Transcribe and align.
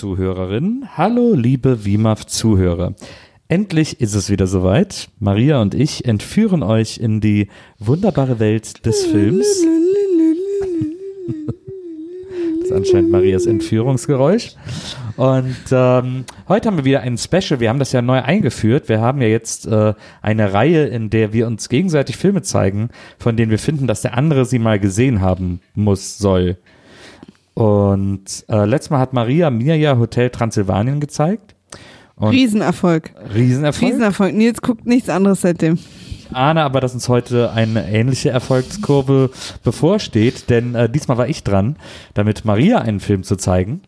WIMAF-Zuhörerinnen. 0.00 0.96
Hallo, 0.96 1.34
liebe 1.34 1.84
WIMAF-Zuhörer. 1.84 2.94
Endlich 3.48 4.00
ist 4.00 4.14
es 4.14 4.30
wieder 4.30 4.46
soweit. 4.46 5.10
Maria 5.18 5.60
und 5.60 5.74
ich 5.74 6.06
entführen 6.06 6.62
euch 6.62 6.98
in 6.98 7.20
die 7.20 7.48
wunderbare 7.78 8.38
Welt 8.38 8.86
des 8.86 9.04
Films. 9.04 9.46
Das 12.60 12.64
ist 12.64 12.72
anscheinend 12.72 13.10
Marias 13.10 13.46
Entführungsgeräusch. 13.46 14.54
Und 15.16 15.56
ähm, 15.70 16.24
heute 16.48 16.68
haben 16.68 16.76
wir 16.78 16.84
wieder 16.84 17.00
ein 17.00 17.18
Special. 17.18 17.60
Wir 17.60 17.68
haben 17.68 17.78
das 17.78 17.92
ja 17.92 18.00
neu 18.00 18.22
eingeführt. 18.22 18.88
Wir 18.88 19.00
haben 19.00 19.20
ja 19.20 19.28
jetzt 19.28 19.66
äh, 19.66 19.92
eine 20.22 20.54
Reihe, 20.54 20.86
in 20.86 21.10
der 21.10 21.34
wir 21.34 21.46
uns 21.46 21.68
gegenseitig 21.68 22.16
Filme 22.16 22.40
zeigen, 22.40 22.88
von 23.18 23.36
denen 23.36 23.50
wir 23.50 23.58
finden, 23.58 23.86
dass 23.86 24.00
der 24.00 24.16
andere 24.16 24.46
sie 24.46 24.60
mal 24.60 24.78
gesehen 24.78 25.20
haben 25.20 25.60
muss, 25.74 26.16
soll. 26.16 26.56
Und 27.54 28.44
äh, 28.48 28.64
letztes 28.64 28.90
Mal 28.90 28.98
hat 29.00 29.12
Maria 29.12 29.50
mir 29.50 29.76
ja 29.76 29.98
Hotel 29.98 30.30
Transsilvanien 30.30 31.00
gezeigt. 31.00 31.54
Und 32.16 32.30
Riesenerfolg. 32.30 33.12
Riesenerfolg. 33.34 33.90
Riesenerfolg. 33.90 34.34
Nils 34.34 34.60
guckt 34.60 34.86
nichts 34.86 35.08
anderes 35.08 35.40
seitdem. 35.40 35.74
Ich 35.74 36.36
ahne 36.36 36.62
aber, 36.62 36.80
dass 36.80 36.94
uns 36.94 37.08
heute 37.08 37.52
eine 37.52 37.90
ähnliche 37.90 38.30
Erfolgskurve 38.30 39.30
bevorsteht, 39.64 40.48
denn 40.50 40.74
äh, 40.74 40.88
diesmal 40.88 41.18
war 41.18 41.28
ich 41.28 41.42
dran, 41.42 41.76
damit 42.14 42.44
Maria 42.44 42.78
einen 42.78 43.00
Film 43.00 43.24
zu 43.24 43.36
zeigen. 43.36 43.82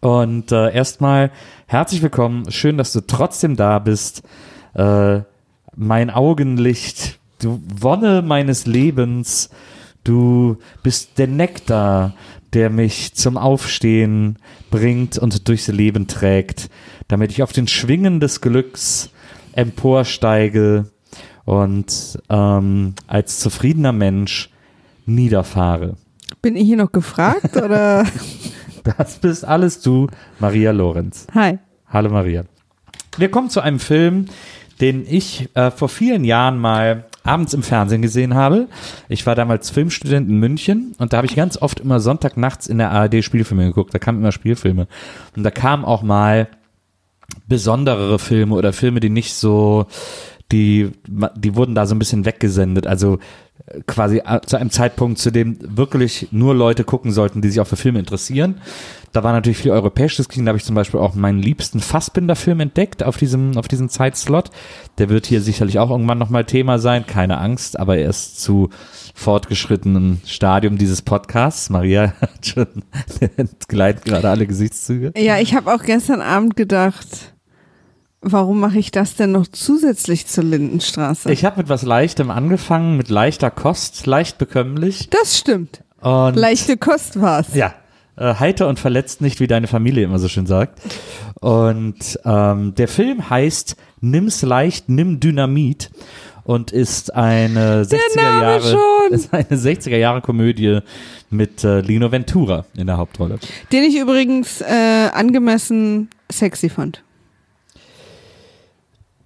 Und 0.00 0.52
äh, 0.52 0.72
erstmal 0.72 1.30
herzlich 1.66 2.02
willkommen. 2.02 2.50
Schön, 2.50 2.76
dass 2.76 2.92
du 2.92 3.00
trotzdem 3.00 3.56
da 3.56 3.78
bist. 3.78 4.22
Äh, 4.74 5.20
mein 5.74 6.10
Augenlicht, 6.10 7.18
du 7.40 7.60
Wonne 7.80 8.22
meines 8.22 8.66
Lebens. 8.66 9.50
Du 10.04 10.56
bist 10.82 11.18
der 11.18 11.26
Nektar, 11.26 12.14
der 12.54 12.70
mich 12.70 13.14
zum 13.14 13.36
Aufstehen 13.36 14.38
bringt 14.70 15.18
und 15.18 15.48
durchs 15.48 15.68
Leben 15.68 16.06
trägt, 16.06 16.70
damit 17.08 17.30
ich 17.30 17.42
auf 17.42 17.52
den 17.52 17.68
Schwingen 17.68 18.20
des 18.20 18.40
Glücks 18.40 19.10
emporsteige 19.52 20.90
und 21.44 22.18
ähm, 22.28 22.94
als 23.06 23.40
zufriedener 23.40 23.92
Mensch 23.92 24.50
niederfahre. 25.06 25.96
Bin 26.42 26.56
ich 26.56 26.66
hier 26.66 26.76
noch 26.76 26.92
gefragt 26.92 27.56
oder? 27.62 28.04
Das 28.96 29.16
bist 29.18 29.44
alles 29.44 29.80
du, 29.80 30.08
Maria 30.38 30.70
Lorenz. 30.70 31.26
Hi. 31.34 31.58
Hallo 31.88 32.10
Maria. 32.10 32.44
Wir 33.16 33.30
kommen 33.30 33.50
zu 33.50 33.60
einem 33.60 33.80
Film, 33.80 34.26
den 34.80 35.04
ich 35.08 35.48
äh, 35.54 35.70
vor 35.70 35.88
vielen 35.88 36.24
Jahren 36.24 36.58
mal 36.58 37.07
abends 37.22 37.54
im 37.54 37.62
Fernsehen 37.62 38.02
gesehen 38.02 38.34
habe. 38.34 38.68
Ich 39.08 39.26
war 39.26 39.34
damals 39.34 39.70
Filmstudent 39.70 40.28
in 40.28 40.38
München 40.38 40.94
und 40.98 41.12
da 41.12 41.18
habe 41.18 41.26
ich 41.26 41.36
ganz 41.36 41.60
oft 41.60 41.80
immer 41.80 42.00
Sonntagnachts 42.00 42.66
in 42.66 42.78
der 42.78 42.90
ARD 42.90 43.22
Spielfilme 43.24 43.66
geguckt. 43.66 43.94
Da 43.94 43.98
kamen 43.98 44.18
immer 44.18 44.32
Spielfilme. 44.32 44.88
Und 45.36 45.42
da 45.42 45.50
kamen 45.50 45.84
auch 45.84 46.02
mal 46.02 46.48
besonderere 47.46 48.18
Filme 48.18 48.54
oder 48.54 48.72
Filme, 48.72 49.00
die 49.00 49.10
nicht 49.10 49.34
so, 49.34 49.86
die, 50.52 50.90
die 51.36 51.56
wurden 51.56 51.74
da 51.74 51.86
so 51.86 51.94
ein 51.94 51.98
bisschen 51.98 52.24
weggesendet. 52.24 52.86
Also 52.86 53.18
quasi 53.86 54.18
äh, 54.18 54.40
zu 54.46 54.56
einem 54.56 54.70
Zeitpunkt, 54.70 55.18
zu 55.18 55.30
dem 55.30 55.58
wirklich 55.60 56.28
nur 56.30 56.54
Leute 56.54 56.84
gucken 56.84 57.12
sollten, 57.12 57.42
die 57.42 57.48
sich 57.48 57.60
auch 57.60 57.66
für 57.66 57.76
Filme 57.76 57.98
interessieren. 57.98 58.60
Da 59.12 59.24
war 59.24 59.32
natürlich 59.32 59.58
viel 59.58 59.70
europäisches 59.70 60.28
Kino, 60.28 60.44
da 60.44 60.50
habe 60.50 60.58
ich 60.58 60.64
zum 60.64 60.74
Beispiel 60.74 61.00
auch 61.00 61.14
meinen 61.14 61.40
liebsten 61.40 61.80
Fassbinder-Film 61.80 62.60
entdeckt 62.60 63.02
auf 63.02 63.16
diesem, 63.16 63.56
auf 63.56 63.68
diesem 63.68 63.88
Zeitslot. 63.88 64.50
Der 64.98 65.08
wird 65.08 65.26
hier 65.26 65.40
sicherlich 65.40 65.78
auch 65.78 65.90
irgendwann 65.90 66.18
nochmal 66.18 66.44
Thema 66.44 66.78
sein, 66.78 67.06
keine 67.06 67.38
Angst, 67.38 67.78
aber 67.78 67.96
er 67.96 68.10
ist 68.10 68.40
zu 68.40 68.70
fortgeschrittenem 69.14 70.20
Stadium 70.24 70.78
dieses 70.78 71.02
Podcasts. 71.02 71.70
Maria 71.70 72.14
hat 72.20 72.46
schon, 72.46 72.66
gleitet 73.68 74.04
gerade 74.04 74.28
alle 74.28 74.46
Gesichtszüge. 74.46 75.12
Ja, 75.16 75.38
ich 75.38 75.54
habe 75.54 75.74
auch 75.74 75.82
gestern 75.82 76.20
Abend 76.20 76.56
gedacht, 76.56 77.34
warum 78.20 78.60
mache 78.60 78.78
ich 78.78 78.90
das 78.90 79.14
denn 79.14 79.32
noch 79.32 79.46
zusätzlich 79.46 80.26
zur 80.26 80.44
Lindenstraße? 80.44 81.30
Ich 81.32 81.44
habe 81.44 81.58
mit 81.58 81.68
was 81.68 81.82
Leichtem 81.82 82.30
angefangen, 82.30 82.96
mit 82.96 83.08
leichter 83.08 83.50
Kost, 83.50 84.06
leicht 84.06 84.38
bekömmlich. 84.38 85.08
das 85.10 85.38
stimmt. 85.38 85.82
Und 86.00 86.36
Leichte 86.36 86.76
Kost 86.76 87.20
war's. 87.20 87.54
Ja, 87.54 87.74
äh, 88.16 88.34
heiter 88.34 88.68
und 88.68 88.78
verletzt 88.78 89.20
nicht, 89.20 89.40
wie 89.40 89.46
deine 89.46 89.66
Familie 89.66 90.04
immer 90.04 90.18
so 90.18 90.28
schön 90.28 90.46
sagt. 90.46 90.80
Und 91.40 92.18
ähm, 92.24 92.74
der 92.74 92.88
Film 92.88 93.30
heißt 93.30 93.76
Nimm's 94.00 94.42
leicht, 94.42 94.88
nimm 94.88 95.18
Dynamit 95.18 95.90
und 96.44 96.70
ist 96.70 97.14
eine 97.14 97.82
60er 97.82 98.16
Name 98.16 98.42
Jahre 98.42 98.62
schon. 98.62 99.12
ist 99.12 99.34
eine 99.34 99.44
60er 99.44 99.96
Jahre 99.96 100.20
Komödie 100.20 100.80
mit 101.30 101.64
äh, 101.64 101.80
Lino 101.80 102.10
Ventura 102.10 102.64
in 102.76 102.86
der 102.86 102.96
Hauptrolle. 102.96 103.38
Den 103.72 103.84
ich 103.84 103.96
übrigens 103.98 104.60
äh, 104.60 105.08
angemessen 105.12 106.08
sexy 106.30 106.68
fand. 106.68 107.02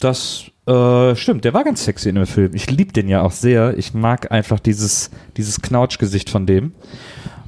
Das 0.02 0.46
äh, 0.66 1.14
stimmt, 1.14 1.44
der 1.44 1.54
war 1.54 1.62
ganz 1.62 1.84
sexy 1.84 2.08
in 2.08 2.16
dem 2.16 2.26
Film. 2.26 2.50
Ich 2.54 2.68
liebe 2.68 2.92
den 2.92 3.08
ja 3.08 3.22
auch 3.22 3.30
sehr. 3.30 3.78
Ich 3.78 3.94
mag 3.94 4.32
einfach 4.32 4.58
dieses, 4.58 5.12
dieses 5.36 5.62
Knautschgesicht 5.62 6.28
von 6.28 6.44
dem. 6.44 6.72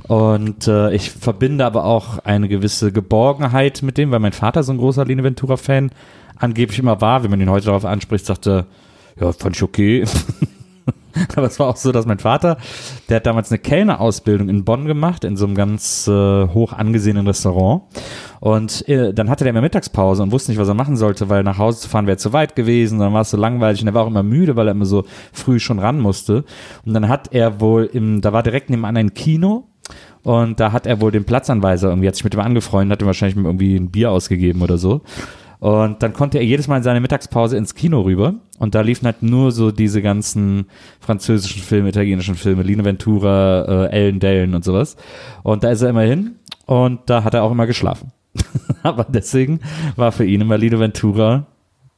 Und 0.06 0.68
äh, 0.68 0.94
ich 0.94 1.10
verbinde 1.10 1.64
aber 1.64 1.84
auch 1.84 2.18
eine 2.18 2.46
gewisse 2.46 2.92
Geborgenheit 2.92 3.82
mit 3.82 3.98
dem, 3.98 4.12
weil 4.12 4.20
mein 4.20 4.32
Vater 4.32 4.62
so 4.62 4.72
ein 4.72 4.78
großer 4.78 5.04
Lino 5.04 5.24
Ventura-Fan 5.24 5.90
angeblich 6.36 6.78
immer 6.78 7.00
war. 7.00 7.24
Wenn 7.24 7.30
man 7.30 7.40
ihn 7.40 7.50
heute 7.50 7.66
darauf 7.66 7.84
anspricht, 7.84 8.24
sagte, 8.24 8.66
ja, 9.18 9.32
fand 9.32 9.56
ich 9.56 9.62
okay. 9.64 10.04
aber 11.36 11.46
es 11.46 11.58
war 11.58 11.68
auch 11.68 11.76
so, 11.76 11.92
dass 11.92 12.06
mein 12.06 12.18
Vater, 12.18 12.58
der 13.08 13.16
hat 13.16 13.26
damals 13.26 13.50
eine 13.50 13.58
Kellnerausbildung 13.58 14.48
in 14.48 14.64
Bonn 14.64 14.86
gemacht, 14.86 15.24
in 15.24 15.36
so 15.36 15.46
einem 15.46 15.54
ganz 15.54 16.08
äh, 16.08 16.48
hoch 16.48 16.72
angesehenen 16.72 17.26
Restaurant. 17.26 17.82
Und 18.40 18.86
äh, 18.88 19.14
dann 19.14 19.30
hatte 19.30 19.44
der 19.44 19.52
immer 19.52 19.60
Mittagspause 19.60 20.22
und 20.22 20.32
wusste 20.32 20.50
nicht, 20.50 20.60
was 20.60 20.68
er 20.68 20.74
machen 20.74 20.96
sollte, 20.96 21.28
weil 21.28 21.42
nach 21.42 21.58
Hause 21.58 21.80
zu 21.80 21.88
fahren 21.88 22.06
wäre 22.06 22.18
zu 22.18 22.32
weit 22.32 22.56
gewesen. 22.56 22.98
Dann 22.98 23.12
war 23.12 23.22
es 23.22 23.30
so 23.30 23.36
langweilig 23.36 23.80
und 23.80 23.88
er 23.88 23.94
war 23.94 24.04
auch 24.04 24.08
immer 24.08 24.22
müde, 24.22 24.56
weil 24.56 24.68
er 24.68 24.72
immer 24.72 24.86
so 24.86 25.04
früh 25.32 25.60
schon 25.60 25.78
ran 25.78 26.00
musste. 26.00 26.44
Und 26.84 26.94
dann 26.94 27.08
hat 27.08 27.32
er 27.32 27.60
wohl 27.60 27.84
im, 27.92 28.20
da 28.20 28.32
war 28.32 28.42
direkt 28.42 28.70
nebenan 28.70 28.96
ein 28.96 29.14
Kino. 29.14 29.68
Und 30.22 30.58
da 30.58 30.72
hat 30.72 30.86
er 30.86 31.02
wohl 31.02 31.12
den 31.12 31.24
Platzanweiser 31.24 31.90
irgendwie, 31.90 32.08
hat 32.08 32.14
sich 32.14 32.24
mit 32.24 32.32
dem 32.32 32.40
angefreundet, 32.40 32.96
hat 32.96 33.02
ihm 33.02 33.06
wahrscheinlich 33.06 33.36
irgendwie 33.36 33.76
ein 33.76 33.90
Bier 33.90 34.10
ausgegeben 34.10 34.62
oder 34.62 34.78
so. 34.78 35.02
Und 35.60 36.02
dann 36.02 36.12
konnte 36.12 36.38
er 36.38 36.44
jedes 36.44 36.68
Mal 36.68 36.78
in 36.78 36.82
seiner 36.82 37.00
Mittagspause 37.00 37.56
ins 37.56 37.74
Kino 37.74 38.02
rüber. 38.02 38.34
Und 38.58 38.74
da 38.74 38.82
liefen 38.82 39.06
halt 39.06 39.22
nur 39.22 39.52
so 39.52 39.70
diese 39.70 40.02
ganzen 40.02 40.66
französischen 41.00 41.62
Filme, 41.62 41.88
italienischen 41.88 42.34
Filme, 42.34 42.62
Lino 42.62 42.84
Ventura, 42.84 43.86
äh, 43.86 43.90
Ellen 43.90 44.20
Dellen 44.20 44.54
und 44.54 44.64
sowas. 44.64 44.96
Und 45.42 45.64
da 45.64 45.70
ist 45.70 45.82
er 45.82 45.90
immer 45.90 46.02
hin 46.02 46.36
und 46.66 47.00
da 47.06 47.24
hat 47.24 47.34
er 47.34 47.42
auch 47.42 47.52
immer 47.52 47.66
geschlafen. 47.66 48.12
Aber 48.82 49.04
deswegen 49.04 49.60
war 49.96 50.12
für 50.12 50.24
ihn 50.24 50.40
immer 50.40 50.58
Lino 50.58 50.78
Ventura 50.78 51.46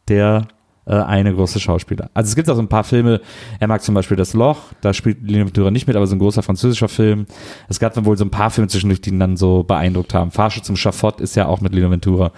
der 0.09 0.47
äh, 0.87 0.95
eine 0.95 1.35
große 1.35 1.61
Schauspieler. 1.61 2.11
Also 2.15 2.29
es 2.29 2.37
gibt 2.37 2.49
auch 2.49 2.55
so 2.55 2.63
ein 2.63 2.69
paar 2.69 2.85
Filme, 2.85 3.21
er 3.61 3.69
mag 3.69 3.83
zum 3.83 3.95
Beispiel 3.95 4.17
Das 4.17 4.35
Loch, 4.35 4.59
da 4.81 4.93
spielt 4.93 5.23
Lino 5.23 5.45
Ventura 5.45 5.71
nicht 5.71 5.87
mit, 5.87 5.97
aber 5.97 6.07
so 6.07 6.15
ein 6.17 6.19
großer 6.19 6.43
französischer 6.43 6.89
Film. 6.89 7.27
Es 7.69 7.81
gab 7.81 7.95
dann 7.95 8.05
wohl 8.05 8.17
so 8.17 8.25
ein 8.25 8.31
paar 8.31 8.51
Filme 8.51 8.69
zwischendurch, 8.69 9.01
die 9.01 9.11
ihn 9.11 9.21
dann 9.21 9.37
so 9.37 9.63
beeindruckt 9.63 10.15
haben. 10.15 10.31
Farsche 10.31 10.63
zum 10.63 10.77
Schafott 10.77 11.21
ist 11.21 11.37
ja 11.37 11.47
auch 11.47 11.61
mit 11.61 11.75
Lino 11.75 11.91
Ventura. 11.91 12.33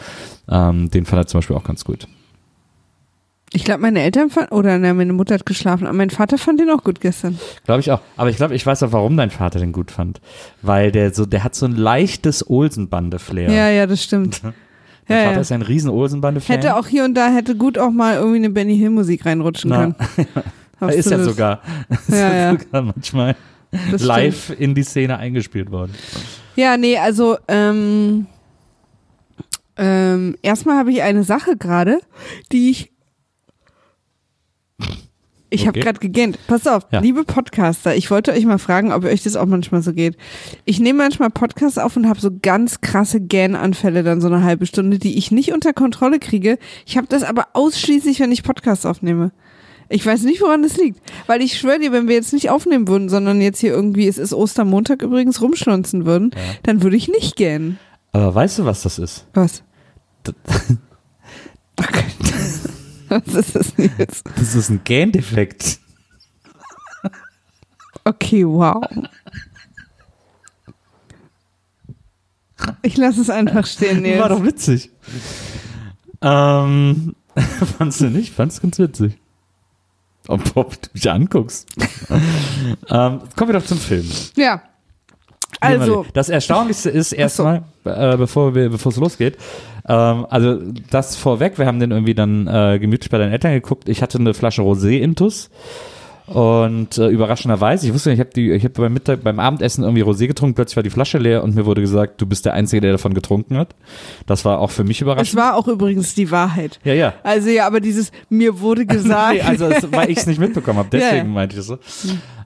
Ähm, 0.48 0.90
den 0.90 1.04
fand 1.04 1.22
er 1.22 1.26
zum 1.26 1.38
Beispiel 1.38 1.56
auch 1.56 1.64
ganz 1.64 1.84
gut. 1.84 2.08
Ich 3.52 3.64
glaube, 3.64 3.80
meine 3.80 4.02
Eltern 4.02 4.28
fanden, 4.28 4.54
oder 4.54 4.78
ne, 4.78 4.92
meine 4.92 5.14
Mutter 5.14 5.34
hat 5.34 5.46
geschlafen, 5.46 5.86
aber 5.86 5.96
mein 5.96 6.10
Vater 6.10 6.36
fand 6.36 6.60
den 6.60 6.68
auch 6.68 6.84
gut 6.84 7.00
gestern. 7.00 7.38
Glaube 7.64 7.80
ich 7.80 7.90
auch. 7.90 8.00
Aber 8.16 8.28
ich 8.28 8.36
glaube, 8.36 8.54
ich 8.54 8.66
weiß 8.66 8.82
auch, 8.82 8.92
warum 8.92 9.16
dein 9.16 9.30
Vater 9.30 9.58
den 9.58 9.72
gut 9.72 9.90
fand. 9.90 10.20
Weil 10.60 10.92
der 10.92 11.14
so, 11.14 11.24
der 11.24 11.44
hat 11.44 11.54
so 11.54 11.64
ein 11.64 11.74
leichtes 11.74 12.48
Olsenbande-Flair. 12.48 13.50
Ja, 13.50 13.70
ja, 13.70 13.86
das 13.86 14.04
stimmt. 14.04 14.42
Mein 15.08 15.18
Ja, 15.18 15.24
Vater 15.24 15.34
ja. 15.36 15.40
ist 15.40 15.52
ein 15.52 15.62
riesen 15.62 15.90
Olsenbande-Fan. 15.90 16.56
Hätte 16.56 16.76
auch 16.76 16.86
hier 16.86 17.04
und 17.04 17.14
da, 17.14 17.28
hätte 17.32 17.56
gut 17.56 17.78
auch 17.78 17.90
mal 17.90 18.16
irgendwie 18.16 18.36
eine 18.36 18.50
Benny 18.50 18.76
Hill 18.76 18.90
Musik 18.90 19.24
reinrutschen 19.26 19.70
Na, 19.70 19.78
können. 19.92 19.94
Er 20.80 20.90
ist 20.92 21.10
ja 21.10 21.18
sogar, 21.24 21.60
ist 21.88 22.10
Ja, 22.10 22.32
ja. 22.34 22.58
sogar 22.58 22.82
manchmal 22.82 23.34
Das 23.90 24.00
live 24.02 24.50
in 24.58 24.74
die 24.76 24.84
Szene 24.84 25.18
eingespielt 25.18 25.72
worden. 25.72 25.92
Ja, 26.54 26.76
nee, 26.76 26.96
also 26.98 27.36
ähm, 27.48 28.26
ähm, 29.76 30.36
erstmal 30.42 30.76
habe 30.76 30.92
ich 30.92 31.02
eine 31.02 31.24
Sache 31.24 31.56
gerade, 31.56 31.98
die 32.52 32.70
ich 32.70 32.92
ich 35.50 35.62
habe 35.66 35.78
Okay. 35.78 35.80
gerade 35.80 36.00
gegähnt. 36.00 36.38
Pass 36.46 36.66
auf, 36.66 36.84
Ja. 36.90 37.00
liebe 37.00 37.24
Podcaster, 37.24 37.94
ich 37.96 38.10
wollte 38.10 38.32
euch 38.32 38.44
mal 38.44 38.58
fragen, 38.58 38.92
ob 38.92 39.04
euch 39.04 39.22
das 39.22 39.36
auch 39.36 39.46
manchmal 39.46 39.82
so 39.82 39.92
geht. 39.92 40.16
Ich 40.64 40.80
nehme 40.80 40.98
manchmal 41.02 41.30
Podcasts 41.30 41.78
auf 41.78 41.96
und 41.96 42.08
habe 42.08 42.20
so 42.20 42.30
ganz 42.42 42.80
krasse 42.80 43.20
Gähnanfälle 43.20 44.02
dann 44.02 44.20
so 44.20 44.28
eine 44.28 44.42
halbe 44.44 44.66
Stunde, 44.66 44.98
die 44.98 45.16
ich 45.18 45.30
nicht 45.30 45.52
unter 45.52 45.72
Kontrolle 45.72 46.18
kriege. 46.18 46.58
Ich 46.86 46.96
habe 46.96 47.06
das 47.08 47.22
aber 47.22 47.48
ausschließlich, 47.54 48.20
wenn 48.20 48.32
ich 48.32 48.42
Podcasts 48.42 48.86
aufnehme. 48.86 49.32
Ich 49.90 50.04
weiß 50.04 50.22
nicht, 50.24 50.42
woran 50.42 50.62
das 50.62 50.76
liegt. 50.76 51.00
Weil 51.26 51.40
ich 51.40 51.58
schwöre 51.58 51.78
dir, 51.78 51.92
wenn 51.92 52.08
wir 52.08 52.14
jetzt 52.14 52.34
nicht 52.34 52.50
aufnehmen 52.50 52.88
würden, 52.88 53.08
sondern 53.08 53.40
jetzt 53.40 53.60
hier 53.60 53.70
irgendwie, 53.70 54.06
es 54.06 54.18
ist 54.18 54.34
Ostermontag 54.34 55.00
übrigens, 55.00 55.40
rumschlunzen 55.40 56.04
würden, 56.04 56.30
dann 56.64 56.82
würde 56.82 56.96
ich 56.96 57.08
nicht 57.08 57.36
gähnen. 57.36 57.78
Aber 58.12 58.34
weißt 58.34 58.58
du, 58.58 58.64
was 58.66 58.82
das 58.82 58.98
ist? 58.98 59.26
Was? 59.32 59.62
D- 60.26 60.32
Was 63.26 63.34
ist 63.34 63.54
das 63.54 63.74
denn 63.74 63.90
jetzt? 63.98 64.24
Das 64.36 64.54
ist 64.54 64.68
ein 64.68 64.82
Gähndefekt. 64.84 65.78
Okay, 68.04 68.46
wow. 68.46 68.82
Ich 72.82 72.96
lasse 72.96 73.20
es 73.20 73.30
einfach 73.30 73.66
stehen, 73.66 74.02
Nils. 74.02 74.20
War 74.20 74.28
doch 74.30 74.44
witzig. 74.44 74.90
Ähm, 76.20 77.14
fandst 77.78 78.00
du 78.00 78.06
nicht? 78.06 78.34
Fandst 78.34 78.62
ganz 78.62 78.78
witzig. 78.78 79.18
Ob, 80.26 80.56
ob 80.56 80.80
du 80.82 80.88
mich 80.92 81.10
anguckst. 81.10 81.68
ähm, 82.10 83.20
kommen 83.36 83.48
wir 83.48 83.52
doch 83.52 83.64
zum 83.64 83.78
Film. 83.78 84.10
Ja. 84.36 84.62
Also, 85.60 86.06
Das 86.12 86.28
Erstaunlichste 86.28 86.90
ist 86.90 87.12
erstmal, 87.12 87.62
äh, 87.84 88.16
bevor 88.16 88.54
wir, 88.54 88.68
bevor 88.70 88.92
es 88.92 88.98
losgeht, 88.98 89.36
ähm, 89.88 90.26
also 90.30 90.58
das 90.90 91.16
vorweg, 91.16 91.58
wir 91.58 91.66
haben 91.66 91.80
den 91.80 91.90
irgendwie 91.90 92.14
dann 92.14 92.46
äh, 92.46 92.78
gemütlich 92.78 93.10
bei 93.10 93.18
deinen 93.18 93.32
Eltern 93.32 93.52
geguckt. 93.52 93.88
Ich 93.88 94.02
hatte 94.02 94.18
eine 94.18 94.34
Flasche 94.34 94.62
Rosé 94.62 94.98
intus 94.98 95.50
und 96.26 96.98
äh, 96.98 97.08
überraschenderweise, 97.08 97.86
ich 97.86 97.94
wusste 97.94 98.10
nicht, 98.10 98.18
ich 98.18 98.20
habe 98.20 98.34
die, 98.34 98.52
ich 98.52 98.62
habe 98.62 98.74
beim 98.74 98.92
Mittag, 98.92 99.22
beim 99.22 99.40
Abendessen 99.40 99.82
irgendwie 99.82 100.02
Rosé 100.04 100.26
getrunken, 100.26 100.54
plötzlich 100.54 100.76
war 100.76 100.82
die 100.82 100.90
Flasche 100.90 101.16
leer 101.16 101.42
und 101.42 101.54
mir 101.54 101.64
wurde 101.64 101.80
gesagt, 101.80 102.20
du 102.20 102.26
bist 102.26 102.44
der 102.44 102.52
Einzige, 102.52 102.82
der 102.82 102.92
davon 102.92 103.14
getrunken 103.14 103.56
hat. 103.56 103.74
Das 104.26 104.44
war 104.44 104.58
auch 104.58 104.70
für 104.70 104.84
mich 104.84 104.98
es 104.98 105.02
überraschend. 105.02 105.40
war 105.40 105.56
auch 105.56 105.66
übrigens 105.68 106.14
die 106.14 106.30
Wahrheit. 106.30 106.80
Ja, 106.84 106.92
ja. 106.92 107.14
Also 107.22 107.48
ja, 107.48 107.66
aber 107.66 107.80
dieses 107.80 108.12
mir 108.28 108.60
wurde 108.60 108.84
gesagt. 108.86 109.36
Nee, 109.36 109.40
also 109.40 109.66
es, 109.68 109.90
weil 109.90 110.10
ich 110.10 110.18
es 110.18 110.26
nicht 110.26 110.38
mitbekommen 110.38 110.78
habe, 110.80 110.88
Ja, 110.98 111.04
deswegen 111.04 111.28
ja. 111.28 111.32
meinte 111.32 111.58
ich 111.58 111.66
das 111.66 111.78
so. 111.78 111.78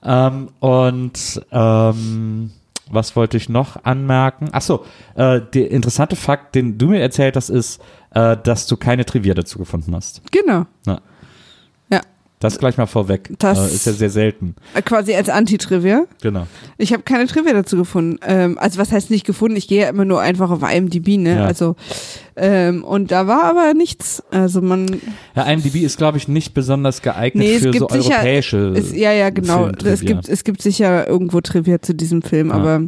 Ähm, 0.04 0.48
und 0.60 1.42
ähm, 1.50 2.50
was 2.90 3.16
wollte 3.16 3.36
ich 3.36 3.48
noch 3.48 3.84
anmerken? 3.84 4.48
Ach 4.52 4.62
so, 4.62 4.84
äh, 5.14 5.40
der 5.40 5.70
interessante 5.70 6.16
Fakt, 6.16 6.54
den 6.54 6.78
du 6.78 6.88
mir 6.88 7.00
erzählt 7.00 7.36
hast, 7.36 7.48
ist, 7.48 7.80
äh, 8.14 8.36
dass 8.36 8.66
du 8.66 8.76
keine 8.76 9.04
Trivia 9.04 9.34
dazu 9.34 9.58
gefunden 9.58 9.94
hast. 9.94 10.22
genau. 10.30 10.66
Na. 10.86 11.00
Das 12.42 12.58
gleich 12.58 12.76
mal 12.76 12.86
vorweg. 12.86 13.30
Das- 13.38 13.70
äh, 13.70 13.74
ist 13.74 13.86
ja 13.86 13.92
sehr 13.92 14.10
selten. 14.10 14.54
Quasi 14.84 15.14
als 15.14 15.28
Anti-Trivia. 15.28 16.04
Genau. 16.20 16.46
Ich 16.78 16.92
habe 16.92 17.02
keine 17.04 17.26
Trivia 17.26 17.52
dazu 17.52 17.76
gefunden. 17.76 18.18
Ähm, 18.26 18.58
also 18.58 18.78
was 18.78 18.92
heißt 18.92 19.10
nicht 19.10 19.24
gefunden? 19.24 19.56
Ich 19.56 19.68
gehe 19.68 19.82
ja 19.82 19.88
immer 19.88 20.04
nur 20.04 20.20
einfach 20.20 20.50
auf 20.50 20.60
IMDb, 20.62 21.16
ne? 21.18 21.36
Ja. 21.36 21.44
Also 21.46 21.76
ähm, 22.36 22.82
und 22.84 23.10
da 23.10 23.26
war 23.26 23.44
aber 23.44 23.74
nichts. 23.74 24.22
Also 24.30 24.60
man 24.60 24.86
Ja, 25.36 25.44
IMDb 25.50 25.76
ist, 25.82 25.98
glaube 25.98 26.18
ich, 26.18 26.28
nicht 26.28 26.54
besonders 26.54 27.00
geeignet 27.02 27.46
Nee, 27.46 27.54
es 27.54 27.62
für 27.62 27.70
gibt 27.70 27.90
so 27.90 27.96
sicher- 28.00 28.14
europäische. 28.16 28.56
ist, 28.76 28.92
ja 28.94 29.12
ja 29.12 29.30
genau. 29.30 29.68
Es 29.84 30.00
gibt 30.00 30.28
es 30.28 30.44
gibt 30.44 30.60
sicher 30.62 31.06
irgendwo 31.08 31.40
Trivia 31.40 31.80
zu 31.80 31.94
diesem 31.94 32.22
Film, 32.22 32.48
Ja. 32.48 32.54
aber 32.54 32.82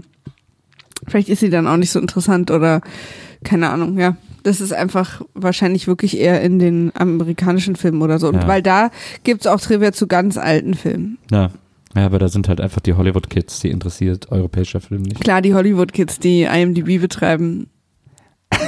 vielleicht 1.07 1.29
ist 1.29 1.41
sie 1.41 1.51
dann 1.51 1.67
auch 1.67 1.77
nicht 1.77 1.91
so 1.91 2.01
interessant 2.01 2.51
oder 2.51 2.81
keine 3.45 3.69
Ahnung. 3.71 3.99
Ja, 3.99 4.17
das 4.45 4.61
ist 4.61 4.73
einfach 4.73 5.21
wahrscheinlich 5.35 5.89
wirklich 5.89 6.17
eher 6.17 6.41
in 6.41 6.59
den 6.61 6.93
amerikanischen 6.95 7.75
Filmen 7.77 8.01
oder 8.03 8.19
so. 8.21 8.29
Und 8.29 8.37
Ja. 8.37 8.47
weil 8.49 8.63
da 8.63 8.91
gibt's 9.25 9.47
auch 9.49 9.61
Trivia 9.61 9.93
zu 9.93 10.07
ganz 10.07 10.37
alten 10.39 10.75
Filmen. 10.75 11.19
ja. 11.33 11.51
ja, 11.97 12.07
aber 12.07 12.19
da 12.21 12.29
sind 12.29 12.49
halt 12.49 12.61
einfach 12.61 12.81
die 12.81 12.95
Hollywood-Kids, 12.95 13.59
die 13.61 13.71
interessiert 13.71 14.31
europäischer 14.31 14.81
Film 14.81 15.03
nicht. 15.03 15.21
Klar, 15.21 15.43
die 15.43 15.55
Hollywood-Kids, 15.55 16.21
die 16.21 16.43
IMDb 16.45 17.01
betreiben. 17.01 17.67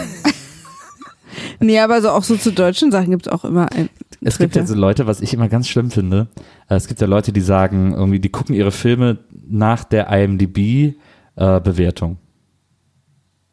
nee, 1.61 1.78
aber 1.78 2.00
so 2.02 2.11
auch 2.11 2.23
so 2.25 2.37
zu 2.37 2.52
deutschen 2.52 2.90
Sachen 2.90 3.11
gibt's 3.11 3.28
auch 3.28 3.44
immer 3.44 3.70
ein 3.73 3.88
Es 4.23 4.38
gibt 4.38 4.56
ja 4.56 4.67
so 4.67 4.75
Leute, 4.75 5.06
was 5.06 5.20
ich 5.20 5.34
immer 5.34 5.49
ganz 5.49 5.69
schlimm 5.69 5.90
finde. 5.90 6.28
äh, 6.69 6.75
Es 6.76 6.88
gibt 6.88 7.00
ja 7.00 7.06
Leute, 7.06 7.32
die 7.32 7.40
sagen, 7.40 7.93
irgendwie, 7.94 8.20
die 8.20 8.31
gucken 8.31 8.55
ihre 8.55 8.73
Filme 8.73 9.19
nach 9.49 9.84
der 9.84 10.08
IMDb-Bewertung. 10.08 12.19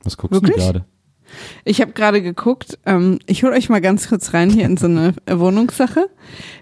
Was 0.03 0.17
guckst 0.17 0.41
du 0.41 0.47
Wirklich? 0.47 0.63
gerade? 0.65 0.85
Ich 1.65 1.81
habe 1.81 1.91
gerade 1.94 2.21
geguckt, 2.21 2.77
ähm, 2.85 3.19
ich 3.25 3.44
hole 3.44 3.53
euch 3.53 3.69
mal 3.69 3.81
ganz 3.81 4.07
kurz 4.09 4.33
rein 4.33 4.50
hier 4.50 4.65
in 4.65 4.77
so 4.77 4.85
eine 4.88 5.13
Wohnungssache. 5.30 6.07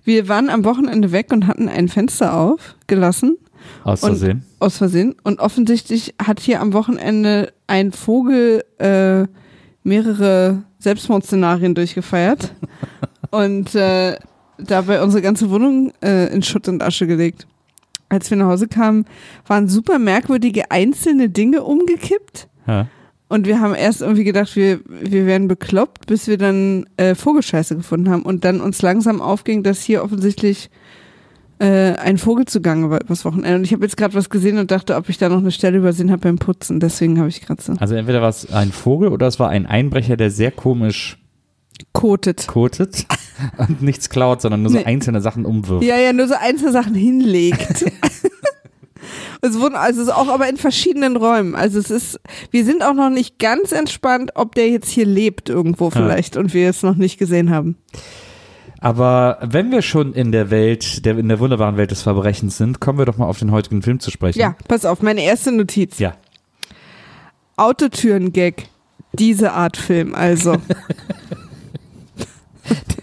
Wir 0.04 0.28
waren 0.28 0.50
am 0.50 0.64
Wochenende 0.66 1.12
weg 1.12 1.32
und 1.32 1.48
hatten 1.48 1.68
ein 1.70 1.88
Fenster 1.88 2.34
aufgelassen, 2.36 3.38
Aus 3.84 4.04
Und- 4.04 4.10
Versehen? 4.12 4.46
aus 4.60 4.78
Versehen. 4.78 5.16
Und 5.24 5.40
offensichtlich 5.40 6.16
hat 6.24 6.40
hier 6.40 6.62
am 6.62 6.74
Wochenende 6.74 7.54
ein 7.68 7.92
Vogel 7.92 8.64
äh, 8.80 9.26
mehrere 9.84 10.64
Selbstmordszenarien 10.80 11.76
durchgefeiert 11.76 12.54
und 13.32 13.74
äh, 13.76 14.18
dabei 14.58 15.02
unsere 15.02 15.22
ganze 15.22 15.50
Wohnung 15.50 15.92
äh, 16.04 16.32
in 16.34 16.44
Schutt 16.44 16.68
und 16.68 16.84
Asche 16.84 17.08
gelegt. 17.08 17.48
Als 18.10 18.30
wir 18.30 18.38
nach 18.38 18.48
Hause 18.48 18.68
kamen, 18.68 19.06
waren 19.48 19.70
super 19.70 19.98
merkwürdige 19.98 20.70
einzelne 20.70 21.30
Dinge 21.30 21.64
umgekippt. 21.64 22.48
Ja. 22.68 22.88
Und 23.32 23.48
wir 23.48 23.62
haben 23.62 23.74
erst 23.74 24.02
irgendwie 24.02 24.26
gedacht, 24.26 24.56
wir, 24.58 24.82
wir 24.88 25.26
werden 25.26 25.48
bekloppt, 25.48 26.06
bis 26.06 26.28
wir 26.28 26.38
dann 26.38 26.86
äh, 26.98 27.16
Vogelscheiße 27.16 27.78
gefunden 27.78 28.10
haben 28.10 28.24
und 28.24 28.44
dann 28.44 28.60
uns 28.60 28.82
langsam 28.82 29.22
aufging, 29.22 29.64
dass 29.64 29.82
hier 29.82 30.04
offensichtlich 30.04 30.70
äh, 31.60 31.94
ein 31.94 32.18
Vogel 32.18 32.46
zugange 32.46 32.90
war 32.90 33.00
übers 33.02 33.24
Wochenende. 33.24 33.56
Und 33.60 33.64
ich 33.64 33.72
habe 33.72 33.84
jetzt 33.86 33.96
gerade 33.96 34.16
was 34.16 34.30
gesehen 34.30 34.58
und 34.58 34.70
dachte, 34.72 34.96
ob 34.98 35.08
ich 35.08 35.18
da 35.18 35.30
noch 35.30 35.38
eine 35.38 35.52
Stelle 35.52 35.78
übersehen 35.78 36.12
habe 36.12 36.22
beim 36.22 36.40
Putzen. 36.40 36.80
Deswegen 36.82 37.20
habe 37.20 37.30
ich 37.30 37.40
gerade 37.42 37.62
so 37.62 37.74
Also 37.80 37.96
entweder 37.96 38.22
war 38.22 38.30
es 38.30 38.52
ein 38.52 38.72
Vogel 38.74 39.10
oder 39.10 39.28
es 39.28 39.40
war 39.40 39.48
ein 39.50 39.66
Einbrecher, 39.66 40.18
der 40.18 40.30
sehr 40.30 40.52
komisch 40.52 41.18
kotet. 41.94 42.48
kotet 42.48 43.06
und 43.58 43.82
nichts 43.82 44.10
klaut, 44.10 44.42
sondern 44.42 44.62
nur 44.64 44.72
so 44.72 44.78
Nee. 44.80 44.86
einzelne 44.86 45.22
Sachen 45.22 45.46
umwirft. 45.46 45.84
Ja, 45.86 45.98
ja, 45.98 46.12
nur 46.12 46.28
so 46.28 46.36
einzelne 46.38 46.72
Sachen 46.74 46.96
hinlegt. 46.96 47.86
Es 49.42 49.60
wurden 49.60 49.76
also 49.76 50.02
es 50.02 50.08
ist 50.08 50.14
auch 50.14 50.28
aber 50.28 50.48
in 50.50 50.58
verschiedenen 50.58 51.18
Räumen. 51.18 51.56
Also 51.56 51.80
es 51.80 51.90
ist, 51.90 52.20
wir 52.52 52.66
sind 52.66 52.84
auch 52.84 52.94
noch 52.94 53.10
nicht 53.10 53.40
ganz 53.40 53.72
entspannt, 53.72 54.32
ob 54.36 54.56
der 54.56 54.70
jetzt 54.70 54.90
hier 54.90 55.06
lebt 55.06 55.50
irgendwo 55.50 55.90
vielleicht 55.90 56.38
und 56.38 56.54
wir 56.54 56.70
es 56.70 56.84
noch 56.84 56.96
nicht 56.96 57.18
gesehen 57.18 57.50
haben. 57.50 57.78
Aber 58.80 59.38
wenn 59.42 59.72
wir 59.72 59.84
schon 59.84 60.14
in 60.14 60.32
der 60.32 60.50
Welt, 60.50 61.06
der, 61.06 61.18
in 61.18 61.30
der 61.30 61.40
wunderbaren 61.40 61.78
Welt 61.78 61.92
des 61.92 62.02
Verbrechens 62.02 62.58
sind, 62.58 62.80
kommen 62.80 62.98
wir 62.98 63.06
doch 63.06 63.18
mal 63.18 63.28
auf 63.28 63.38
den 63.38 63.52
heutigen 63.52 63.84
Film 63.84 64.00
zu 64.00 64.10
sprechen. 64.10 64.40
Ja, 64.40 64.56
pass 64.68 64.86
auf, 64.86 65.04
meine 65.04 65.22
erste 65.22 65.52
Notiz. 65.52 66.00
Ja. 66.00 66.16
Autotüren-Gag. 67.58 68.68
Diese 69.14 69.52
Art 69.52 69.78
Film, 69.78 70.16
also. 70.16 70.58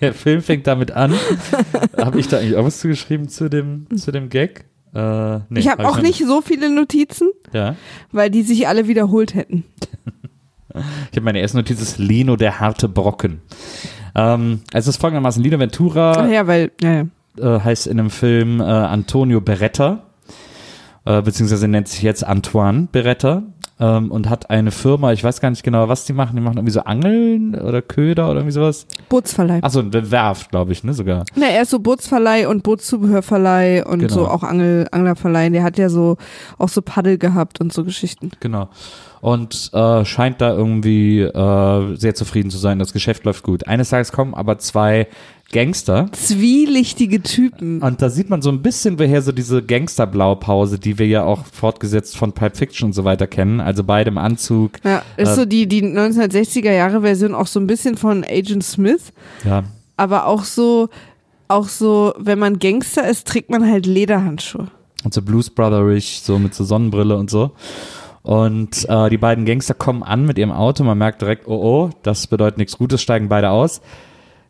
Der 0.00 0.14
Film 0.14 0.42
fängt 0.42 0.66
damit 0.66 0.90
an. 0.90 1.14
habe 1.96 2.18
ich 2.18 2.28
da 2.28 2.38
eigentlich 2.38 2.56
auch 2.56 2.64
was 2.64 2.78
zugeschrieben 2.78 3.28
zu 3.28 3.49
dem, 3.49 3.87
zu 3.96 4.11
dem 4.11 4.30
Gag? 4.30 4.64
Äh, 4.95 5.38
nee, 5.49 5.61
ich 5.61 5.68
habe 5.68 5.83
hab 5.85 5.90
auch 5.92 5.97
noch 5.97 6.02
nicht 6.02 6.25
so 6.26 6.40
viele 6.40 6.71
Notizen, 6.75 7.30
Ja. 7.52 7.76
weil 8.12 8.30
die 8.30 8.42
sich 8.42 8.66
alle 8.68 8.88
wiederholt 8.88 9.35
hätten. 9.35 9.64
Ich 11.11 11.16
habe 11.16 11.23
meine 11.23 11.40
erste 11.40 11.57
Notiz 11.57 11.80
ist 11.80 11.99
Lino 11.99 12.37
der 12.37 12.61
harte 12.61 12.88
Brocken. 12.88 13.40
Ähm, 14.14 14.61
es 14.73 14.87
ist 14.87 14.99
folgendermaßen, 14.99 15.42
Lino 15.42 15.59
Ventura 15.59 16.12
Ach 16.12 16.28
ja, 16.28 16.47
weil, 16.47 16.71
ja, 16.83 16.92
ja. 17.38 17.57
äh, 17.57 17.61
heißt 17.61 17.87
in 17.87 17.97
dem 17.97 18.11
Film 18.11 18.61
äh, 18.61 18.64
Antonio 18.64 19.40
Beretta, 19.40 20.04
äh, 21.08 21.22
beziehungsweise 21.22 21.66
nennt 21.68 21.88
sich 21.88 22.02
jetzt 22.02 22.22
Antoine 22.22 22.88
Beretta 22.92 23.42
ähm, 23.80 24.10
und 24.10 24.28
hat 24.28 24.50
eine 24.50 24.70
Firma, 24.70 25.12
ich 25.12 25.24
weiß 25.24 25.40
gar 25.40 25.50
nicht 25.50 25.62
genau, 25.62 25.88
was 25.88 26.04
die 26.04 26.12
machen, 26.12 26.36
die 26.36 26.42
machen 26.42 26.56
irgendwie 26.58 26.72
so 26.72 26.80
Angeln 26.80 27.54
oder 27.54 27.80
Köder 27.80 28.26
oder 28.26 28.40
irgendwie 28.40 28.52
sowas. 28.52 28.86
Bootsverleih. 29.08 29.60
Achso, 29.62 29.80
eine 29.80 30.10
Werft, 30.10 30.50
glaube 30.50 30.72
ich, 30.72 30.84
ne, 30.84 30.92
sogar. 30.92 31.24
Na, 31.34 31.46
er 31.46 31.62
ist 31.62 31.70
so 31.70 31.78
Bootsverleih 31.78 32.46
und 32.48 32.62
Bootszubehörverleih 32.62 33.84
und 33.86 34.00
Genau. 34.00 34.12
so 34.12 34.28
auch 34.28 34.42
Angel, 34.42 34.86
Anglerverleih. 34.90 35.48
Der 35.50 35.62
hat 35.62 35.78
ja 35.78 35.88
so 35.88 36.16
auch 36.58 36.68
so 36.68 36.82
Paddel 36.82 37.18
gehabt 37.18 37.60
und 37.60 37.72
so 37.72 37.84
Geschichten. 37.84 38.30
Genau. 38.40 38.68
Und 39.20 39.70
äh, 39.72 40.04
scheint 40.04 40.40
da 40.40 40.54
irgendwie 40.54 41.20
äh, 41.20 41.96
sehr 41.96 42.14
zufrieden 42.14 42.50
zu 42.50 42.58
sein. 42.58 42.78
Das 42.78 42.92
Geschäft 42.92 43.25
läuft 43.25 43.42
gut. 43.42 43.66
Eines 43.66 43.90
Tages 43.90 44.12
kommen 44.12 44.34
aber 44.34 44.58
zwei 44.58 45.08
Gangster. 45.50 46.08
Zwielichtige 46.12 47.22
Typen. 47.22 47.80
Und 47.82 48.02
da 48.02 48.10
sieht 48.10 48.28
man 48.30 48.42
so 48.42 48.50
ein 48.50 48.60
bisschen, 48.62 48.98
woher 48.98 49.22
so 49.22 49.32
diese 49.32 49.62
Gangster-Blaupause, 49.62 50.78
die 50.78 50.98
wir 50.98 51.06
ja 51.06 51.25
auch 51.25 51.44
fortgesetzt 51.46 52.16
von 52.16 52.32
Pulp 52.32 52.56
Fiction 52.56 52.87
und 52.88 52.92
so 52.92 53.04
weiter 53.04 53.26
kennen. 53.26 53.60
Also 53.60 53.82
beide 53.82 54.10
im 54.10 54.18
Anzug. 54.18 54.72
Ja, 54.84 55.02
ist 55.16 55.30
Äh, 55.30 55.34
so 55.34 55.44
die, 55.46 55.66
die 55.66 55.82
1960er 55.82 56.70
Jahre 56.72 57.00
Version 57.00 57.34
auch 57.34 57.46
so 57.46 57.60
ein 57.60 57.66
bisschen 57.66 57.96
von 57.96 58.25
Agent 58.25 58.62
Smith, 58.62 59.12
Ja. 59.44 59.64
aber 59.96 60.26
auch 60.26 60.44
so, 60.44 60.90
auch 61.48 61.68
so, 61.68 62.12
wenn 62.18 62.38
man 62.38 62.58
Gangster 62.58 63.08
ist, 63.08 63.26
trägt 63.26 63.50
man 63.50 63.68
halt 63.68 63.87
Lederhandschuhe. 63.87 64.68
Und 65.04 65.14
so 65.14 65.22
Blues 65.22 65.48
Brotherish, 65.48 66.20
so 66.20 66.38
mit 66.38 66.54
so 66.54 66.64
Sonnenbrille 66.64 67.16
und 67.16 67.30
so. 67.30 67.52
Und 68.28 68.87
äh, 68.90 69.08
die 69.08 69.16
beiden 69.16 69.47
Gangster 69.47 69.73
kommen 69.73 70.02
an 70.02 70.26
mit 70.26 70.37
ihrem 70.37 70.52
Auto. 70.52 70.85
Man 70.85 70.99
merkt 70.99 71.23
direkt, 71.23 71.49
oh 71.49 71.54
oh, 71.62 71.90
das 72.02 72.26
bedeutet 72.26 72.58
nichts 72.58 72.76
Gutes, 72.76 73.00
steigen 73.00 73.30
beide 73.30 73.49
aus. 73.49 73.80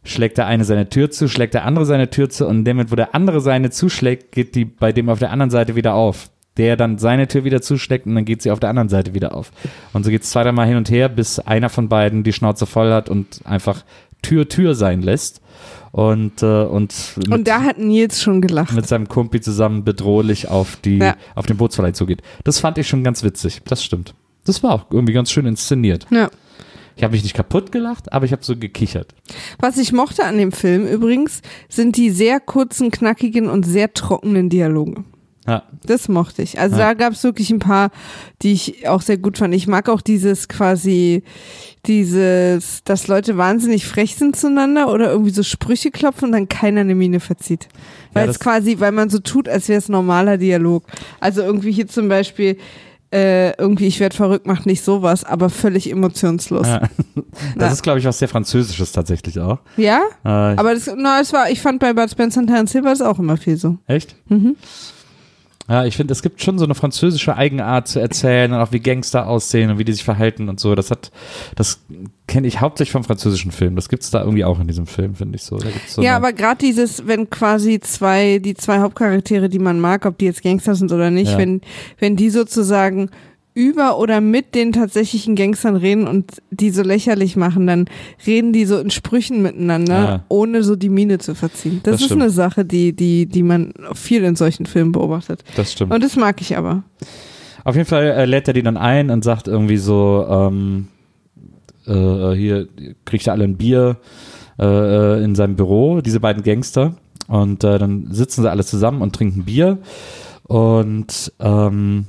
Schlägt 0.02 0.36
der 0.36 0.48
eine 0.48 0.64
seine 0.64 0.88
Tür 0.88 1.12
zu, 1.12 1.28
schlägt 1.28 1.54
der 1.54 1.64
andere 1.64 1.86
seine 1.86 2.10
Tür 2.10 2.28
zu 2.28 2.48
und 2.48 2.66
Moment, 2.66 2.90
wo 2.90 2.96
der 2.96 3.14
andere 3.14 3.40
seine 3.40 3.70
zuschlägt, 3.70 4.32
geht 4.32 4.56
die 4.56 4.64
bei 4.64 4.90
dem 4.90 5.08
auf 5.08 5.20
der 5.20 5.30
anderen 5.30 5.50
Seite 5.50 5.76
wieder 5.76 5.94
auf. 5.94 6.28
Der 6.56 6.76
dann 6.76 6.98
seine 6.98 7.28
Tür 7.28 7.44
wieder 7.44 7.62
zuschlägt 7.62 8.06
und 8.06 8.16
dann 8.16 8.24
geht 8.24 8.42
sie 8.42 8.50
auf 8.50 8.58
der 8.58 8.68
anderen 8.68 8.88
Seite 8.88 9.14
wieder 9.14 9.32
auf. 9.32 9.52
Und 9.92 10.04
so 10.04 10.10
geht 10.10 10.24
es 10.24 10.30
zweimal 10.30 10.66
hin 10.66 10.76
und 10.76 10.90
her, 10.90 11.08
bis 11.08 11.38
einer 11.38 11.68
von 11.68 11.88
beiden 11.88 12.24
die 12.24 12.32
Schnauze 12.32 12.66
voll 12.66 12.92
hat 12.92 13.08
und 13.08 13.42
einfach 13.44 13.84
Tür 14.22 14.48
Tür 14.48 14.74
sein 14.74 15.02
lässt. 15.02 15.40
Und, 15.92 16.42
äh, 16.42 16.64
und, 16.64 16.94
mit, 17.16 17.28
Und 17.28 17.48
da 17.48 17.62
hat 17.62 17.78
Nils 17.78 18.22
schon 18.22 18.40
gelacht. 18.40 18.72
mit 18.74 18.86
seinem 18.86 19.08
Kumpi 19.08 19.40
zusammen 19.40 19.84
bedrohlich 19.84 20.48
auf, 20.48 20.76
die, 20.76 20.98
Ja. 20.98 21.16
auf 21.34 21.46
den 21.46 21.56
Bootsverleih 21.56 21.92
zugeht. 21.92 22.22
Das 22.44 22.58
fand 22.60 22.78
ich 22.78 22.88
schon 22.88 23.04
ganz 23.04 23.22
witzig, 23.22 23.62
das 23.64 23.84
stimmt. 23.84 24.14
Das 24.44 24.62
war 24.62 24.72
auch 24.72 24.86
irgendwie 24.90 25.12
ganz 25.12 25.30
schön 25.30 25.46
inszeniert. 25.46 26.06
Ja. 26.10 26.30
Ich 26.96 27.04
habe 27.04 27.12
mich 27.12 27.22
nicht 27.22 27.34
kaputt 27.34 27.70
gelacht, 27.70 28.12
aber 28.12 28.24
ich 28.24 28.32
habe 28.32 28.44
so 28.44 28.56
gekichert. 28.56 29.14
Was 29.60 29.78
ich 29.78 29.92
mochte 29.92 30.24
an 30.24 30.36
dem 30.36 30.50
Film 30.50 30.84
übrigens, 30.86 31.42
sind 31.68 31.96
die 31.96 32.10
sehr 32.10 32.40
kurzen, 32.40 32.90
knackigen 32.90 33.48
und 33.48 33.64
sehr 33.64 33.92
trockenen 33.94 34.48
Dialoge. 34.48 35.04
Ja, 35.48 35.62
Das 35.86 36.08
mochte 36.08 36.42
ich. 36.42 36.60
Also 36.60 36.76
Ja. 36.76 36.88
da 36.88 36.94
gab 36.94 37.14
es 37.14 37.24
wirklich 37.24 37.50
ein 37.50 37.58
paar, 37.58 37.90
die 38.42 38.52
ich 38.52 38.86
auch 38.88 39.00
sehr 39.02 39.16
gut 39.16 39.38
fand. 39.38 39.54
Ich 39.54 39.66
mag 39.66 39.88
auch 39.88 40.00
dieses 40.02 40.46
quasi, 40.48 41.22
dieses, 41.86 42.82
dass 42.84 43.08
Leute 43.08 43.36
wahnsinnig 43.36 43.86
frech 43.86 44.14
sind 44.16 44.36
zueinander 44.36 44.92
oder 44.92 45.10
irgendwie 45.10 45.30
so 45.30 45.42
Sprüche 45.42 45.90
klopfen 45.90 46.26
und 46.26 46.32
dann 46.32 46.48
keiner 46.48 46.82
eine 46.82 46.94
Miene 46.94 47.20
verzieht. 47.20 47.68
Weil 48.12 48.26
Ja, 48.26 48.30
es 48.30 48.38
quasi, 48.40 48.78
weil 48.80 48.92
man 48.92 49.10
so 49.10 49.18
tut, 49.18 49.48
als 49.48 49.68
wäre 49.68 49.78
es 49.78 49.88
normaler 49.88 50.36
Dialog. 50.38 50.84
Also 51.20 51.42
irgendwie 51.42 51.72
hier 51.72 51.88
zum 51.88 52.08
Beispiel, 52.08 52.58
äh, 53.10 53.52
irgendwie 53.58 53.86
ich 53.86 54.00
werde 54.00 54.14
verrückt, 54.14 54.46
macht 54.46 54.66
nicht 54.66 54.84
sowas, 54.84 55.24
aber 55.24 55.48
völlig 55.48 55.90
emotionslos. 55.90 56.66
Ja. 56.66 56.80
Das 57.56 57.66
Ja. 57.68 57.72
ist, 57.72 57.82
glaube 57.82 57.98
ich, 58.00 58.04
was 58.04 58.18
sehr 58.18 58.28
Französisches 58.28 58.92
tatsächlich 58.92 59.38
auch. 59.40 59.58
Ja? 59.78 60.00
Äh, 60.24 60.28
Aber 60.28 60.74
das, 60.74 60.90
na, 60.94 61.20
es 61.20 61.32
war, 61.32 61.50
ich 61.50 61.60
fand 61.60 61.78
bei 61.80 61.94
Bud 61.94 62.10
Spencer 62.10 62.40
und 62.40 62.48
Terence 62.48 62.72
Hill 62.72 62.84
war 62.84 62.92
es 62.92 63.00
auch 63.00 63.18
immer 63.18 63.36
viel 63.38 63.56
so. 63.56 63.78
echt? 63.86 64.14
Mhm. 64.28 64.56
Ja, 65.68 65.84
ich 65.84 65.96
finde, 65.96 66.12
es 66.12 66.22
gibt 66.22 66.40
schon 66.42 66.58
so 66.58 66.64
eine 66.64 66.74
französische 66.74 67.36
Eigenart 67.36 67.88
zu 67.88 68.00
erzählen 68.00 68.50
und 68.52 68.58
auch 68.58 68.72
wie 68.72 68.80
Gangster 68.80 69.26
aussehen 69.26 69.70
und 69.70 69.78
wie 69.78 69.84
die 69.84 69.92
sich 69.92 70.02
verhalten 70.04 70.48
und 70.48 70.58
so. 70.58 70.74
Das 70.74 70.90
hat, 70.90 71.10
das 71.56 71.80
kenne 72.26 72.46
ich 72.46 72.60
hauptsächlich 72.62 72.92
vom 72.92 73.04
französischen 73.04 73.52
Film. 73.52 73.76
Das 73.76 73.90
gibt's 73.90 74.10
da 74.10 74.20
irgendwie 74.20 74.44
auch 74.44 74.58
in 74.60 74.66
diesem 74.66 74.86
Film, 74.86 75.14
finde 75.14 75.36
ich 75.36 75.42
so. 75.42 75.58
So 75.86 76.00
ja, 76.00 76.16
aber 76.16 76.32
gerade 76.32 76.58
dieses, 76.58 77.06
wenn 77.06 77.28
quasi 77.28 77.80
zwei, 77.80 78.38
die 78.38 78.54
zwei 78.54 78.78
Hauptcharaktere, 78.78 79.50
die 79.50 79.58
man 79.58 79.78
mag, 79.78 80.06
ob 80.06 80.16
die 80.16 80.24
jetzt 80.24 80.42
Gangster 80.42 80.74
sind 80.74 80.90
oder 80.90 81.10
nicht, 81.10 81.32
Ja. 81.32 81.38
wenn, 81.38 81.60
wenn 81.98 82.16
die 82.16 82.30
sozusagen 82.30 83.10
über 83.58 83.98
oder 83.98 84.20
mit 84.20 84.54
den 84.54 84.72
tatsächlichen 84.72 85.34
Gangstern 85.34 85.74
reden 85.74 86.06
und 86.06 86.40
die 86.52 86.70
so 86.70 86.82
lächerlich 86.82 87.34
machen, 87.34 87.66
dann 87.66 87.86
reden 88.24 88.52
die 88.52 88.64
so 88.66 88.78
in 88.78 88.90
Sprüchen 88.90 89.42
miteinander, 89.42 89.94
Ja. 90.04 90.24
ohne 90.28 90.62
so 90.62 90.76
die 90.76 90.88
Miene 90.88 91.18
zu 91.18 91.34
verziehen. 91.34 91.80
Das, 91.82 91.94
Das 91.94 92.00
ist 92.02 92.06
stimmt. 92.06 92.22
eine 92.22 92.30
Sache, 92.30 92.64
die, 92.64 92.92
die, 92.94 93.26
die 93.26 93.42
man 93.42 93.74
viel 93.94 94.22
in 94.22 94.36
solchen 94.36 94.64
Filmen 94.66 94.92
beobachtet. 94.92 95.42
das 95.56 95.72
stimmt. 95.72 95.92
Und 95.92 96.04
das 96.04 96.14
mag 96.14 96.40
ich 96.40 96.56
aber. 96.56 96.84
Auf 97.64 97.74
jeden 97.74 97.88
Fall 97.88 98.04
äh, 98.04 98.24
lädt 98.26 98.46
er 98.46 98.54
die 98.54 98.62
dann 98.62 98.76
ein 98.76 99.10
und 99.10 99.24
sagt 99.24 99.48
irgendwie 99.48 99.76
so, 99.78 100.24
ähm, 100.30 100.86
äh, 101.86 102.32
hier 102.36 102.68
kriegt 103.04 103.26
ihr 103.26 103.32
alle 103.32 103.44
ein 103.44 103.56
Bier 103.56 103.96
äh, 104.60 105.22
in 105.24 105.34
seinem 105.34 105.56
Büro, 105.56 106.00
diese 106.00 106.20
beiden 106.20 106.42
Gangster. 106.44 106.94
Und 107.26 107.64
äh, 107.64 107.78
dann 107.78 108.06
sitzen 108.12 108.42
sie 108.42 108.50
alle 108.50 108.64
zusammen 108.64 109.02
und 109.02 109.14
trinken 109.14 109.44
Bier. 109.44 109.78
Und 110.44 111.32
ähm, 111.40 112.06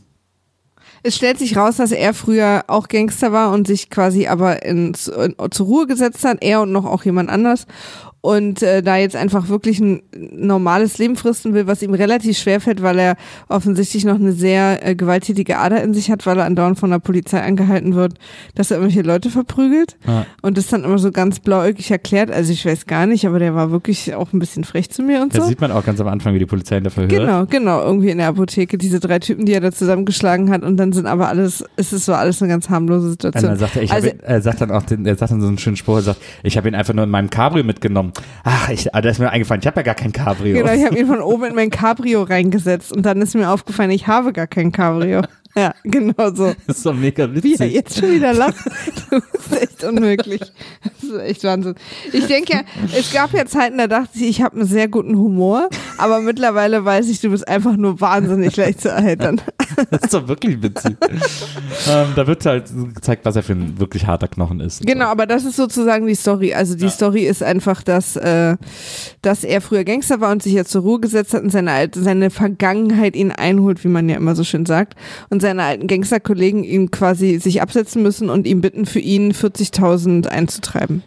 Es 1.09 1.15
stellt 1.15 1.39
sich 1.39 1.57
raus, 1.57 1.77
dass 1.77 1.91
er 1.91 2.13
früher 2.13 2.65
auch 2.67 2.87
Gangster 2.87 3.31
war 3.31 3.51
und 3.51 3.65
sich 3.65 3.89
quasi 3.89 4.27
aber 4.27 4.63
in, 4.63 4.93
zu- 4.93 5.11
in, 5.13 5.35
zur 5.49 5.65
Ruhe 5.65 5.87
gesetzt 5.87 6.23
hat, 6.23 6.37
er 6.41 6.61
und 6.61 6.71
noch 6.71 6.85
auch 6.85 7.03
jemand 7.03 7.31
anders. 7.31 7.65
Und 8.21 8.61
äh, 8.63 8.83
da 8.83 8.97
jetzt 8.97 9.15
einfach 9.15 9.47
wirklich 9.47 9.79
ein 9.79 10.01
normales 10.33 10.97
Leben 10.97 11.15
fristen 11.15 11.53
will, 11.53 11.67
was 11.67 11.81
ihm 11.81 11.93
relativ 11.93 12.37
schwer 12.37 12.59
fällt, 12.59 12.81
weil 12.81 12.99
er 12.99 13.15
offensichtlich 13.47 14.03
noch 14.03 14.15
eine 14.15 14.33
sehr 14.33 14.85
äh, 14.85 14.93
gewalttätige 14.95 15.57
Ader 15.57 15.81
in 15.81 15.93
sich 15.93 16.11
hat, 16.11 16.25
weil 16.25 16.37
er 16.37 16.43
andauernd 16.45 16.77
von 16.77 16.89
der 16.89 16.99
Polizei 16.99 17.41
angehalten 17.41 17.95
wird, 17.95 18.15
dass 18.55 18.71
er 18.71 18.77
irgendwelche 18.77 19.07
Leute 19.07 19.29
verprügelt. 19.29 19.95
ja, 20.05 20.25
Und 20.41 20.57
das 20.57 20.67
dann 20.67 20.83
immer 20.83 20.97
so 20.99 21.11
ganz 21.13 21.39
blauäugig 21.39 21.89
erklärt. 21.91 22.29
Also 22.29 22.51
ich 22.51 22.65
weiß 22.65 22.87
gar 22.87 23.05
nicht, 23.05 23.25
aber 23.25 23.39
der 23.39 23.55
war 23.55 23.71
wirklich 23.71 24.13
auch 24.13 24.33
ein 24.33 24.39
bisschen 24.39 24.65
frech 24.65 24.89
zu 24.89 25.01
mir 25.01 25.21
und 25.21 25.33
da 25.33 25.41
so. 25.41 25.47
sieht 25.47 25.61
man 25.61 25.71
auch 25.71 25.85
ganz 25.85 26.01
am 26.01 26.07
Anfang, 26.07 26.33
wie 26.33 26.39
die 26.39 26.45
Polizei 26.45 26.77
ihn 26.77 26.83
dafür 26.83 27.03
hört. 27.03 27.11
Genau, 27.11 27.45
genau, 27.45 27.81
irgendwie 27.85 28.09
in 28.09 28.17
der 28.17 28.27
Apotheke, 28.27 28.77
diese 28.77 28.99
drei 28.99 29.19
Typen, 29.19 29.45
die 29.45 29.53
er 29.53 29.61
da 29.61 29.71
zusammengeschlagen 29.71 30.49
hat 30.49 30.63
und 30.63 30.75
dann 30.75 30.91
sind 30.91 31.05
aber 31.05 31.29
alles, 31.29 31.63
es 31.77 31.93
ist 31.93 32.03
so 32.05 32.13
alles 32.13 32.41
eine 32.41 32.49
ganz 32.51 32.69
harmlose 32.69 33.05
Und 33.05 33.11
Situation. 33.11 33.49
dann 33.51 33.59
sagt 33.59 33.77
er, 33.77 33.83
ich 33.83 33.91
Also- 33.93 34.09
ihn, 34.09 34.19
er 34.21 34.41
sagt 34.41 34.59
dann 34.59 34.71
auch, 34.71 34.83
den, 34.83 35.05
er 35.05 35.15
sagt 35.15 35.31
dann 35.31 35.39
so 35.39 35.47
einen 35.47 35.57
schönen 35.57 35.77
Spruch, 35.77 35.95
er 35.95 36.01
sagt, 36.01 36.21
ich 36.43 36.57
habe 36.57 36.67
ihn 36.67 36.75
einfach 36.75 36.93
nur 36.93 37.05
in 37.05 37.09
meinem 37.09 37.29
Cabrio 37.29 37.63
mitgenommen. 37.63 38.08
Ach, 38.43 38.69
ich, 38.69 38.93
ah, 38.93 39.01
da 39.01 39.09
ist 39.09 39.19
mir 39.19 39.29
eingefallen, 39.29 39.61
ich 39.61 39.67
habe 39.67 39.77
ja 39.77 39.83
gar 39.83 39.95
kein 39.95 40.11
Cabrio. 40.11 40.57
Genau, 40.57 40.73
ich 40.73 40.85
habe 40.85 40.97
ihn 40.97 41.07
von 41.07 41.21
oben 41.21 41.45
in 41.45 41.55
mein 41.55 41.69
Cabrio 41.69 42.23
reingesetzt 42.23 42.91
und 42.91 43.05
dann 43.05 43.21
ist 43.21 43.35
mir 43.35 43.49
aufgefallen, 43.49 43.91
ich 43.91 44.07
habe 44.07 44.33
gar 44.33 44.47
kein 44.47 44.71
Cabrio. 44.71 45.21
Ja, 45.55 45.73
genau 45.83 46.33
so. 46.33 46.53
Das 46.67 46.77
ist 46.77 46.85
doch 46.85 46.93
mega 46.93 47.27
Wie 47.33 47.37
er 47.37 47.43
witzig. 47.43 47.73
jetzt 47.73 47.99
schon 47.99 48.11
wieder 48.11 48.33
lacht. 48.33 48.55
Das 49.09 49.45
ist 49.47 49.61
echt 49.61 49.83
unmöglich. 49.83 50.39
Das 50.39 51.03
ist 51.03 51.19
echt 51.19 51.43
Wahnsinn. 51.43 51.73
Ich 52.13 52.27
denke 52.27 52.53
ja, 52.53 52.61
es 52.95 53.11
gab 53.11 53.33
ja 53.33 53.45
Zeiten, 53.45 53.77
da 53.79 53.87
dachte 53.87 54.11
ich, 54.15 54.21
ich 54.29 54.41
habe 54.43 54.57
einen 54.57 54.65
sehr 54.67 54.87
guten 54.87 55.17
Humor, 55.17 55.69
aber 55.97 56.21
mittlerweile 56.21 56.85
weiß 56.85 57.09
ich, 57.09 57.19
du 57.19 57.31
bist 57.31 57.47
einfach 57.47 57.75
nur 57.75 57.99
wahnsinnig 57.99 58.55
leicht 58.55 58.81
zu 58.81 58.89
erheitern. 58.89 59.41
Das 59.91 60.01
ist 60.01 60.13
doch 60.13 60.27
wirklich 60.27 60.61
witzig. 60.61 60.97
ähm, 61.89 62.07
da 62.15 62.27
wird 62.27 62.45
halt 62.45 62.65
gezeigt, 62.95 63.23
was 63.23 63.35
er 63.37 63.43
für 63.43 63.53
ein 63.53 63.79
wirklich 63.79 64.07
harter 64.07 64.27
Knochen 64.27 64.59
ist. 64.59 64.85
Genau, 64.85 65.05
aber 65.05 65.25
das 65.25 65.45
ist 65.45 65.55
sozusagen 65.55 66.05
die 66.05 66.15
Story. 66.15 66.53
Also 66.53 66.75
die 66.75 66.89
Story 66.89 67.21
ist 67.25 67.41
einfach, 67.43 67.81
dass, 67.83 68.17
äh, 68.17 68.57
dass 69.21 69.43
er 69.45 69.61
früher 69.61 69.85
Gangster 69.85 70.19
war 70.19 70.31
und 70.31 70.43
sich 70.43 70.53
jetzt 70.53 70.71
zur 70.71 70.81
Ruhe 70.81 70.99
gesetzt 70.99 71.33
hat 71.33 71.43
und 71.43 71.51
seine, 71.51 71.71
alte, 71.71 72.01
seine 72.01 72.29
Vergangenheit 72.29 73.15
ihn 73.15 73.31
einholt, 73.31 73.83
wie 73.85 73.89
man 73.89 74.09
ja 74.09 74.17
immer 74.17 74.35
so 74.35 74.43
schön 74.43 74.65
sagt. 74.65 74.95
Und 75.29 75.38
seine 75.39 75.63
alten 75.63 75.87
Gangsterkollegen 75.87 76.63
ihm 76.63 76.91
quasi 76.91 77.39
sich 77.39 77.61
absetzen 77.61 78.01
müssen 78.03 78.29
und 78.29 78.47
ihm 78.47 78.61
bitten, 78.61 78.85
für 78.85 78.99
ihn 78.99 79.31
40.000 79.33 80.27
einzutreiben. 80.27 81.03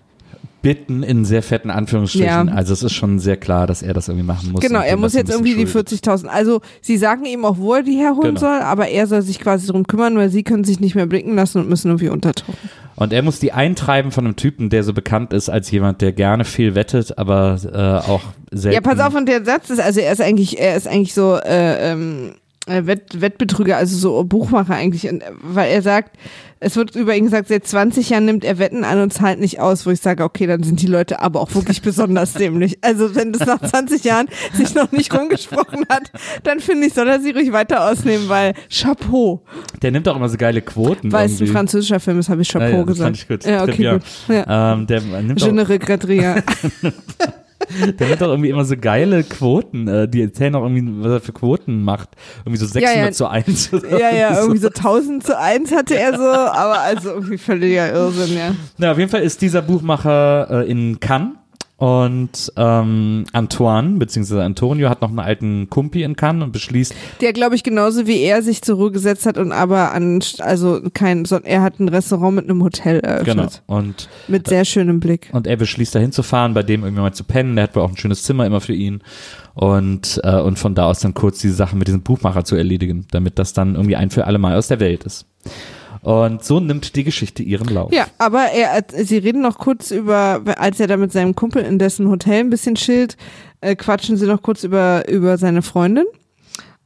Bitten 0.62 1.02
in 1.02 1.24
sehr 1.24 1.42
fetten 1.42 1.70
Anführungsstrichen. 1.70 2.26
Ja. 2.26 2.44
Also 2.54 2.72
es 2.72 2.84
ist 2.84 2.92
schon 2.92 3.18
sehr 3.18 3.36
klar, 3.36 3.66
dass 3.66 3.82
er 3.82 3.94
das 3.94 4.06
irgendwie 4.06 4.26
machen 4.26 4.52
muss. 4.52 4.60
Genau, 4.60 4.78
und 4.78 4.84
er 4.84 4.96
muss 4.96 5.12
jetzt 5.12 5.28
irgendwie 5.28 5.54
die 5.56 5.64
bisschen 5.64 5.84
schuldet. 5.88 6.04
40.000. 6.06 6.26
Also 6.26 6.60
sie 6.80 6.96
sagen 6.98 7.24
ihm 7.24 7.44
auch, 7.44 7.58
wo 7.58 7.74
er 7.74 7.82
die 7.82 7.96
herholen 7.96 8.36
Genau. 8.36 8.40
soll, 8.40 8.60
aber 8.60 8.86
er 8.88 9.08
soll 9.08 9.22
sich 9.22 9.40
quasi 9.40 9.66
drum 9.66 9.88
kümmern, 9.88 10.16
weil 10.16 10.28
sie 10.30 10.44
können 10.44 10.62
sich 10.62 10.78
nicht 10.78 10.94
mehr 10.94 11.06
blicken 11.06 11.34
lassen 11.34 11.58
und 11.58 11.68
müssen 11.68 11.88
irgendwie 11.88 12.10
untertauchen. 12.10 12.54
Und 12.94 13.12
er 13.12 13.22
muss 13.22 13.40
die 13.40 13.50
eintreiben 13.52 14.12
von 14.12 14.24
einem 14.24 14.36
Typen, 14.36 14.70
der 14.70 14.84
so 14.84 14.92
bekannt 14.92 15.32
ist 15.32 15.48
als 15.48 15.68
jemand, 15.72 16.00
der 16.00 16.12
gerne 16.12 16.44
viel 16.44 16.76
wettet, 16.76 17.18
aber 17.18 17.58
äh, 17.64 18.08
auch 18.08 18.20
selten. 18.52 18.74
Ja, 18.74 18.80
pass 18.80 19.00
auf, 19.00 19.16
und 19.16 19.26
der 19.28 19.44
Satz 19.44 19.70
ist, 19.70 19.80
also 19.80 19.98
er 19.98 20.12
ist 20.12 20.20
eigentlich, 20.20 20.60
er 20.60 20.76
ist 20.76 20.86
eigentlich 20.86 21.14
so 21.14 21.36
äh, 21.36 21.90
ähm, 21.90 22.34
äh, 22.34 22.41
Wett, 22.66 23.20
Wettbetrüger, 23.20 23.76
also 23.76 23.96
so 23.96 24.24
Buchmacher 24.24 24.74
eigentlich, 24.74 25.08
und, 25.08 25.22
äh, 25.22 25.30
weil 25.42 25.70
er 25.72 25.82
sagt, 25.82 26.16
es 26.60 26.76
wird 26.76 26.94
über 26.94 27.16
ihn 27.16 27.24
gesagt, 27.24 27.48
seit 27.48 27.66
20 27.66 28.10
Jahren 28.10 28.24
nimmt 28.24 28.44
er 28.44 28.58
Wetten 28.58 28.84
an 28.84 29.00
und 29.00 29.12
zahlt 29.12 29.40
nicht 29.40 29.58
aus, 29.58 29.84
wo 29.84 29.90
ich 29.90 30.00
sage, 30.00 30.22
okay, 30.22 30.46
dann 30.46 30.62
sind 30.62 30.80
die 30.80 30.86
Leute 30.86 31.20
aber 31.20 31.40
auch 31.40 31.52
wirklich 31.54 31.82
besonders 31.82 32.34
dämlich. 32.34 32.78
Also 32.82 33.16
wenn 33.16 33.32
das 33.32 33.46
nach 33.46 33.60
20 33.60 34.04
Jahren 34.04 34.28
sich 34.54 34.74
noch 34.74 34.92
nicht 34.92 35.12
rumgesprochen 35.12 35.84
hat, 35.88 36.12
dann 36.44 36.60
finde 36.60 36.86
ich, 36.86 36.94
soll 36.94 37.08
er 37.08 37.20
sie 37.20 37.32
ruhig 37.32 37.52
weiter 37.52 37.90
ausnehmen, 37.90 38.28
weil 38.28 38.54
Chapeau. 38.70 39.42
Der 39.82 39.90
nimmt 39.90 40.06
auch 40.08 40.14
immer 40.14 40.28
so 40.28 40.36
geile 40.36 40.62
Quoten. 40.62 41.10
Weil 41.10 41.26
es 41.26 41.40
ein 41.40 41.48
französischer 41.48 41.98
Film 41.98 42.20
ist, 42.20 42.28
habe 42.28 42.42
ich 42.42 42.48
Chapeau 42.48 42.66
Ja, 42.66 42.70
ja, 42.70 42.84
das 42.84 42.86
gesagt. 42.86 43.06
fand 43.06 43.16
ich 43.16 43.28
gut. 43.28 43.44
Ja, 43.44 43.62
okay, 43.64 43.76
bien. 43.76 43.92
gut. 43.94 44.02
Ja. 44.28 44.72
Ähm, 44.74 44.86
der, 44.86 45.00
nimmt 45.00 45.40
Je 45.40 45.50
ne. 45.50 45.64
der 47.98 48.08
nimmt 48.08 48.22
auch 48.22 48.28
irgendwie 48.28 48.50
immer 48.50 48.64
so 48.64 48.76
geile 48.76 49.22
Quoten. 49.24 49.88
Äh, 49.88 50.08
die 50.08 50.22
erzählen 50.22 50.54
auch 50.54 50.62
irgendwie, 50.62 51.04
was 51.04 51.12
er 51.12 51.20
für 51.20 51.32
Quoten 51.32 51.82
macht. 51.82 52.10
Irgendwie 52.40 52.58
so 52.58 52.66
600 52.66 52.96
Ja, 52.96 53.04
ja. 53.04 53.12
zu 53.12 53.26
1. 53.28 53.70
Ja, 53.90 54.14
ja, 54.14 54.38
irgendwie 54.40 54.60
so 54.60 54.68
1000 54.68 55.24
zu 55.24 55.38
1 55.38 55.72
hatte 55.72 55.98
er 55.98 56.16
so, 56.16 56.24
aber 56.28 56.80
also 56.80 57.10
irgendwie 57.10 57.38
völliger 57.38 57.92
Irrsinn, 57.92 58.36
ja. 58.36 58.54
Na, 58.78 58.92
auf 58.92 58.98
jeden 58.98 59.10
Fall 59.10 59.22
ist 59.22 59.40
dieser 59.42 59.62
Buchmacher 59.62 60.62
äh, 60.62 60.70
in 60.70 61.00
Cannes 61.00 61.36
und 61.82 62.52
ähm, 62.56 63.24
Antoine, 63.32 63.98
beziehungsweise 63.98 64.44
Antonio, 64.44 64.88
hat 64.88 65.02
noch 65.02 65.08
einen 65.08 65.18
alten 65.18 65.68
Kumpi 65.68 66.04
in 66.04 66.14
Cannes 66.14 66.44
und 66.44 66.52
beschließt, 66.52 66.94
Der, 67.20 67.32
glaube 67.32 67.56
ich, 67.56 67.64
genauso 67.64 68.06
wie 68.06 68.20
er 68.20 68.40
sich 68.42 68.62
zur 68.62 68.76
Ruhe 68.76 68.92
gesetzt 68.92 69.26
hat 69.26 69.36
und 69.36 69.50
aber 69.50 69.90
an, 69.90 70.22
also 70.38 70.80
kein, 70.94 71.24
sondern 71.24 71.50
er 71.50 71.62
hat 71.62 71.80
ein 71.80 71.88
Restaurant 71.88 72.36
mit 72.36 72.44
einem 72.48 72.62
Hotel 72.62 73.00
eröffnet. 73.00 73.64
genau, 73.66 73.78
und, 73.78 74.08
Mit 74.28 74.46
sehr 74.46 74.64
schönem 74.64 75.00
Blick. 75.00 75.28
und 75.32 75.48
er 75.48 75.56
beschließt, 75.56 75.92
da 75.92 75.98
hinzufahren, 75.98 76.54
bei 76.54 76.62
dem 76.62 76.84
irgendwie 76.84 77.02
mal 77.02 77.14
zu 77.14 77.24
pennen. 77.24 77.56
Der 77.56 77.64
hat 77.64 77.74
wohl 77.74 77.82
auch 77.82 77.90
ein 77.90 77.96
schönes 77.96 78.22
Zimmer 78.22 78.46
immer 78.46 78.60
für 78.60 78.74
ihn. 78.74 79.02
Und, 79.54 80.20
äh, 80.22 80.38
und 80.38 80.60
von 80.60 80.76
da 80.76 80.84
aus 80.86 81.00
dann 81.00 81.14
kurz 81.14 81.40
diese 81.40 81.54
Sache 81.54 81.74
mit 81.74 81.88
diesem 81.88 82.02
Buchmacher 82.02 82.44
zu 82.44 82.54
erledigen, 82.54 83.08
damit 83.10 83.40
das 83.40 83.54
dann 83.54 83.74
irgendwie 83.74 83.96
ein 83.96 84.10
für 84.10 84.28
alle 84.28 84.38
Mal 84.38 84.56
aus 84.56 84.68
der 84.68 84.78
Welt 84.78 85.02
ist. 85.02 85.26
Und 86.02 86.42
so 86.44 86.58
nimmt 86.58 86.96
die 86.96 87.04
Geschichte 87.04 87.42
ihren 87.44 87.68
Lauf. 87.68 87.92
Ja, 87.92 88.06
aber 88.18 88.46
er, 88.52 88.84
sie 89.04 89.18
reden 89.18 89.40
noch 89.40 89.58
kurz 89.58 89.92
über, 89.92 90.42
als 90.58 90.80
er 90.80 90.88
da 90.88 90.96
mit 90.96 91.12
seinem 91.12 91.34
Kumpel 91.36 91.62
in 91.62 91.78
dessen 91.78 92.08
Hotel 92.08 92.40
ein 92.40 92.50
bisschen 92.50 92.74
chillt, 92.74 93.16
äh, 93.60 93.76
quatschen 93.76 94.16
sie 94.16 94.26
noch 94.26 94.42
kurz 94.42 94.64
über, 94.64 95.08
über 95.08 95.38
seine 95.38 95.62
Freundin 95.62 96.04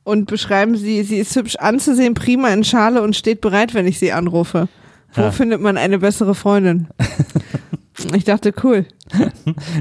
und 0.04 0.26
beschreiben 0.26 0.76
sie, 0.76 1.02
sie 1.02 1.16
ist 1.16 1.34
hübsch 1.34 1.56
anzusehen, 1.56 2.12
prima 2.12 2.48
in 2.50 2.62
Schale 2.62 3.00
und 3.02 3.16
steht 3.16 3.40
bereit, 3.40 3.72
wenn 3.72 3.86
ich 3.86 3.98
sie 3.98 4.12
anrufe. 4.12 4.68
Wo 5.14 5.22
Ja. 5.22 5.30
findet 5.32 5.62
man 5.62 5.78
eine 5.78 5.98
bessere 5.98 6.34
Freundin? 6.34 6.88
Ich 8.14 8.24
dachte, 8.24 8.52
cool. 8.62 8.86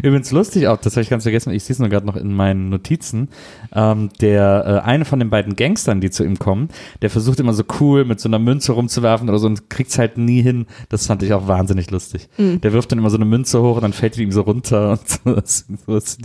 Übrigens 0.04 0.32
lustig 0.32 0.68
auch, 0.68 0.78
das 0.78 0.94
habe 0.94 1.02
ich 1.02 1.10
ganz 1.10 1.24
vergessen, 1.24 1.52
ich 1.52 1.64
sehe 1.64 1.74
es 1.74 1.80
nur 1.80 1.90
gerade 1.90 2.06
noch 2.06 2.16
in 2.16 2.34
meinen 2.34 2.70
Notizen. 2.70 3.30
Ähm, 3.74 4.10
der 4.22 4.84
äh, 4.84 4.88
eine 4.88 5.06
von 5.06 5.20
den 5.20 5.30
beiden 5.30 5.56
Gangstern, 5.56 6.00
die 6.00 6.12
zu 6.12 6.24
ihm 6.24 6.38
kommen, 6.38 6.70
der 7.02 7.10
versucht 7.10 7.40
immer 7.40 7.54
so 7.54 7.64
cool 7.80 8.06
mit 8.06 8.20
so 8.20 8.30
einer 8.30 8.40
Münze 8.40 8.74
rumzuwerfen 8.74 9.28
oder 9.28 9.40
so 9.40 9.48
und 9.48 9.70
kriegt 9.70 9.90
es 9.90 9.98
halt 9.98 10.18
nie 10.18 10.42
hin. 10.42 10.68
Das 10.90 11.08
fand 11.08 11.24
ich 11.24 11.34
auch 11.34 11.48
wahnsinnig 11.48 11.92
lustig. 11.92 12.30
Mhm. 12.38 12.62
Der 12.62 12.74
wirft 12.74 12.92
dann 12.92 13.00
immer 13.00 13.10
so 13.10 13.18
eine 13.18 13.26
Münze 13.26 13.62
hoch 13.62 13.78
und 13.78 13.82
dann 13.82 13.94
fällt 13.94 14.16
die 14.16 14.24
ihm 14.24 14.32
so 14.32 14.42
runter 14.42 14.92
und 15.00 15.10
so. 15.10 15.36
Das, 15.36 15.66
das, 15.88 16.18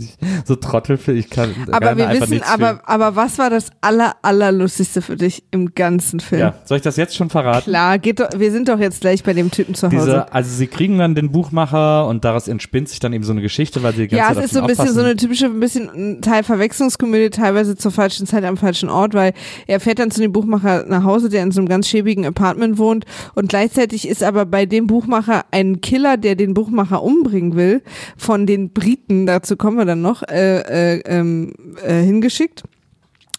so 0.45 0.55
Trottel 0.55 0.97
für 0.97 1.13
ich 1.13 1.29
kann, 1.29 1.49
Aber 1.71 1.87
kann 1.87 1.97
wir 1.97 2.09
wissen, 2.21 2.41
aber, 2.43 2.81
aber 2.85 3.15
was 3.15 3.37
war 3.37 3.49
das 3.49 3.71
aller, 3.81 4.15
allerlustigste 4.21 5.01
für 5.01 5.15
dich 5.15 5.43
im 5.51 5.73
ganzen 5.73 6.19
Film? 6.19 6.41
Ja, 6.41 6.53
soll 6.65 6.77
ich 6.77 6.83
das 6.83 6.95
jetzt 6.97 7.15
schon 7.15 7.29
verraten? 7.29 7.63
Klar, 7.63 7.99
geht 7.99 8.19
doch, 8.19 8.29
wir 8.37 8.51
sind 8.51 8.69
doch 8.69 8.79
jetzt 8.79 9.01
gleich 9.01 9.23
bei 9.23 9.33
dem 9.33 9.51
Typen 9.51 9.75
zu 9.75 9.87
Hause. 9.87 9.97
Diese, 9.97 10.33
also 10.33 10.55
sie 10.55 10.67
kriegen 10.67 10.99
dann 10.99 11.15
den 11.15 11.31
Buchmacher 11.31 11.80
und 12.09 12.23
daraus 12.25 12.47
entspinnt 12.47 12.89
sich 12.89 12.99
dann 12.99 13.13
eben 13.13 13.23
so 13.23 13.31
eine 13.31 13.41
Geschichte, 13.41 13.83
weil 13.83 13.93
sie 13.93 14.07
die 14.07 14.15
ganze 14.15 14.29
Ja, 14.29 14.35
Zeit 14.35 14.37
es 14.45 14.51
ist 14.51 14.53
so 14.53 14.61
ein 14.61 14.67
bisschen 14.67 14.85
so 14.85 14.91
aufpassen. 14.91 15.05
eine 15.05 15.15
typische, 15.15 15.45
ein 15.45 15.59
bisschen 15.59 15.89
ein 15.89 16.21
Teil 16.21 16.43
Verwechslungskomödie, 16.43 17.29
teilweise 17.29 17.75
zur 17.75 17.91
falschen 17.91 18.25
Zeit 18.27 18.43
am 18.43 18.57
falschen 18.57 18.89
Ort, 18.89 19.13
weil 19.13 19.33
er 19.67 19.79
fährt 19.79 19.99
dann 19.99 20.11
zu 20.11 20.21
dem 20.21 20.31
Buchmacher 20.31 20.85
nach 20.87 21.03
Hause, 21.03 21.29
der 21.29 21.43
in 21.43 21.51
so 21.51 21.59
einem 21.59 21.67
ganz 21.69 21.87
schäbigen 21.87 22.25
Apartment 22.25 22.77
wohnt 22.77 23.05
und 23.35 23.49
gleichzeitig 23.49 24.07
ist 24.07 24.23
aber 24.23 24.45
bei 24.45 24.65
dem 24.65 24.87
Buchmacher 24.87 25.45
ein 25.51 25.81
Killer, 25.81 26.17
der 26.17 26.35
den 26.35 26.53
Buchmacher 26.53 27.03
umbringen 27.03 27.55
will, 27.55 27.81
von 28.17 28.45
den 28.45 28.71
Briten, 28.71 29.25
dazu 29.25 29.57
kommen 29.57 29.77
wir 29.77 29.85
dann 29.85 30.01
noch, 30.01 30.23
äh, 30.23 30.95
äh, 30.97 31.01
ähm, 31.05 31.53
äh, 31.85 32.01
hingeschickt. 32.01 32.63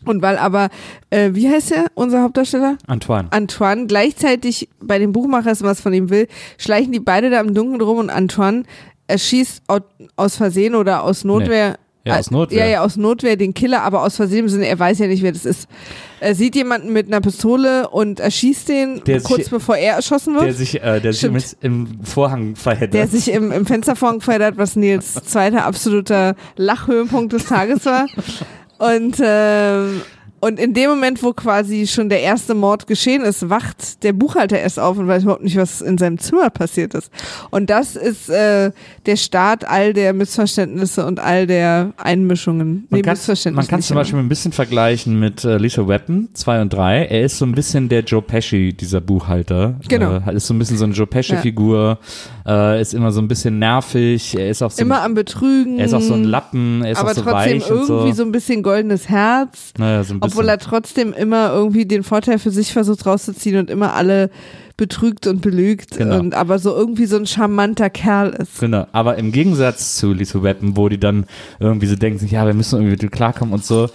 Und 0.04 0.22
weil 0.22 0.36
aber, 0.38 0.68
äh, 1.10 1.30
wie 1.34 1.48
heißt 1.48 1.72
er, 1.72 1.86
unser 1.94 2.22
Hauptdarsteller? 2.22 2.76
Antoine. 2.86 3.28
Antoine 3.30 3.86
gleichzeitig 3.86 4.68
bei 4.80 4.98
dem 4.98 5.12
Buchmacher 5.12 5.50
ist 5.52 5.62
was 5.62 5.80
von 5.80 5.92
ihm 5.92 6.10
will, 6.10 6.28
schleichen 6.58 6.92
die 6.92 7.00
beide 7.00 7.30
da 7.30 7.40
im 7.40 7.54
Dunkeln 7.54 7.80
rum 7.80 7.98
und 7.98 8.10
Antoine 8.10 8.64
erschießt 9.06 9.62
au- 9.68 9.80
aus 10.16 10.36
Versehen 10.36 10.74
oder 10.74 11.02
aus 11.04 11.24
Notwehr. 11.24 11.76
Ja, 12.04 12.18
aus 12.18 12.32
Notwehr. 12.32 12.58
Ja, 12.58 12.66
ja, 12.66 12.80
aus 12.82 12.96
Notwehr 12.96 13.36
den 13.36 13.54
Killer, 13.54 13.82
aber 13.82 14.02
aus 14.02 14.16
Versehen 14.16 14.40
im 14.40 14.48
Sinne, 14.48 14.66
er 14.66 14.76
weiß 14.76 14.98
ja 14.98 15.06
nicht, 15.06 15.22
wer 15.22 15.30
das 15.30 15.44
ist. 15.44 15.68
Er 16.18 16.34
sieht 16.34 16.56
jemanden 16.56 16.92
mit 16.92 17.06
einer 17.06 17.20
Pistole 17.20 17.88
und 17.90 18.18
erschießt 18.18 18.68
den 18.68 19.04
Der 19.04 19.20
kurz 19.20 19.42
sich- 19.42 19.50
bevor 19.50 19.76
er 19.76 19.94
erschossen 19.94 20.34
Der 20.34 20.46
wird. 20.46 20.56
sich, 20.56 20.82
äh, 20.82 21.00
der 21.00 21.12
sich 21.12 21.18
Stimmt. 21.20 21.34
mit 21.34 21.56
im 21.60 22.00
Vorhang 22.02 22.56
verheddert. 22.56 22.94
Der 22.94 23.06
sich 23.06 23.30
im, 23.30 23.52
im 23.52 23.66
Fenstervorhang 23.66 24.20
verheddert, 24.20 24.56
was 24.56 24.74
Nils 24.74 25.14
zweiter 25.14 25.64
absoluter 25.64 26.34
Lachhöhepunkt 26.56 27.32
des 27.34 27.44
Tages 27.46 27.84
war. 27.86 28.06
Und, 28.82 29.14
ähm, 29.22 30.02
und 30.44 30.58
in 30.58 30.74
dem 30.74 30.90
Moment, 30.90 31.22
wo 31.22 31.32
quasi 31.32 31.86
schon 31.86 32.08
der 32.08 32.20
erste 32.20 32.54
Mord 32.56 32.88
geschehen 32.88 33.22
ist, 33.22 33.48
wacht 33.48 34.02
der 34.02 34.12
Buchhalter 34.12 34.58
erst 34.58 34.80
auf 34.80 34.98
und 34.98 35.06
weiß 35.06 35.22
überhaupt 35.22 35.44
nicht, 35.44 35.56
was 35.56 35.80
in 35.80 35.98
seinem 35.98 36.18
Zimmer 36.18 36.50
passiert 36.50 36.94
ist. 36.94 37.12
Und 37.50 37.70
das 37.70 37.94
ist 37.94 38.28
äh, 38.28 38.72
der 39.06 39.14
Start 39.14 39.64
all 39.68 39.92
der 39.92 40.12
Missverständnisse 40.12 41.06
und 41.06 41.20
all 41.20 41.46
der 41.46 41.92
Einmischungen. 41.96 42.88
Man 42.90 42.98
Nee, 42.98 43.02
kann, 43.02 43.12
Missverständnisse 43.12 43.64
man 43.64 43.68
kann 43.68 43.78
nicht, 43.78 43.86
zum 43.86 43.94
Beispiel 43.94 44.18
ein 44.18 44.28
bisschen 44.28 44.50
vergleichen 44.50 45.20
mit 45.20 45.44
äh, 45.44 45.58
Lisa 45.58 45.86
Weapon 45.86 46.28
2 46.34 46.62
und 46.62 46.72
3. 46.72 47.04
Er 47.04 47.22
ist 47.22 47.38
so 47.38 47.46
ein 47.46 47.52
bisschen 47.52 47.88
der 47.88 48.00
Joe 48.00 48.20
Pesci, 48.20 48.72
dieser 48.72 49.00
Buchhalter. 49.00 49.76
Genau. 49.86 50.16
Äh, 50.26 50.34
ist 50.34 50.48
so 50.48 50.54
ein 50.54 50.58
bisschen 50.58 50.76
so 50.76 50.84
eine 50.86 50.92
Joe 50.94 51.06
Pesci-Figur. 51.06 51.98
Äh, 52.44 52.80
ist 52.80 52.94
immer 52.94 53.12
so 53.12 53.20
ein 53.20 53.28
bisschen 53.28 53.60
nervig. 53.60 54.36
Er 54.36 54.50
ist 54.50 54.60
auch 54.60 54.72
so, 54.72 54.82
Immer 54.82 55.02
ein, 55.02 55.06
am 55.06 55.14
Betrügen. 55.14 55.78
er 55.78 55.84
ist 55.86 55.94
auch 55.94 56.00
so 56.00 56.14
ein 56.14 56.24
Lappen. 56.24 56.82
Er 56.82 56.90
ist 56.90 56.98
aber 56.98 57.10
auch 57.10 57.14
so 57.14 57.22
trotzdem 57.22 57.60
weich 57.60 57.70
irgendwie 57.70 57.86
so. 58.10 58.12
so 58.12 58.22
ein 58.24 58.32
bisschen 58.32 58.64
goldenes 58.64 59.08
Herz. 59.08 59.72
naja, 59.78 60.02
so 60.02 60.14
ein 60.14 60.20
bisschen. 60.20 60.31
Obwohl 60.32 60.48
er 60.48 60.58
trotzdem 60.58 61.12
immer 61.12 61.52
irgendwie 61.52 61.86
den 61.86 62.02
Vorteil 62.02 62.38
für 62.38 62.50
sich 62.50 62.72
versucht 62.72 63.06
rauszuziehen 63.06 63.58
und 63.58 63.70
immer 63.70 63.94
alle 63.94 64.30
betrügt 64.76 65.26
und 65.26 65.42
belügt 65.42 65.96
Genau. 65.98 66.18
und 66.18 66.34
aber 66.34 66.58
so 66.58 66.74
irgendwie 66.74 67.06
so 67.06 67.16
ein 67.16 67.26
charmanter 67.26 67.90
Kerl 67.90 68.30
ist. 68.30 68.58
Genau, 68.60 68.86
aber 68.92 69.16
im 69.18 69.30
Gegensatz 69.32 69.96
zu 69.96 70.12
Lisa 70.12 70.42
Weapon, 70.42 70.76
wo 70.76 70.88
die 70.88 70.98
dann 70.98 71.26
irgendwie 71.60 71.86
so 71.86 71.94
denken, 71.96 72.26
ja, 72.28 72.46
wir 72.46 72.54
müssen 72.54 72.80
irgendwie 72.80 73.02
mit 73.04 73.12
klarkommen 73.12 73.54
und 73.54 73.64
so, 73.64 73.88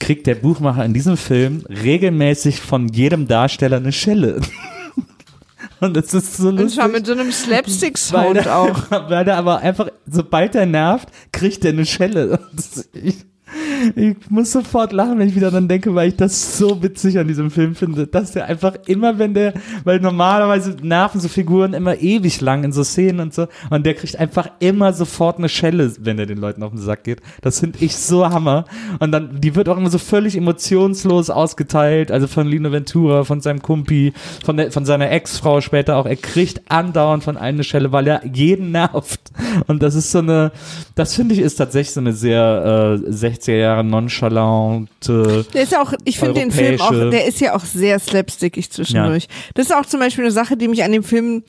kriegt 0.00 0.26
der 0.26 0.34
Buchmacher 0.36 0.84
in 0.84 0.94
diesem 0.94 1.16
Film 1.16 1.64
regelmäßig 1.68 2.60
von 2.60 2.88
jedem 2.88 3.28
Darsteller 3.28 3.76
eine 3.76 3.92
Schelle. 3.92 4.40
Und 5.80 5.94
das 5.94 6.14
ist 6.14 6.38
so 6.38 6.48
Und 6.48 6.56
lustig. 6.56 6.76
zwar 6.80 6.88
mit 6.88 7.04
so 7.06 7.12
einem 7.12 7.30
Slapstick-Sound 7.30 8.48
auch. 8.48 8.90
Weil 9.10 9.26
der 9.26 9.36
aber 9.36 9.58
einfach, 9.58 9.88
sobald 10.10 10.54
er 10.54 10.64
nervt, 10.64 11.08
kriegt 11.32 11.64
er 11.66 11.72
eine 11.72 11.84
Schelle. 11.84 12.38
Ich, 12.94 13.16
ich 13.96 14.16
muss 14.28 14.52
sofort 14.52 14.92
lachen, 14.92 15.18
wenn 15.18 15.28
ich 15.28 15.34
wieder 15.34 15.50
dran 15.50 15.66
denke, 15.66 15.94
weil 15.94 16.10
ich 16.10 16.16
das 16.16 16.58
so 16.58 16.82
witzig 16.82 17.18
an 17.18 17.26
diesem 17.26 17.50
Film 17.50 17.74
finde, 17.74 18.06
dass 18.06 18.32
der 18.32 18.46
einfach 18.46 18.74
immer, 18.86 19.18
wenn 19.18 19.34
der, 19.34 19.54
weil 19.84 20.00
normalerweise 20.00 20.76
nerven 20.82 21.20
so 21.20 21.28
Figuren 21.28 21.74
immer 21.74 21.98
ewig 21.98 22.40
lang 22.40 22.62
in 22.64 22.72
so 22.72 22.84
Szenen 22.84 23.20
und 23.20 23.34
so, 23.34 23.48
und 23.70 23.84
der 23.84 23.94
kriegt 23.94 24.18
einfach 24.18 24.48
immer 24.60 24.92
sofort 24.92 25.38
eine 25.38 25.48
Schelle, 25.48 25.92
wenn 26.00 26.18
er 26.18 26.26
den 26.26 26.38
Leuten 26.38 26.62
auf 26.62 26.70
den 26.70 26.80
Sack 26.80 27.04
geht. 27.04 27.20
Das 27.42 27.60
finde 27.60 27.78
ich 27.80 27.96
so 27.96 28.28
Hammer. 28.28 28.66
Und 29.00 29.12
dann, 29.12 29.40
die 29.40 29.54
wird 29.54 29.68
auch 29.68 29.76
immer 29.76 29.90
so 29.90 29.98
völlig 29.98 30.36
emotionslos 30.36 31.30
ausgeteilt, 31.30 32.12
also 32.12 32.26
von 32.26 32.46
Lino 32.46 32.70
Ventura, 32.70 33.24
von 33.24 33.40
seinem 33.40 33.60
Kumpi, 33.60 34.12
von, 34.44 34.56
der, 34.56 34.70
von 34.70 34.84
seiner 34.84 35.10
Ex-Frau 35.10 35.60
später 35.60 35.96
auch. 35.96 36.06
Er 36.06 36.16
kriegt 36.16 36.62
andauernd 36.70 37.24
von 37.24 37.36
einem 37.36 37.56
eine 37.56 37.64
Schelle, 37.64 37.92
weil 37.92 38.06
er 38.06 38.24
jeden 38.26 38.72
nervt. 38.72 39.20
Und 39.66 39.82
das 39.82 39.94
ist 39.94 40.10
so 40.10 40.18
eine, 40.18 40.52
das 40.94 41.14
finde 41.14 41.34
ich 41.34 41.40
ist 41.40 41.56
tatsächlich 41.56 41.94
so 41.94 42.00
eine 42.00 42.12
sehr 42.12 43.00
äh, 43.04 43.10
60er 43.10 43.56
Jahre 43.66 43.84
nonchalante. 43.84 45.46
Der 45.52 45.62
ist 45.62 45.72
ja 45.72 45.82
auch, 45.82 45.92
ich 46.04 46.18
finde 46.18 46.40
den 46.40 46.50
Film 46.50 46.80
auch, 46.80 46.90
der 46.90 47.26
ist 47.26 47.40
ja 47.40 47.54
auch 47.54 47.64
sehr 47.64 47.98
slapstickig 47.98 48.70
zwischendurch. 48.70 49.28
Das 49.54 49.66
ist 49.66 49.72
auch 49.74 49.86
zum 49.86 50.00
Beispiel 50.00 50.24
eine 50.24 50.32
Sache, 50.32 50.56
die 50.56 50.68
mich 50.68 50.82
an 50.82 50.92
dem 50.92 51.04
Film, 51.04 51.42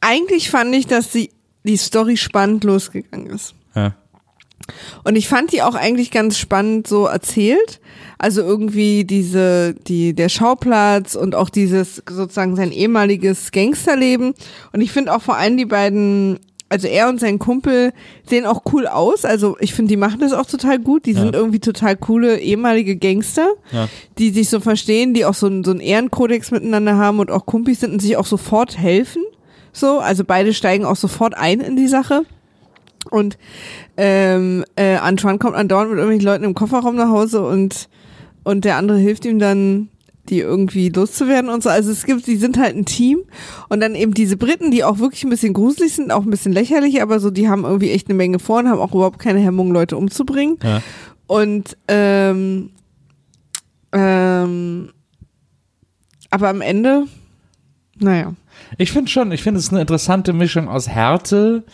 eigentlich 0.00 0.50
fand 0.50 0.74
ich, 0.74 0.86
dass 0.86 1.10
die, 1.10 1.30
die 1.64 1.76
Story 1.76 2.16
spannend 2.16 2.64
losgegangen 2.64 3.28
ist. 3.28 3.54
Ja. 3.74 3.94
Und 5.04 5.16
ich 5.16 5.28
fand 5.28 5.52
die 5.52 5.62
auch 5.62 5.74
eigentlich 5.74 6.10
ganz 6.10 6.38
spannend 6.38 6.86
so 6.86 7.06
erzählt. 7.06 7.80
Also 8.18 8.42
irgendwie 8.42 9.04
diese, 9.04 9.74
die, 9.74 10.14
der 10.14 10.28
Schauplatz 10.28 11.16
und 11.16 11.34
auch 11.34 11.50
dieses 11.50 12.02
sozusagen 12.08 12.54
sein 12.54 12.70
ehemaliges 12.70 13.50
Gangsterleben. 13.50 14.34
Und 14.72 14.80
ich 14.80 14.92
finde 14.92 15.14
auch 15.14 15.22
vor 15.22 15.36
allem 15.36 15.56
die 15.56 15.66
beiden, 15.66 16.38
also 16.72 16.88
er 16.88 17.08
und 17.08 17.20
sein 17.20 17.38
Kumpel 17.38 17.92
sehen 18.28 18.46
auch 18.46 18.62
cool 18.72 18.86
aus. 18.86 19.24
Also 19.24 19.56
ich 19.60 19.74
finde, 19.74 19.90
die 19.90 19.96
machen 19.96 20.20
das 20.20 20.32
auch 20.32 20.46
total 20.46 20.78
gut. 20.78 21.06
Die 21.06 21.12
Ja. 21.12 21.20
sind 21.20 21.34
irgendwie 21.36 21.60
total 21.60 21.96
coole 21.96 22.38
ehemalige 22.40 22.96
Gangster, 22.96 23.48
Ja. 23.70 23.88
die 24.18 24.30
sich 24.30 24.48
so 24.48 24.58
verstehen, 24.58 25.14
die 25.14 25.24
auch 25.24 25.34
so, 25.34 25.46
einen- 25.46 25.62
so 25.64 25.70
einen 25.70 25.80
Ehrenkodex 25.80 26.50
miteinander 26.50 26.96
haben 26.96 27.18
und 27.20 27.30
auch 27.30 27.46
Kumpis 27.46 27.80
sind 27.80 27.92
und 27.92 28.00
sich 28.02 28.16
auch 28.16 28.26
sofort 28.26 28.78
helfen. 28.78 29.22
So, 29.72 30.00
also 30.00 30.24
beide 30.24 30.52
steigen 30.52 30.84
auch 30.84 30.96
sofort 30.96 31.34
ein 31.36 31.60
in 31.60 31.76
die 31.76 31.88
Sache. 31.88 32.22
Und 33.10 33.36
ähm, 33.96 34.64
äh, 34.76 34.96
Antoine 34.96 35.38
kommt 35.38 35.56
andauernd 35.56 35.90
mit 35.90 35.98
irgendwelchen 35.98 36.26
Leuten 36.26 36.44
im 36.44 36.54
Kofferraum 36.54 36.96
nach 36.96 37.08
Hause 37.08 37.44
und, 37.44 37.88
und 38.44 38.64
der 38.64 38.76
andere 38.76 38.98
hilft 38.98 39.24
ihm 39.24 39.38
dann, 39.38 39.88
die 40.28 40.38
irgendwie 40.38 40.88
loszuwerden 40.88 41.50
und 41.50 41.62
so. 41.62 41.68
Also 41.68 41.90
es 41.90 42.04
gibt, 42.06 42.26
die 42.26 42.36
sind 42.36 42.58
halt 42.58 42.76
ein 42.76 42.84
Team. 42.84 43.22
Und 43.68 43.80
dann 43.80 43.94
eben 43.94 44.14
diese 44.14 44.36
Briten, 44.36 44.70
die 44.70 44.84
auch 44.84 44.98
wirklich 44.98 45.24
ein 45.24 45.30
bisschen 45.30 45.52
gruselig 45.52 45.94
sind, 45.94 46.12
auch 46.12 46.22
ein 46.22 46.30
bisschen 46.30 46.52
lächerlich, 46.52 47.02
aber 47.02 47.18
so, 47.18 47.30
die 47.30 47.48
haben 47.48 47.64
irgendwie 47.64 47.90
echt 47.90 48.08
eine 48.08 48.14
Menge 48.14 48.38
vor 48.38 48.60
und 48.60 48.68
haben 48.68 48.80
auch 48.80 48.94
überhaupt 48.94 49.18
keine 49.18 49.40
Hemmung, 49.40 49.72
Leute 49.72 49.96
umzubringen. 49.96 50.58
Ja. 50.62 50.82
Und 51.26 51.76
ähm, 51.88 52.70
ähm, 53.92 54.90
aber 56.30 56.48
am 56.48 56.60
Ende, 56.62 57.06
naja. 57.98 58.34
Ich 58.78 58.92
finde 58.92 59.10
schon, 59.10 59.32
ich 59.32 59.42
finde 59.42 59.60
es 59.60 59.70
eine 59.70 59.82
interessante 59.82 60.32
Mischung 60.32 60.68
aus 60.68 60.88
Härte. 60.88 61.64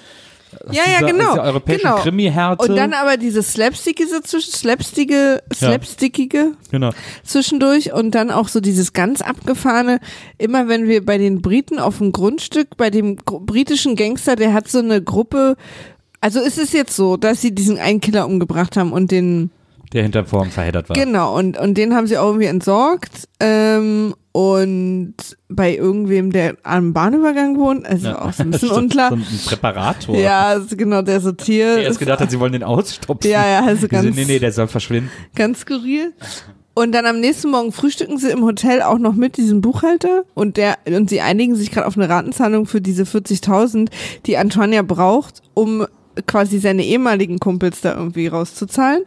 Ja, 0.70 0.82
ja, 0.90 1.06
genau, 1.06 1.28
aus 1.28 1.34
der 1.34 1.44
europäischen 1.44 1.82
genau. 1.82 1.96
Krimi-Härte. 1.96 2.68
Und 2.68 2.76
dann 2.76 2.92
aber 2.94 3.16
diese 3.16 3.42
slapstickige, 3.42 4.08
slapstickige, 4.26 5.42
slapstickige 5.52 6.52
genau. 6.70 6.90
zwischendurch 7.22 7.92
und 7.92 8.14
dann 8.14 8.30
auch 8.30 8.48
so 8.48 8.60
dieses 8.60 8.92
ganz 8.92 9.20
abgefahrene, 9.20 10.00
immer 10.38 10.68
wenn 10.68 10.88
wir 10.88 11.04
bei 11.04 11.18
den 11.18 11.42
Briten 11.42 11.78
auf 11.78 11.98
dem 11.98 12.12
Grundstück, 12.12 12.76
bei 12.76 12.90
dem 12.90 13.16
britischen 13.16 13.96
Gangster, 13.96 14.36
der 14.36 14.52
hat 14.52 14.68
so 14.68 14.78
eine 14.78 15.02
Gruppe, 15.02 15.56
also 16.20 16.40
ist 16.40 16.58
es 16.58 16.72
jetzt 16.72 16.96
so, 16.96 17.16
dass 17.16 17.40
sie 17.40 17.54
diesen 17.54 17.78
einen 17.78 18.00
Killer 18.00 18.26
umgebracht 18.26 18.76
haben 18.76 18.92
und 18.92 19.10
den, 19.10 19.50
Der 19.92 20.02
hinter 20.02 20.24
Form 20.26 20.50
verheddert 20.50 20.88
war. 20.90 20.94
genau, 20.96 21.36
und, 21.36 21.56
und 21.58 21.74
den 21.78 21.94
haben 21.94 22.06
sie 22.06 22.18
auch 22.18 22.26
irgendwie 22.26 22.46
entsorgt, 22.46 23.26
ähm, 23.40 24.14
und 24.32 25.14
bei 25.48 25.74
irgendwem, 25.74 26.30
der 26.30 26.56
am 26.62 26.92
Bahnübergang 26.92 27.56
wohnt, 27.58 27.86
also 27.86 28.08
Ja. 28.08 28.22
auch 28.22 28.32
so 28.32 28.42
ein 28.44 28.50
bisschen 28.52 28.70
unklar. 28.70 29.08
So 29.10 29.16
ein 29.16 29.26
Präparator. 29.46 30.16
Ja, 30.16 30.42
also 30.48 30.76
genau, 30.76 31.02
der 31.02 31.20
sortiert. 31.20 31.78
Der 31.78 31.84
erst 31.84 31.98
gedacht 31.98 32.20
hat, 32.20 32.30
sie 32.30 32.38
wollen 32.38 32.52
den 32.52 32.62
ausstopfen. 32.62 33.30
Ja, 33.30 33.44
ja, 33.48 33.64
also 33.66 33.88
ganz- 33.88 34.14
nee, 34.14 34.24
nee, 34.26 34.38
der 34.38 34.52
soll 34.52 34.68
verschwinden. 34.68 35.10
ganz 35.34 35.60
skurril. 35.60 36.12
Und 36.74 36.92
dann 36.92 37.06
am 37.06 37.18
nächsten 37.18 37.50
Morgen 37.50 37.72
frühstücken 37.72 38.18
sie 38.18 38.30
im 38.30 38.44
Hotel 38.44 38.82
auch 38.82 38.98
noch 38.98 39.14
mit 39.14 39.36
diesem 39.36 39.60
Buchhalter 39.60 40.22
und 40.34 40.56
der 40.56 40.76
und 40.86 41.10
sie 41.10 41.20
einigen 41.20 41.56
sich 41.56 41.72
gerade 41.72 41.88
auf 41.88 41.96
eine 41.96 42.08
Ratenzahlung 42.08 42.66
für 42.66 42.80
diese 42.80 43.02
40.000, 43.02 43.88
die 44.26 44.36
Antonia 44.36 44.82
braucht, 44.82 45.42
um 45.54 45.84
quasi 46.28 46.60
seine 46.60 46.84
ehemaligen 46.84 47.40
Kumpels 47.40 47.80
da 47.80 47.96
irgendwie 47.96 48.28
rauszuzahlen. 48.28 49.02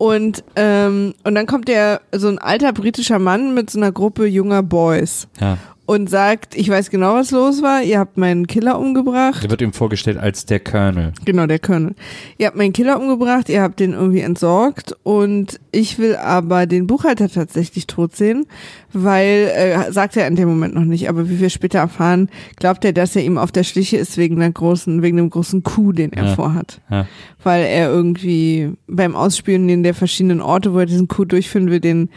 Und 0.00 0.42
ähm, 0.56 1.12
und 1.24 1.34
dann 1.34 1.44
kommt 1.44 1.68
der 1.68 2.00
so 2.10 2.28
ein 2.28 2.38
alter 2.38 2.72
britischer 2.72 3.18
Mann 3.18 3.52
mit 3.52 3.68
so 3.68 3.78
einer 3.78 3.92
Gruppe 3.92 4.24
junger 4.24 4.62
Boys. 4.62 5.28
Ja. 5.38 5.58
und 5.84 6.08
sagt, 6.08 6.54
ich 6.54 6.70
weiß 6.70 6.88
genau, 6.88 7.16
was 7.16 7.32
los 7.32 7.60
war, 7.62 7.82
ihr 7.82 7.98
habt 7.98 8.16
meinen 8.16 8.46
Killer 8.46 8.78
umgebracht. 8.78 9.42
Der 9.42 9.50
wird 9.50 9.60
ihm 9.60 9.72
vorgestellt 9.72 10.16
als 10.18 10.46
der 10.46 10.60
Colonel. 10.60 11.12
Genau, 11.24 11.46
der 11.46 11.58
Colonel. 11.58 11.96
Ihr 12.38 12.46
habt 12.46 12.56
meinen 12.56 12.72
Killer 12.72 12.98
umgebracht, 12.98 13.48
ihr 13.50 13.60
habt 13.60 13.78
den 13.80 13.92
irgendwie 13.92 14.20
entsorgt 14.20 14.94
und 15.02 15.58
ich 15.72 15.98
will 15.98 16.14
aber 16.16 16.66
den 16.66 16.86
Buchhalter 16.86 17.28
tatsächlich 17.28 17.86
tot 17.88 18.14
sehen, 18.16 18.46
weil, 18.92 19.50
äh, 19.54 19.92
sagt 19.92 20.16
er 20.16 20.26
in 20.26 20.36
dem 20.36 20.48
Moment 20.48 20.74
noch 20.74 20.84
nicht, 20.84 21.08
aber 21.08 21.28
wie 21.30 21.40
wir 21.40 21.50
später 21.50 21.78
erfahren, 21.78 22.28
glaubt 22.56 22.84
er, 22.84 22.92
dass 22.92 23.14
er 23.16 23.22
ihm 23.24 23.38
auf 23.38 23.52
der 23.52 23.64
Schliche 23.64 23.96
ist 23.96 24.16
wegen 24.18 24.38
der 24.38 24.50
großen, 24.50 25.02
wegen 25.02 25.16
dem 25.16 25.30
großen 25.30 25.62
Coup, 25.62 25.94
den 25.94 26.12
er 26.12 26.24
Ja. 26.26 26.34
vorhat. 26.34 26.80
Ja. 26.90 27.06
Weil 27.42 27.64
er 27.64 27.88
irgendwie 27.90 28.72
beim 28.86 29.14
Ausspionieren 29.16 29.82
der 29.82 29.94
verschiedenen 29.94 30.40
Orte, 30.40 30.74
wo 30.74 30.78
er 30.78 30.86
diesen 30.86 31.08
Coup 31.08 31.28
durchführen 31.28 31.70
will, 31.70 31.80
den, 31.80 32.08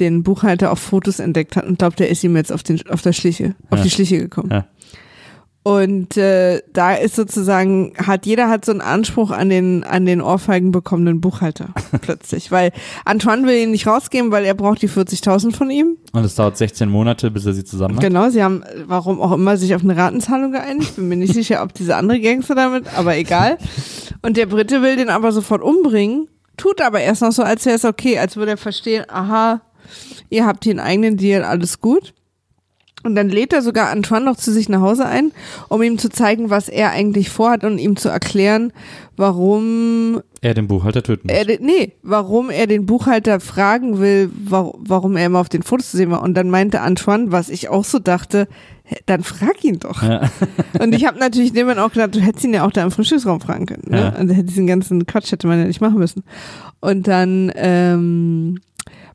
den 0.00 0.22
Buchhalter 0.22 0.72
auf 0.72 0.78
Fotos 0.78 1.18
entdeckt 1.20 1.56
hat 1.56 1.66
und 1.66 1.78
glaubt, 1.78 2.00
er 2.00 2.08
ist 2.08 2.24
ihm 2.24 2.36
jetzt 2.36 2.52
auf, 2.52 2.62
den, 2.62 2.80
auf 2.88 3.02
der 3.02 3.12
Schliche, 3.12 3.54
auf 3.70 3.78
Ja. 3.78 3.84
die 3.84 3.90
Schliche 3.90 4.18
gekommen. 4.18 4.64
Und 5.64 6.16
äh, 6.16 6.60
da 6.72 6.94
ist 6.94 7.14
sozusagen, 7.14 7.92
hat 7.96 8.26
jeder 8.26 8.48
hat 8.48 8.64
so 8.64 8.72
einen 8.72 8.80
Anspruch 8.80 9.30
an 9.30 9.48
den, 9.48 9.84
an 9.84 10.06
den 10.06 10.20
Ohrfeigen 10.20 10.72
bekommenen 10.72 11.20
Buchhalter 11.20 11.68
plötzlich. 12.00 12.50
Weil 12.50 12.72
Antoine 13.04 13.46
will 13.46 13.56
ihn 13.62 13.70
nicht 13.70 13.86
rausgeben, 13.86 14.32
weil 14.32 14.44
er 14.44 14.54
braucht 14.54 14.82
die 14.82 14.88
40.000 14.88 15.52
von 15.52 15.70
ihm. 15.70 15.98
Und 16.12 16.24
es 16.24 16.34
dauert 16.34 16.56
16 16.56 16.88
Monate, 16.88 17.30
bis 17.30 17.46
er 17.46 17.52
sie 17.52 17.62
zusammen 17.62 17.94
hat. 17.94 18.02
Genau, 18.02 18.28
sie 18.28 18.42
haben, 18.42 18.64
warum 18.86 19.20
auch 19.20 19.30
immer, 19.30 19.56
sich 19.56 19.76
auf 19.76 19.84
eine 19.84 19.96
Ratenzahlung 19.96 20.50
geeinigt. 20.50 20.96
Bin 20.96 21.06
mir 21.06 21.16
nicht 21.16 21.32
sicher, 21.32 21.62
ob 21.62 21.72
diese 21.74 21.94
andere 21.94 22.20
Gangster 22.20 22.56
damit, 22.56 22.92
aber 22.98 23.16
egal. 23.16 23.56
Und 24.22 24.36
der 24.36 24.46
Brite 24.46 24.82
will 24.82 24.96
den 24.96 25.10
aber 25.10 25.30
sofort 25.30 25.62
umbringen, 25.62 26.26
tut 26.56 26.80
aber 26.80 27.00
erst 27.00 27.22
noch 27.22 27.32
so, 27.32 27.44
als 27.44 27.66
wäre 27.66 27.76
es 27.76 27.84
okay, 27.84 28.18
als 28.18 28.36
würde 28.36 28.52
er 28.52 28.56
verstehen, 28.56 29.04
aha, 29.08 29.60
ihr 30.28 30.44
habt 30.44 30.64
hier 30.64 30.72
einen 30.72 30.80
eigenen 30.80 31.16
Deal, 31.16 31.44
alles 31.44 31.80
gut. 31.80 32.14
Und 33.04 33.14
dann 33.16 33.28
lädt 33.28 33.52
er 33.52 33.62
sogar 33.62 33.90
Antoine 33.90 34.24
noch 34.24 34.36
zu 34.36 34.52
sich 34.52 34.68
nach 34.68 34.80
Hause 34.80 35.06
ein, 35.06 35.32
um 35.68 35.82
ihm 35.82 35.98
zu 35.98 36.08
zeigen, 36.08 36.50
was 36.50 36.68
er 36.68 36.90
eigentlich 36.90 37.30
vorhat 37.30 37.64
und 37.64 37.78
ihm 37.78 37.96
zu 37.96 38.08
erklären, 38.08 38.72
warum 39.16 40.20
Er 40.40 40.54
den 40.54 40.68
Buchhalter 40.68 41.02
töten 41.02 41.26
muss. 41.28 41.36
er, 41.36 41.58
nee, 41.60 41.92
warum 42.02 42.50
er 42.50 42.66
den 42.66 42.86
Buchhalter 42.86 43.40
fragen 43.40 43.98
will, 44.00 44.30
wa- 44.44 44.72
warum 44.78 45.16
er 45.16 45.26
immer 45.26 45.38
auf 45.40 45.48
den 45.48 45.62
Fotos 45.62 45.90
zu 45.90 45.96
sehen 45.96 46.10
war. 46.10 46.22
Und 46.22 46.34
dann 46.34 46.50
meinte 46.50 46.80
Antoine, 46.80 47.32
was 47.32 47.48
ich 47.48 47.68
auch 47.68 47.84
so 47.84 47.98
dachte, 47.98 48.46
dann 49.06 49.22
frag 49.22 49.64
ihn 49.64 49.78
doch. 49.80 50.02
Ja. 50.02 50.28
Und 50.80 50.94
ich 50.94 51.06
habe 51.06 51.18
natürlich 51.18 51.52
dem 51.52 51.68
auch 51.70 51.92
gedacht, 51.92 52.14
du 52.14 52.20
hättest 52.20 52.44
ihn 52.44 52.54
ja 52.54 52.64
auch 52.66 52.72
da 52.72 52.82
im 52.82 52.90
Frühstücksraum 52.90 53.40
fragen 53.40 53.66
können. 53.66 53.84
Ne? 53.88 54.00
Ja. 54.00 54.08
Also 54.10 54.34
hätte 54.34 54.44
diesen 54.48 54.66
ganzen 54.66 55.06
Quatsch 55.06 55.32
hätte 55.32 55.46
man 55.46 55.58
ja 55.58 55.64
nicht 55.66 55.80
machen 55.80 55.98
müssen. 55.98 56.24
Und 56.80 57.06
dann 57.08 57.50
ähm, 57.54 58.58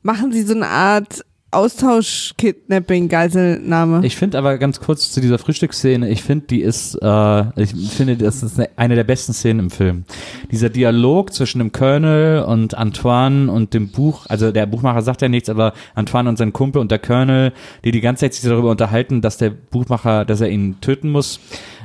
machen 0.02 0.32
sie 0.32 0.44
so 0.44 0.56
eine 0.56 0.68
Art 0.68 1.24
Austausch-Kidnapping-Geiselnahme. 1.52 4.06
Ich 4.06 4.18
finde 4.18 4.38
aber 4.38 4.58
ganz 4.58 4.82
kurz 4.82 5.12
zu 5.12 5.22
dieser 5.22 5.40
Frühstücksszene, 5.40 6.10
ich 6.10 6.22
finde, 6.22 6.48
die 6.48 6.62
ist, 6.62 6.96
äh, 7.02 7.62
ich 7.62 7.72
finde, 7.92 8.18
das 8.18 8.44
ist 8.44 8.60
eine, 8.60 8.70
eine 8.76 8.96
der 8.96 9.06
besten 9.06 9.32
Szenen 9.34 9.62
im 9.62 9.70
Film. 9.70 10.04
Dieser 10.52 10.70
Dialog 10.70 11.34
zwischen 11.34 11.60
dem 11.60 11.72
Colonel 11.72 12.44
und 12.44 12.78
Antoine 12.78 13.50
und 13.50 13.74
dem 13.74 13.88
Buch, 13.90 14.26
also 14.28 14.52
der 14.52 14.66
Buchmacher 14.66 15.02
sagt 15.02 15.22
ja 15.22 15.30
nichts, 15.30 15.48
aber 15.48 15.72
Antoine 15.96 16.28
und 16.28 16.38
sein 16.38 16.52
Kumpel 16.52 16.82
und 16.82 16.92
der 16.92 17.00
Colonel, 17.00 17.54
die 17.86 17.92
die 17.92 18.02
ganze 18.02 18.26
Zeit 18.26 18.34
sich 18.34 18.50
darüber 18.50 18.72
unterhalten, 18.72 19.22
dass 19.22 19.38
der 19.38 19.52
Buchmacher, 19.52 20.26
dass 20.26 20.42
er 20.42 20.50
ihn 20.50 20.82
töten 20.82 21.10
muss. 21.10 21.40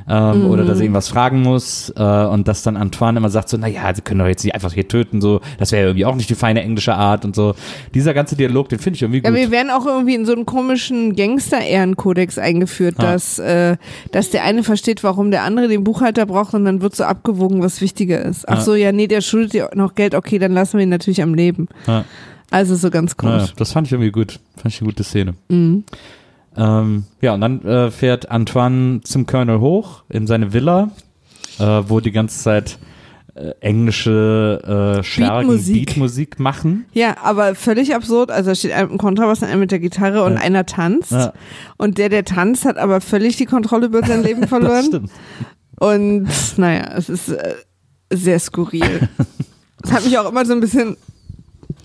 Ähm, 0.07 0.49
Oder 0.49 0.65
dass 0.65 0.79
er 0.79 0.85
ihn 0.85 0.93
was 0.93 1.07
fragen 1.07 1.41
muss 1.41 1.93
äh, 1.95 2.03
und 2.03 2.47
dass 2.47 2.63
dann 2.63 2.75
Antoine 2.77 3.17
immer 3.17 3.29
sagt 3.29 3.49
so, 3.49 3.57
naja, 3.57 3.93
sie 3.95 4.01
können 4.01 4.19
doch 4.19 4.27
jetzt 4.27 4.43
nicht 4.43 4.53
einfach 4.53 4.73
hier 4.73 4.87
töten, 4.87 5.21
so, 5.21 5.41
das 5.57 5.71
wäre 5.71 5.87
irgendwie 5.87 6.05
auch 6.05 6.15
nicht 6.15 6.29
die 6.29 6.35
feine 6.35 6.61
englische 6.61 6.93
Art 6.95 7.23
und 7.25 7.35
so. 7.35 7.55
Dieser 7.93 8.13
ganze 8.13 8.35
Dialog, 8.35 8.69
den 8.69 8.79
finde 8.79 8.95
ich 8.95 9.01
irgendwie 9.01 9.21
gut. 9.21 9.29
Ja, 9.29 9.35
wir 9.35 9.51
werden 9.51 9.69
auch 9.69 9.85
irgendwie 9.85 10.15
in 10.15 10.25
so 10.25 10.33
einen 10.33 10.45
komischen 10.45 11.15
Gangster-Ehrenkodex 11.15 12.37
eingeführt, 12.37 12.95
dass, 12.97 13.39
äh, 13.39 13.77
dass 14.11 14.29
der 14.29 14.43
eine 14.43 14.63
versteht, 14.63 15.03
warum 15.03 15.31
der 15.31 15.43
andere 15.43 15.67
den 15.67 15.83
Buchhalter 15.83 16.25
braucht 16.25 16.53
und 16.53 16.65
dann 16.65 16.81
wird 16.81 16.95
so 16.95 17.03
abgewogen, 17.03 17.61
was 17.61 17.81
wichtiger 17.81 18.21
ist. 18.21 18.47
Ach 18.49 18.61
so, 18.61 18.75
ja, 18.75 18.91
nee, 18.91 19.07
der 19.07 19.21
schuldet 19.21 19.53
dir 19.53 19.69
noch 19.73 19.95
Geld, 19.95 20.15
okay, 20.15 20.39
dann 20.39 20.53
lassen 20.53 20.77
wir 20.77 20.83
ihn 20.83 20.89
natürlich 20.89 21.21
am 21.21 21.33
Leben. 21.33 21.67
Ja. 21.87 22.03
Also 22.51 22.75
so 22.75 22.91
ganz 22.91 23.15
Naja, 23.17 23.37
komisch. 23.37 23.53
das 23.55 23.71
fand 23.71 23.87
ich 23.87 23.93
irgendwie 23.93 24.11
gut. 24.11 24.39
Fand 24.57 24.73
ich 24.73 24.81
eine 24.81 24.89
gute 24.89 25.03
Szene. 25.03 25.33
Mhm. 25.49 25.85
Ähm, 26.55 27.05
ja, 27.21 27.33
und 27.33 27.41
dann 27.41 27.63
äh, 27.65 27.91
fährt 27.91 28.29
Antoine 28.31 29.01
zum 29.03 29.25
Colonel 29.25 29.59
hoch 29.59 30.03
in 30.09 30.27
seine 30.27 30.53
Villa, 30.53 30.91
äh, 31.59 31.63
wo 31.87 31.99
die 31.99 32.11
ganze 32.11 32.39
Zeit 32.41 32.77
äh, 33.35 33.51
englische 33.61 34.99
äh, 34.99 35.03
Schergen 35.03 35.47
Beatmusik. 35.47 35.85
Beatmusik 35.87 36.39
machen. 36.39 36.85
Ja, 36.93 37.15
aber 37.23 37.55
völlig 37.55 37.95
absurd. 37.95 38.29
Also 38.29 38.51
da 38.51 38.55
steht 38.55 38.73
ein 38.73 38.97
Kontrabass 38.99 39.41
und 39.41 39.47
einer 39.47 39.57
mit 39.57 39.71
der 39.71 39.79
Gitarre 39.79 40.23
und 40.23 40.33
Ja. 40.33 40.39
einer 40.41 40.65
tanzt. 40.65 41.11
Ja. 41.11 41.33
Und 41.77 41.97
der, 41.97 42.09
der 42.09 42.25
tanzt, 42.25 42.65
hat 42.65 42.77
aber 42.77 43.01
völlig 43.01 43.35
die 43.37 43.45
Kontrolle 43.45 43.87
über 43.87 44.05
sein 44.05 44.21
Leben 44.23 44.41
Das 44.41 44.49
verloren. 44.49 44.85
stimmt. 44.85 45.11
Und 45.79 46.27
naja, 46.57 46.91
es 46.95 47.09
ist 47.09 47.29
äh, 47.29 47.55
sehr 48.11 48.39
skurril. 48.39 49.09
Es 49.85 49.91
hat 49.91 50.05
mich 50.05 50.17
auch 50.17 50.29
immer 50.31 50.45
so 50.45 50.53
ein 50.53 50.61
bisschen 50.61 50.95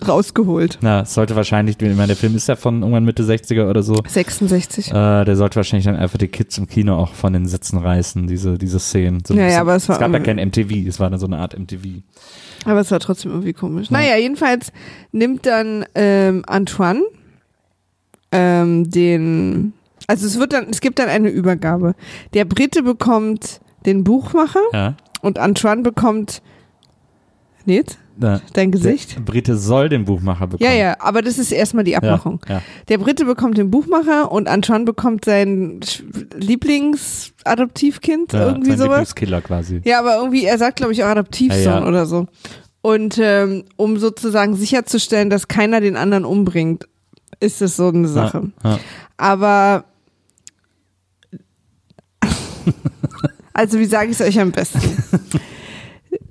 rausgeholt. 0.06 0.78
Na, 0.82 1.00
es 1.02 1.14
sollte 1.14 1.34
wahrscheinlich, 1.37 1.80
ich 1.80 1.88
meine, 1.96 2.08
der 2.08 2.16
Film 2.16 2.37
ist 2.37 2.46
ja 2.48 2.56
von 2.56 2.80
irgendwann 2.82 3.04
Mitte 3.04 3.22
60er 3.24 3.68
oder 3.68 3.82
so. 3.82 3.96
66. 4.06 4.88
Äh, 4.90 5.24
der 5.24 5.37
sollte 5.37 5.56
wahrscheinlich 5.56 5.87
dann 5.87 5.96
einfach 5.96 6.18
die 6.18 6.28
Kids 6.28 6.58
im 6.58 6.66
Kino 6.68 6.96
auch 6.96 7.14
von 7.14 7.32
den 7.32 7.46
Sitzen 7.46 7.78
reißen, 7.78 8.26
diese, 8.26 8.58
diese 8.58 8.78
Szenen. 8.78 9.22
So 9.26 9.34
ein 9.34 9.38
Ja, 9.38 9.42
ja, 9.44 9.48
bisschen- 9.48 9.61
aber 9.62 9.74
es 9.76 9.88
war 9.88 9.98
gab 9.98 10.12
ja 10.12 10.20
kein 10.20 10.38
MTV, 10.38 10.87
es 10.87 11.00
war 11.00 11.11
dann 11.11 11.18
so 11.18 11.26
eine 11.26 11.38
Art 11.38 11.58
MTV. 11.58 12.02
Aber 12.64 12.80
es 12.80 12.90
war 12.90 13.00
trotzdem 13.00 13.30
irgendwie 13.30 13.52
komisch. 13.52 13.90
Naja, 13.90 14.16
jedenfalls 14.16 14.72
nimmt 15.12 15.46
dann 15.46 15.84
ähm, 15.94 16.42
Antoine 16.46 17.02
ähm, 18.32 18.90
den, 18.90 19.72
also 20.06 20.26
es 20.26 20.38
wird 20.38 20.52
dann, 20.52 20.66
es 20.70 20.80
gibt 20.80 20.98
dann 20.98 21.08
eine 21.08 21.28
Übergabe. 21.30 21.94
Der 22.34 22.44
Brite 22.44 22.82
bekommt 22.82 23.61
den 23.87 24.04
Buchmacher 24.04 24.61
Ja. 24.72 24.96
und 25.22 25.38
Antoine 25.38 25.82
bekommt, 25.82 26.42
Nils, 27.64 27.96
Na, 28.20 28.40
dein 28.52 28.72
Gesicht? 28.72 29.14
Der 29.16 29.20
Brite 29.20 29.57
soll 29.57 29.88
den 29.88 30.04
Buchmacher 30.04 30.48
bekommen. 30.48 30.68
Ja, 30.68 30.76
ja, 30.76 30.96
aber 30.98 31.22
das 31.22 31.38
ist 31.38 31.52
erstmal 31.52 31.85
die 31.85 31.96
Abmachung. 31.96 32.40
Ja, 32.48 32.57
ja. 32.57 32.62
Der 32.88 32.98
Brite 32.98 33.24
bekommt 33.24 33.57
den 33.59 33.70
Buchmacher 33.70 34.33
und 34.33 34.48
Antoine 34.48 34.85
bekommt 34.85 35.24
sein 35.24 35.78
Lieblingsadoptivkind, 36.35 38.33
Ja, 38.33 38.48
irgendwie 38.48 38.70
sein 38.70 38.78
sowas. 38.78 38.90
Lieblingskiller 38.90 39.40
quasi. 39.40 39.81
Ja, 39.85 40.00
aber 40.00 40.16
irgendwie, 40.16 40.44
er 40.44 40.59
sagt, 40.59 40.76
glaube 40.76 40.92
ich, 40.92 41.04
auch 41.04 41.09
Adoptivsohn 41.09 41.85
oder 41.85 42.07
so. 42.07 42.26
Und 42.81 43.18
ähm, 43.22 43.64
um 43.76 43.98
sozusagen 43.98 44.57
sicherzustellen, 44.57 45.31
dass 45.31 45.46
keiner 45.46 45.81
den 45.81 45.96
anderen 45.96 46.24
umbringt, 46.24 46.88
ist 47.38 47.62
es 47.62 47.76
so 47.76 47.88
eine 47.88 48.09
Sache. 48.09 48.50
Aber 49.16 49.85
also 53.52 53.78
wie 53.78 53.85
sage 53.85 54.11
ich 54.11 54.18
es 54.18 54.26
euch 54.26 54.40
am 54.40 54.50
besten? 54.50 54.81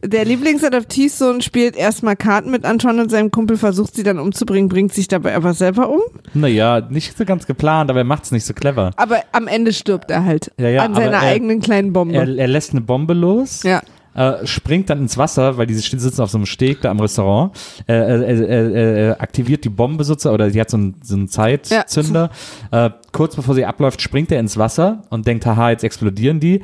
Der 0.03 0.25
Lieblingsadoptivsohn 0.25 1.41
spielt 1.41 1.75
erstmal 1.75 2.15
Karten 2.15 2.51
mit 2.51 2.65
Antoine 2.65 3.01
und 3.01 3.09
seinem 3.09 3.31
Kumpel, 3.31 3.57
versucht 3.57 3.95
sie 3.95 4.03
dann 4.03 4.19
umzubringen, 4.19 4.69
bringt 4.69 4.93
sich 4.93 5.07
dabei 5.07 5.35
aber 5.35 5.53
selber 5.53 5.89
um. 5.89 6.01
Naja, 6.35 6.81
nicht 6.89 7.17
so 7.17 7.25
ganz 7.25 7.47
geplant, 7.47 7.89
aber 7.89 8.01
er 8.01 8.05
macht's 8.05 8.31
nicht 8.31 8.45
so 8.45 8.53
clever. 8.53 8.91
Aber 8.95 9.17
am 9.31 9.47
Ende 9.47 9.73
stirbt 9.73 10.11
er 10.11 10.23
halt 10.23 10.51
Ja, 10.59 10.69
ja, 10.69 10.83
an 10.83 10.93
seiner 10.93 11.13
er- 11.17 11.21
eigenen 11.21 11.61
kleinen 11.61 11.93
Bombe. 11.93 12.13
Er, 12.13 12.27
er 12.27 12.47
lässt 12.47 12.71
eine 12.71 12.81
Bombe 12.81 13.15
los, 13.15 13.63
ja. 13.63 13.81
äh, 14.13 14.45
springt 14.45 14.89
dann 14.91 14.99
ins 14.99 15.17
Wasser, 15.17 15.57
weil 15.57 15.65
die 15.65 15.73
sitzen 15.73 16.21
auf 16.21 16.29
so 16.29 16.37
einem 16.37 16.45
Steg 16.45 16.79
da 16.81 16.91
am 16.91 16.99
Restaurant, 16.99 17.57
äh, 17.87 17.93
äh, 17.93 18.43
äh, 18.43 19.07
äh, 19.07 19.11
aktiviert 19.17 19.65
die 19.65 19.69
Bombe 19.69 20.03
sozusagen, 20.03 20.35
oder 20.35 20.51
die 20.51 20.61
hat 20.61 20.69
so 20.69 20.77
einen, 20.77 20.95
so 21.03 21.15
einen 21.15 21.27
Zeitzünder. 21.27 22.29
Äh, 22.71 22.91
kurz 23.11 23.35
bevor 23.35 23.55
sie 23.55 23.65
abläuft, 23.65 23.99
springt 24.01 24.31
er 24.31 24.39
ins 24.39 24.57
Wasser 24.57 25.01
und 25.09 25.25
denkt, 25.25 25.45
haha, 25.47 25.71
jetzt 25.71 25.83
explodieren 25.83 26.39
die. 26.39 26.61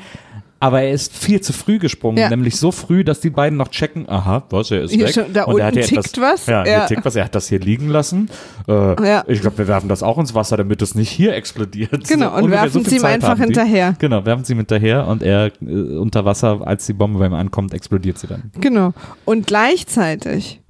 Aber 0.63 0.81
er 0.81 0.91
ist 0.91 1.13
viel 1.17 1.41
zu 1.41 1.51
früh 1.51 1.77
gesprungen, 1.77 2.17
Ja. 2.17 2.29
nämlich 2.29 2.55
so 2.55 2.71
früh, 2.71 3.03
dass 3.03 3.19
die 3.19 3.29
beiden 3.29 3.57
noch 3.57 3.67
checken, 3.67 4.07
aha, 4.07 4.43
was, 4.49 4.71
er 4.71 4.83
ist 4.83 4.91
Hier 4.91 5.07
weg. 5.07 5.13
schon- 5.13 5.33
da 5.33 5.43
und 5.43 5.59
er 5.59 5.65
hat 5.67 5.75
unten 5.75 5.87
tickt 5.87 6.21
was. 6.21 6.45
Ja, 6.45 6.65
Ja. 6.65 6.77
hier 6.79 6.85
tickt 6.87 7.03
was, 7.05 7.15
er 7.17 7.25
hat 7.25 7.35
das 7.35 7.49
hier 7.49 7.59
liegen 7.59 7.89
lassen. 7.89 8.29
Äh, 8.69 8.71
Ja. 9.05 9.25
Ich 9.27 9.41
glaube, 9.41 9.57
wir 9.57 9.67
werfen 9.67 9.89
das 9.89 10.03
auch 10.03 10.17
ins 10.17 10.33
Wasser, 10.33 10.55
damit 10.55 10.81
es 10.81 10.95
nicht 10.95 11.09
hier 11.09 11.33
explodiert. 11.35 12.07
Genau, 12.07 12.29
So 12.37 12.43
und 12.45 12.51
werfen 12.51 12.69
so 12.83 12.89
sie 12.89 12.95
ihm 12.95 13.01
Zeit 13.01 13.15
einfach 13.23 13.37
hinterher. 13.37 13.95
Genau, 13.99 14.25
werfen 14.25 14.45
sie 14.45 14.53
ihm 14.53 14.59
hinterher 14.59 15.05
und 15.07 15.21
er 15.21 15.47
äh, 15.61 15.97
unter 15.97 16.23
Wasser, 16.23 16.61
als 16.65 16.85
die 16.85 16.93
Bombe 16.93 17.19
bei 17.19 17.25
ihm 17.25 17.33
ankommt, 17.33 17.73
explodiert 17.73 18.17
sie 18.17 18.27
dann. 18.27 18.51
Genau. 18.61 18.93
Und 19.25 19.47
gleichzeitig 19.47 20.61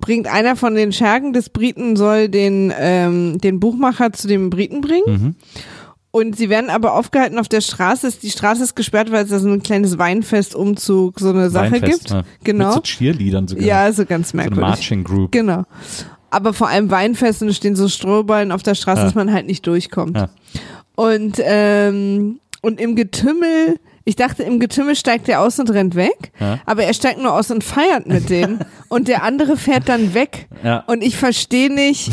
bringt 0.00 0.28
einer 0.28 0.56
von 0.56 0.74
den 0.74 0.92
Schergen 0.92 1.34
des 1.34 1.50
Briten 1.50 1.94
soll 1.94 2.30
den, 2.30 2.72
ähm, 2.78 3.36
den 3.38 3.60
Buchmacher 3.60 4.12
zu 4.14 4.28
dem 4.28 4.48
Briten 4.48 4.80
bringen. 4.80 5.04
Mhm. 5.06 5.34
Und 6.12 6.36
sie 6.36 6.48
werden 6.48 6.70
aber 6.70 6.94
aufgehalten 6.94 7.38
auf 7.38 7.48
der 7.48 7.60
Straße. 7.60 8.10
Die 8.20 8.30
Straße 8.30 8.64
ist 8.64 8.74
gesperrt, 8.74 9.12
weil 9.12 9.24
es 9.24 9.30
da 9.30 9.38
so 9.38 9.48
ein 9.48 9.62
kleines 9.62 9.96
Weinfestumzug, 9.96 11.20
so 11.20 11.30
eine 11.30 11.50
Sache 11.50 11.72
Weinfest, 11.72 11.98
gibt. 12.00 12.10
ja. 12.10 12.22
Genau. 12.42 12.66
Mit 12.66 12.74
so 12.74 12.80
Cheerleadern 12.80 13.46
sogar. 13.46 13.64
Ja, 13.64 13.92
so 13.92 14.04
ganz 14.04 14.30
so 14.30 14.38
eine 14.38 14.48
merkwürdig. 14.48 14.68
Marching 14.70 15.04
Group. 15.04 15.30
Genau. 15.32 15.64
Aber 16.30 16.52
vor 16.52 16.68
allem 16.68 16.90
Weinfest 16.90 17.42
und 17.42 17.52
stehen 17.54 17.76
so 17.76 17.88
Strohballen 17.88 18.50
auf 18.52 18.62
der 18.62 18.74
Straße, 18.74 19.00
Ja. 19.00 19.04
dass 19.04 19.14
man 19.14 19.32
halt 19.32 19.46
nicht 19.46 19.66
durchkommt. 19.66 20.16
Ja. 20.16 20.28
Und, 20.96 21.36
ähm, 21.44 22.40
und 22.62 22.80
im 22.80 22.96
Getümmel, 22.96 23.78
ich 24.04 24.16
dachte, 24.16 24.42
im 24.42 24.58
Getümmel 24.60 24.96
steigt 24.96 25.28
er 25.28 25.40
aus 25.40 25.58
und 25.60 25.70
rennt 25.70 25.94
weg, 25.94 26.32
Ja. 26.40 26.58
aber 26.66 26.84
er 26.84 26.94
steigt 26.94 27.20
nur 27.22 27.32
aus 27.34 27.50
und 27.50 27.62
feiert 27.64 28.06
mit 28.06 28.28
denen 28.30 28.60
und 28.88 29.06
der 29.08 29.22
andere 29.22 29.56
fährt 29.56 29.88
dann 29.88 30.12
weg. 30.14 30.48
Ja. 30.64 30.80
Und 30.88 31.02
ich 31.02 31.16
verstehe 31.16 31.72
nicht, 31.72 32.10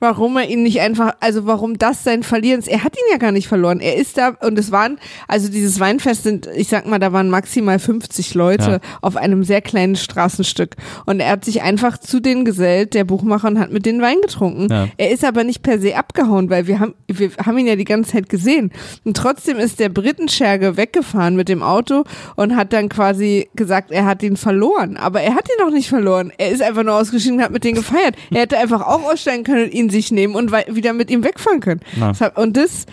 warum 0.00 0.36
er 0.36 0.48
ihn 0.48 0.62
nicht 0.62 0.80
einfach, 0.80 1.14
also 1.20 1.46
warum 1.46 1.78
das 1.78 2.04
sein 2.04 2.22
Verlieren 2.22 2.58
ist. 2.60 2.68
Er 2.68 2.84
hat 2.84 2.96
ihn 2.96 3.04
ja 3.10 3.18
gar 3.18 3.32
nicht 3.32 3.48
verloren. 3.48 3.80
Er 3.80 3.96
ist 3.96 4.16
da 4.18 4.30
und 4.40 4.58
es 4.58 4.70
waren, 4.70 4.98
also 5.26 5.48
dieses 5.48 5.80
Weinfest 5.80 6.22
sind, 6.22 6.48
ich 6.54 6.68
sag 6.68 6.86
mal, 6.86 6.98
da 6.98 7.12
waren 7.12 7.30
maximal 7.30 7.78
50 7.78 8.34
Leute 8.34 8.70
Ja. 8.70 8.78
auf 9.02 9.16
einem 9.16 9.44
sehr 9.44 9.60
kleinen 9.60 9.96
Straßenstück. 9.96 10.76
Und 11.06 11.20
er 11.20 11.30
hat 11.32 11.44
sich 11.44 11.62
einfach 11.62 11.98
zu 11.98 12.20
denen 12.20 12.44
gesellt, 12.44 12.94
der 12.94 13.04
Buchmacher, 13.04 13.48
und 13.48 13.58
hat 13.58 13.72
mit 13.72 13.86
denen 13.86 14.02
Wein 14.02 14.20
getrunken. 14.20 14.68
Ja. 14.70 14.88
Er 14.96 15.10
ist 15.10 15.24
aber 15.24 15.44
nicht 15.44 15.62
per 15.62 15.78
se 15.80 15.96
abgehauen, 15.96 16.50
weil 16.50 16.66
wir 16.66 16.80
haben, 16.80 16.94
wir 17.06 17.30
haben 17.44 17.58
ihn 17.58 17.66
ja 17.66 17.76
die 17.76 17.84
ganze 17.84 18.12
Zeit 18.12 18.28
gesehen. 18.28 18.72
Und 19.04 19.16
trotzdem 19.16 19.58
ist 19.58 19.80
der 19.80 19.88
Britenscherge 19.88 20.76
weggefahren 20.76 21.36
mit 21.36 21.48
dem 21.48 21.62
Auto 21.62 22.04
und 22.36 22.56
hat 22.56 22.72
dann 22.72 22.88
quasi 22.88 23.48
gesagt, 23.54 23.90
er 23.90 24.04
hat 24.04 24.22
ihn 24.22 24.36
verloren. 24.36 24.96
Aber 24.96 25.20
er 25.20 25.34
hat 25.34 25.48
ihn 25.48 25.64
noch 25.64 25.72
nicht 25.72 25.88
verloren. 25.88 26.32
Er 26.38 26.50
ist 26.50 26.62
einfach 26.62 26.82
nur 26.82 26.94
ausgeschieden 26.94 27.38
und 27.38 27.44
hat 27.44 27.52
mit 27.52 27.64
denen 27.64 27.76
gefeiert. 27.76 28.16
Er 28.30 28.42
hätte 28.42 28.58
einfach 28.58 28.82
auch 28.86 29.04
aussteigen 29.10 29.44
können 29.44 29.64
und 29.64 29.74
ihn 29.74 29.87
sich 29.90 30.10
nehmen 30.10 30.34
und 30.34 30.52
wieder 30.52 30.92
mit 30.92 31.10
ihm 31.10 31.24
wegfahren 31.24 31.60
können. 31.60 31.80
Na. 31.96 32.12
Und 32.34 32.56
das, 32.56 32.86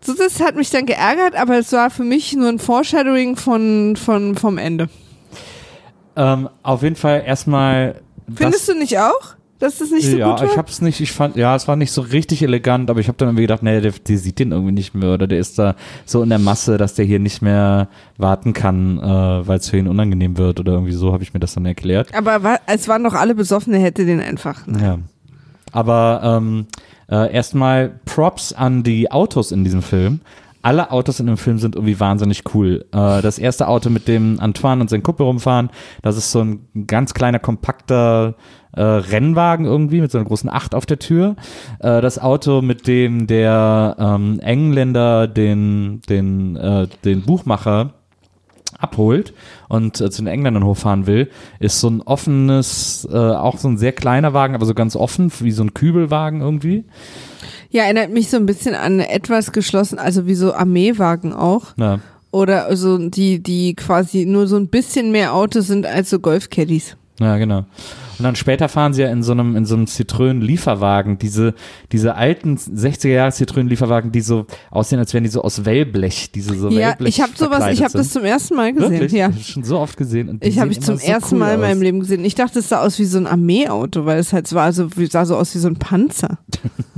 so 0.00 0.14
das 0.14 0.40
hat 0.40 0.56
mich 0.56 0.70
dann 0.70 0.86
geärgert, 0.86 1.34
aber 1.34 1.58
es 1.58 1.72
war 1.72 1.90
für 1.90 2.04
mich 2.04 2.34
nur 2.34 2.48
ein 2.48 2.58
Foreshadowing 2.58 3.36
von, 3.36 3.96
von, 3.96 4.36
vom 4.36 4.58
Ende. 4.58 4.88
Ähm, 6.16 6.48
auf 6.62 6.82
jeden 6.82 6.96
Fall 6.96 7.22
erstmal. 7.26 8.00
Findest 8.34 8.68
du 8.68 8.74
nicht 8.74 8.98
auch, 8.98 9.36
dass 9.58 9.78
das 9.78 9.90
nicht 9.90 10.10
so 10.10 10.16
ja, 10.16 10.30
gut 10.30 10.40
war? 10.40 10.50
ich 10.50 10.56
hab's 10.56 10.80
nicht, 10.80 11.00
ich 11.00 11.12
fand, 11.12 11.36
ja, 11.36 11.54
es 11.54 11.68
war 11.68 11.76
nicht 11.76 11.92
so 11.92 12.00
richtig 12.00 12.42
elegant, 12.42 12.90
aber 12.90 13.00
ich 13.00 13.08
habe 13.08 13.18
dann 13.18 13.28
irgendwie 13.28 13.42
gedacht, 13.42 13.62
nee, 13.62 13.80
der, 13.80 13.92
der 13.92 14.18
sieht 14.18 14.38
den 14.38 14.52
irgendwie 14.52 14.72
nicht 14.72 14.94
mehr 14.94 15.14
oder 15.14 15.26
der 15.26 15.38
ist 15.38 15.58
da 15.58 15.76
so 16.04 16.22
in 16.22 16.28
der 16.28 16.38
Masse, 16.38 16.78
dass 16.78 16.94
der 16.94 17.04
hier 17.04 17.18
nicht 17.18 17.42
mehr 17.42 17.88
warten 18.16 18.52
kann, 18.52 18.98
äh, 18.98 19.46
weil 19.46 19.58
es 19.58 19.68
für 19.68 19.78
ihn 19.78 19.88
unangenehm 19.88 20.38
wird 20.38 20.60
oder 20.60 20.72
irgendwie 20.72 20.92
so 20.92 21.12
habe 21.12 21.22
ich 21.22 21.34
mir 21.34 21.40
das 21.40 21.54
dann 21.54 21.66
erklärt. 21.66 22.14
aber 22.14 22.42
war, 22.42 22.60
es 22.66 22.88
waren 22.88 23.04
doch 23.04 23.14
alle 23.14 23.34
besoffen, 23.34 23.72
er 23.74 23.80
hätte 23.80 24.04
den 24.04 24.20
einfach. 24.20 24.66
Ne? 24.66 24.82
Ja. 24.82 24.98
Aber 25.76 26.22
ähm, 26.24 26.66
äh, 27.10 27.30
erstmal 27.34 28.00
Props 28.06 28.54
an 28.54 28.82
die 28.82 29.12
Autos 29.12 29.52
in 29.52 29.62
diesem 29.62 29.82
Film. 29.82 30.20
Alle 30.62 30.90
Autos 30.90 31.20
in 31.20 31.26
dem 31.26 31.36
Film 31.36 31.58
sind 31.58 31.76
irgendwie 31.76 32.00
wahnsinnig 32.00 32.44
cool. 32.54 32.86
Äh, 32.92 33.20
das 33.20 33.38
erste 33.38 33.68
Auto, 33.68 33.90
mit 33.90 34.08
dem 34.08 34.40
Antoine 34.40 34.80
und 34.80 34.88
sein 34.88 35.02
Kumpel 35.02 35.26
rumfahren, 35.26 35.68
das 36.00 36.16
ist 36.16 36.32
so 36.32 36.40
ein 36.40 36.86
ganz 36.86 37.12
kleiner, 37.12 37.38
kompakter 37.38 38.36
äh, 38.72 38.80
Rennwagen 38.80 39.66
irgendwie 39.66 40.00
mit 40.00 40.10
so 40.10 40.16
einer 40.16 40.26
großen 40.26 40.48
Acht 40.48 40.74
auf 40.74 40.86
der 40.86 40.98
Tür. 40.98 41.36
Äh, 41.80 42.00
das 42.00 42.18
Auto, 42.18 42.62
mit 42.62 42.86
dem 42.86 43.26
der 43.26 43.96
ähm, 43.98 44.40
Engländer 44.40 45.28
den, 45.28 46.00
den, 46.08 46.56
äh, 46.56 46.88
den 47.04 47.20
Buchmacher 47.20 47.92
abholt 48.78 49.32
und 49.68 50.00
äh, 50.00 50.10
zu 50.10 50.22
den 50.22 50.26
Engländern 50.28 50.64
hochfahren 50.64 51.06
will, 51.06 51.30
ist 51.60 51.80
so 51.80 51.88
ein 51.88 52.02
offenes, 52.02 53.06
äh, 53.10 53.16
auch 53.16 53.58
so 53.58 53.68
ein 53.68 53.78
sehr 53.78 53.92
kleiner 53.92 54.32
Wagen, 54.32 54.54
aber 54.54 54.66
so 54.66 54.74
ganz 54.74 54.96
offen, 54.96 55.32
wie 55.40 55.52
so 55.52 55.62
ein 55.62 55.74
Kübelwagen 55.74 56.40
irgendwie. 56.40 56.84
Ja, 57.70 57.84
erinnert 57.84 58.10
mich 58.10 58.30
so 58.30 58.36
ein 58.36 58.46
bisschen 58.46 58.74
an 58.74 59.00
etwas 59.00 59.52
geschlossen, 59.52 59.98
also 59.98 60.26
wie 60.26 60.34
so 60.34 60.54
Armeewagen 60.54 61.32
auch. 61.32 61.74
Na, 61.76 62.00
Oder 62.30 62.76
so 62.76 62.98
die, 62.98 63.42
die 63.42 63.74
quasi 63.74 64.26
nur 64.26 64.46
so 64.46 64.56
ein 64.56 64.68
bisschen 64.68 65.10
mehr 65.10 65.34
Autos 65.34 65.66
sind 65.66 65.86
als 65.86 66.10
so 66.10 66.18
Golfcaddies. 66.18 66.96
Ja, 67.20 67.36
genau. 67.38 67.58
Und 68.18 68.22
dann 68.24 68.34
später 68.36 68.68
fahren 68.68 68.94
sie 68.94 69.02
ja 69.02 69.10
in 69.10 69.22
so 69.22 69.32
einem, 69.32 69.56
in 69.56 69.66
so 69.66 69.74
einem 69.74 69.84
Citroën-Lieferwagen, 69.84 71.18
diese, 71.18 71.54
diese 71.92 72.14
alten 72.14 72.56
60er 72.56 73.08
Jahre 73.08 73.30
Citroën-Lieferwagen, 73.30 74.10
die 74.10 74.22
so 74.22 74.46
aussehen, 74.70 74.98
als 74.98 75.12
wären 75.12 75.24
die 75.24 75.30
so 75.30 75.42
aus 75.42 75.64
Wellblech, 75.66 76.30
diese 76.32 76.54
so 76.56 76.70
ja, 76.70 76.88
Wellblech 76.90 77.08
ich 77.16 77.20
habe 77.22 77.32
sowas, 77.36 77.72
ich 77.72 77.82
habe 77.82 77.92
das 77.92 78.10
zum 78.10 78.24
ersten 78.24 78.54
Mal 78.56 78.72
gesehen. 78.72 78.90
Wirklich? 78.92 79.12
Ja. 79.12 79.30
Ich 79.36 79.48
schon 79.48 79.64
so 79.64 79.78
oft 79.78 79.96
gesehen. 79.98 80.38
Ich 80.42 80.58
habe 80.58 80.70
ich 80.72 80.80
zum 80.80 80.96
so 80.96 81.06
ersten 81.06 81.34
cool 81.34 81.40
Mal 81.40 81.54
in 81.54 81.60
aus. 81.60 81.66
meinem 81.68 81.82
Leben 81.82 82.00
gesehen. 82.00 82.24
Ich 82.24 82.34
dachte, 82.34 82.60
es 82.60 82.68
sah 82.70 82.80
aus 82.80 82.98
wie 82.98 83.04
so 83.04 83.18
ein 83.18 83.26
Armeeauto, 83.26 84.06
weil 84.06 84.18
es 84.18 84.32
halt 84.32 84.50
war 84.54 84.72
so, 84.72 84.96
wie- 84.96 85.06
sah 85.06 85.26
so 85.26 85.36
aus 85.36 85.54
wie 85.54 85.58
so 85.58 85.68
ein 85.68 85.76
Panzer. 85.76 86.38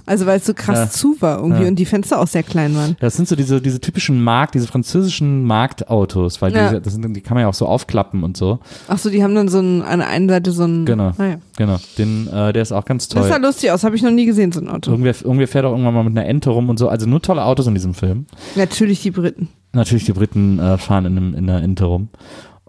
Also 0.08 0.26
weil 0.26 0.38
es 0.38 0.46
so 0.46 0.54
krass 0.54 0.78
Ja. 0.78 0.88
zu 0.90 1.16
war 1.20 1.38
irgendwie 1.38 1.62
Ja. 1.62 1.68
und 1.68 1.76
die 1.76 1.84
Fenster 1.84 2.18
auch 2.20 2.26
sehr 2.26 2.42
klein 2.42 2.74
waren. 2.74 2.96
Das 3.00 3.16
sind 3.16 3.28
so 3.28 3.36
diese, 3.36 3.60
diese 3.60 3.80
typischen 3.80 4.22
Markt, 4.22 4.54
diese 4.54 4.66
französischen 4.66 5.44
Marktautos, 5.44 6.40
weil 6.42 6.54
Ja. 6.54 6.72
die, 6.72 6.80
das 6.80 6.94
sind, 6.94 7.14
die 7.14 7.20
kann 7.20 7.34
man 7.34 7.42
ja 7.42 7.48
auch 7.48 7.54
so 7.54 7.66
aufklappen 7.66 8.22
und 8.24 8.36
so. 8.36 8.58
Ach 8.88 8.98
so, 8.98 9.10
die 9.10 9.22
haben 9.22 9.34
dann 9.34 9.48
so 9.48 9.60
ein, 9.60 9.82
an 9.82 9.98
der 10.00 10.08
einen 10.08 10.28
Seite 10.28 10.50
so 10.52 10.64
ein. 10.64 10.84
Genau. 10.86 11.12
Naja. 11.18 11.36
Genau. 11.56 11.76
Den, 11.98 12.26
äh, 12.28 12.52
der 12.52 12.62
ist 12.62 12.72
auch 12.72 12.84
ganz 12.84 13.08
Das 13.08 13.20
toll. 13.22 13.28
sah 13.30 13.36
lustig 13.36 13.70
aus, 13.70 13.84
habe 13.84 13.96
ich 13.96 14.02
noch 14.02 14.10
nie 14.10 14.26
gesehen, 14.26 14.50
so 14.52 14.60
ein 14.60 14.68
Auto. 14.68 14.90
Irgendwer, 14.90 15.14
irgendwer 15.22 15.48
fährt 15.48 15.64
auch 15.64 15.72
irgendwann 15.72 15.94
mal 15.94 16.04
mit 16.04 16.16
einer 16.16 16.26
Ente 16.26 16.50
rum 16.50 16.68
und 16.70 16.78
so. 16.78 16.88
Also 16.88 17.06
nur 17.06 17.20
tolle 17.22 17.44
Autos 17.44 17.66
in 17.66 17.74
diesem 17.74 17.94
Film. 17.94 18.26
Natürlich 18.56 19.02
die 19.02 19.10
Briten. 19.10 19.48
Natürlich, 19.74 20.04
die 20.06 20.12
Briten 20.14 20.58
äh, 20.58 20.78
fahren 20.78 21.04
in, 21.04 21.16
einem, 21.18 21.34
in 21.34 21.48
einer 21.50 21.62
Ente 21.62 21.84
rum. 21.84 22.08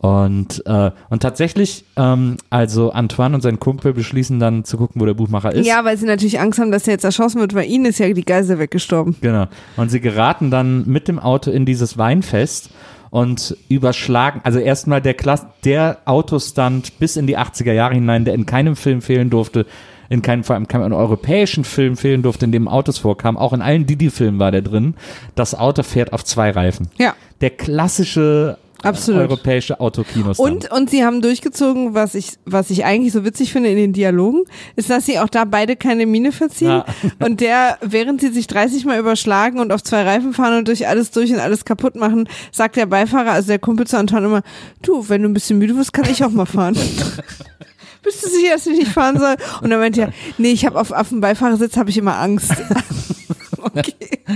Und, 0.02 0.66
äh, 0.66 0.92
und 1.10 1.22
tatsächlich, 1.22 1.84
ähm, 1.98 2.38
also 2.50 2.92
Antoine 2.92 3.36
und 3.36 3.42
sein 3.42 3.60
Kumpel 3.60 3.94
beschließen 3.94 4.40
dann 4.40 4.64
zu 4.64 4.78
gucken, 4.78 5.02
wo 5.02 5.06
der 5.06 5.14
Buchmacher 5.14 5.54
ist. 5.54 5.68
Ja, 5.68 5.84
weil 5.84 5.98
sie 5.98 6.06
natürlich 6.06 6.40
Angst 6.40 6.58
haben, 6.58 6.72
dass 6.72 6.88
er 6.88 6.94
jetzt 6.94 7.04
erschossen 7.04 7.42
wird, 7.42 7.54
weil 7.54 7.70
ihnen 7.70 7.86
ist 7.86 8.00
ja 8.00 8.12
die 8.14 8.24
Geisel 8.24 8.60
weggestorben. 8.60 9.18
Genau. 9.20 9.48
Und 9.76 9.90
sie 9.90 10.00
geraten 10.00 10.52
dann 10.52 10.88
mit 10.88 11.10
dem 11.10 11.20
Auto 11.20 11.52
in 11.52 11.66
dieses 11.66 11.98
Weinfest 11.98 12.70
und 13.10 13.58
überschlagen, 13.68 14.40
also 14.44 14.60
erstmal 14.60 15.02
der 15.02 15.16
Klass, 15.16 15.46
der 15.66 15.98
Autostunt 16.06 16.98
bis 17.00 17.18
in 17.18 17.28
die 17.28 17.38
80er 17.38 17.74
Jahre 17.74 17.96
hinein, 17.96 18.24
der 18.24 18.36
in 18.36 18.46
keinem 18.46 18.78
Film 18.78 19.02
fehlen 19.02 19.30
durfte, 19.30 19.66
in 20.08 20.22
keinem, 20.22 20.46
vor 20.46 20.56
allem 20.56 20.68
keinem 20.70 20.94
europäischen 20.94 21.66
Film 21.66 21.98
fehlen 21.98 22.22
durfte, 22.22 22.46
in 22.46 22.54
dem 22.54 22.70
Autos 22.70 23.00
vorkamen. 23.00 23.38
Auch 23.38 23.52
in 23.52 23.62
allen 23.62 23.86
Didi-Filmen 23.86 24.40
war 24.40 24.52
der 24.52 24.62
drin. 24.62 24.96
Das 25.36 25.56
Auto 25.56 25.84
fährt 25.84 26.14
auf 26.14 26.24
zwei 26.24 26.52
Reifen. 26.52 26.88
Ja. 26.98 27.16
Der 27.42 27.50
klassische 27.50 28.58
Absolut. 28.84 29.22
europäische 29.22 29.80
Autokinostunt. 29.80 30.66
Und, 30.66 30.72
und 30.72 30.90
sie 30.90 31.04
haben 31.04 31.22
durchgezogen, 31.22 31.94
was 31.94 32.16
ich, 32.16 32.34
was 32.46 32.70
ich 32.70 32.86
eigentlich 32.86 33.14
so 33.14 33.26
witzig 33.26 33.52
finde 33.52 33.70
in 33.70 33.78
den 33.78 33.94
Dialogen, 33.94 34.44
ist, 34.76 34.90
dass 34.90 35.06
sie 35.06 35.20
auch 35.20 35.30
da 35.30 35.46
beide 35.46 35.76
keine 35.76 36.06
Miene 36.06 36.32
verziehen. 36.32 36.70
Ja. 36.70 36.86
Und 37.20 37.42
der, 37.42 37.78
während 37.82 38.22
sie 38.22 38.30
sich 38.30 38.48
30 38.48 38.86
Mal 38.86 39.00
überschlagen 39.00 39.60
und 39.60 39.72
auf 39.72 39.84
zwei 39.84 40.04
Reifen 40.04 40.34
fahren 40.34 40.58
und 40.58 40.68
durch 40.68 40.88
alles 40.88 41.12
durch 41.12 41.32
und 41.32 41.40
alles 41.40 41.66
kaputt 41.66 41.96
machen, 41.96 42.28
sagt 42.52 42.76
der 42.76 42.86
Beifahrer, 42.86 43.32
also 43.32 43.48
der 43.48 43.60
Kumpel 43.60 43.88
zu 43.88 43.98
Anton 43.98 44.26
immer, 44.26 44.42
du, 44.82 45.08
wenn 45.10 45.24
du 45.24 45.30
ein 45.30 45.34
bisschen 45.34 45.58
müde 45.60 45.76
wirst, 45.76 45.94
kann 45.94 46.10
ich 46.10 46.24
auch 46.24 46.32
mal 46.32 46.46
fahren. 46.46 46.78
Bist 48.04 48.24
du 48.24 48.30
sicher, 48.30 48.54
dass 48.54 48.66
ich 48.66 48.78
nicht 48.78 48.92
fahren 48.92 49.20
soll? 49.20 49.36
Und 49.62 49.70
dann 49.70 49.80
meinte 49.80 50.02
er, 50.02 50.14
nee, 50.38 50.52
ich 50.52 50.66
habe 50.66 50.80
auf, 50.80 50.92
auf 50.92 51.10
dem 51.10 51.22
Beifahrersitz 51.22 51.76
habe 51.78 51.90
ich 51.90 51.98
immer 51.98 52.18
Angst. 52.18 52.52
okay. 53.64 53.94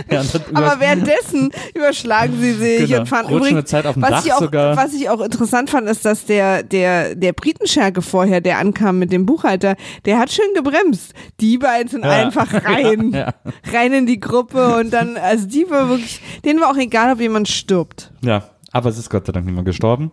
Ja, 0.10 0.22
Aber 0.54 0.80
währenddessen 0.80 1.52
überschlagen 1.74 2.34
sie 2.40 2.54
sich 2.54 2.88
Genau. 2.90 3.02
und 3.02 3.08
fahren 3.08 3.26
Rutschen 3.26 3.38
übrigens, 3.38 3.54
eine 3.58 3.66
Zeit 3.66 3.86
auf 3.86 3.94
dem 3.94 4.02
was 4.04 4.10
Dach 4.10 4.26
ich 4.26 4.34
auch, 4.34 4.40
sogar. 4.40 4.78
Was 4.78 4.94
ich 4.94 5.10
auch 5.10 5.22
interessant 5.22 5.70
fand, 5.70 5.88
ist, 5.90 6.06
dass 6.06 6.26
der, 6.26 6.64
der, 6.64 7.16
der 7.16 7.34
Britenscherge 7.34 8.02
vorher, 8.02 8.42
der 8.42 8.58
ankam 8.58 9.00
mit 9.00 9.12
dem 9.12 9.26
Buchhalter, 9.26 9.76
der 10.06 10.20
hat 10.20 10.32
schön 10.32 10.54
gebremst. 10.56 11.14
Die 11.40 11.58
beiden 11.58 11.88
sind 11.90 12.04
Ja. 12.06 12.12
einfach 12.12 12.52
rein, 12.66 13.12
ja. 13.14 13.34
rein 13.72 13.94
in 13.94 14.06
die 14.06 14.20
Gruppe 14.20 14.78
und 14.78 14.92
dann, 14.92 15.18
also 15.18 15.48
die 15.48 15.70
war 15.70 15.90
wirklich, 15.90 16.22
denen 16.46 16.60
war 16.62 16.72
auch 16.72 16.78
egal, 16.78 17.14
ob 17.14 17.20
jemand 17.20 17.48
stirbt. 17.48 18.12
Ja, 18.22 18.44
aber 18.72 18.90
es 18.90 18.98
ist 18.98 19.10
Gott 19.10 19.26
sei 19.26 19.32
Dank 19.34 19.46
niemand 19.46 19.66
gestorben. 19.66 20.12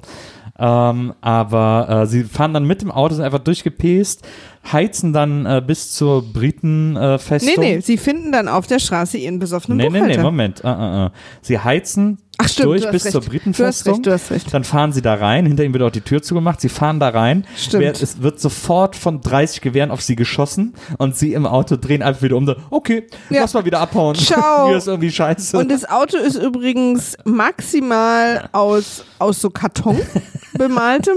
Ähm, 0.59 1.15
aber 1.21 2.03
äh, 2.03 2.07
sie 2.07 2.25
fahren 2.25 2.53
dann 2.55 2.65
mit 2.65 2.83
dem 2.83 2.91
Auto, 2.91 3.15
sind 3.15 3.25
einfach 3.25 3.39
durchgepest, 3.39 4.27
heizen 4.71 5.13
dann 5.13 5.47
äh, 5.47 5.63
bis 5.67 5.93
zur 5.93 6.23
Britenfestung. 6.23 7.55
Nee, 7.63 7.77
nee, 7.77 7.81
sie 7.81 7.97
finden 7.97 8.33
dann 8.33 8.49
auf 8.49 8.67
der 8.67 8.79
Straße 8.79 9.17
ihren 9.19 9.39
besoffenen 9.39 9.79
Nee, 9.79 9.85
nee, 9.89 9.99
Buchhalter. 10.01 10.17
nee, 10.19 10.23
Moment. 10.23 10.65
Ah, 10.65 10.73
ah, 10.73 11.07
ah. 11.07 11.13
Sie 11.41 11.59
heizen 11.59 12.19
Ach 12.41 12.49
stimmt, 12.49 12.67
durch 12.69 12.91
bis 12.91 13.05
recht. 13.05 13.13
zur 13.13 13.21
Du 13.21 13.27
hast 13.27 13.31
Britenfestung. 13.31 13.95
recht, 13.95 14.07
du 14.07 14.13
hast 14.13 14.31
recht. 14.31 14.55
Dann 14.55 14.65
fahren 14.65 14.93
sie 14.93 15.03
da 15.03 15.15
rein, 15.15 15.47
hinter 15.47 15.65
ihm 15.65 15.73
wird 15.73 15.83
auch 15.83 15.91
die 15.91 16.01
Tür 16.01 16.23
zugemacht, 16.23 16.61
sie 16.61 16.69
fahren 16.69 16.99
da 17.01 17.09
rein. 17.11 17.45
Stimmt. 17.57 17.83
Wer- 17.85 17.93
Es 17.93 18.23
wird 18.23 18.41
sofort 18.41 18.97
von 18.97 19.21
30 19.21 19.61
Gewehren 19.61 19.91
auf 19.91 20.01
sie 20.03 20.17
geschossen 20.17 20.75
und 20.99 21.17
sie 21.17 21.33
im 21.35 21.47
Auto 21.47 21.77
drehen 21.77 22.03
einfach 22.03 22.23
wieder 22.23 22.37
um. 22.37 22.47
So, 22.47 22.55
okay, 22.71 23.05
Ja. 23.29 23.43
lass 23.43 23.55
mal 23.55 23.65
wieder 23.65 23.81
abhauen. 23.81 24.15
Ciao. 24.15 24.67
Hier 24.69 24.77
ist 24.79 24.89
irgendwie 24.89 25.11
scheiße. 25.11 25.57
Und 25.59 25.71
das 25.71 25.89
Auto 25.89 26.17
ist 26.17 26.37
übrigens 26.37 27.17
maximal 27.25 28.49
aus, 28.53 29.05
aus 29.19 29.41
so 29.41 29.51
Karton 29.51 29.99
bemaltem, 30.59 31.17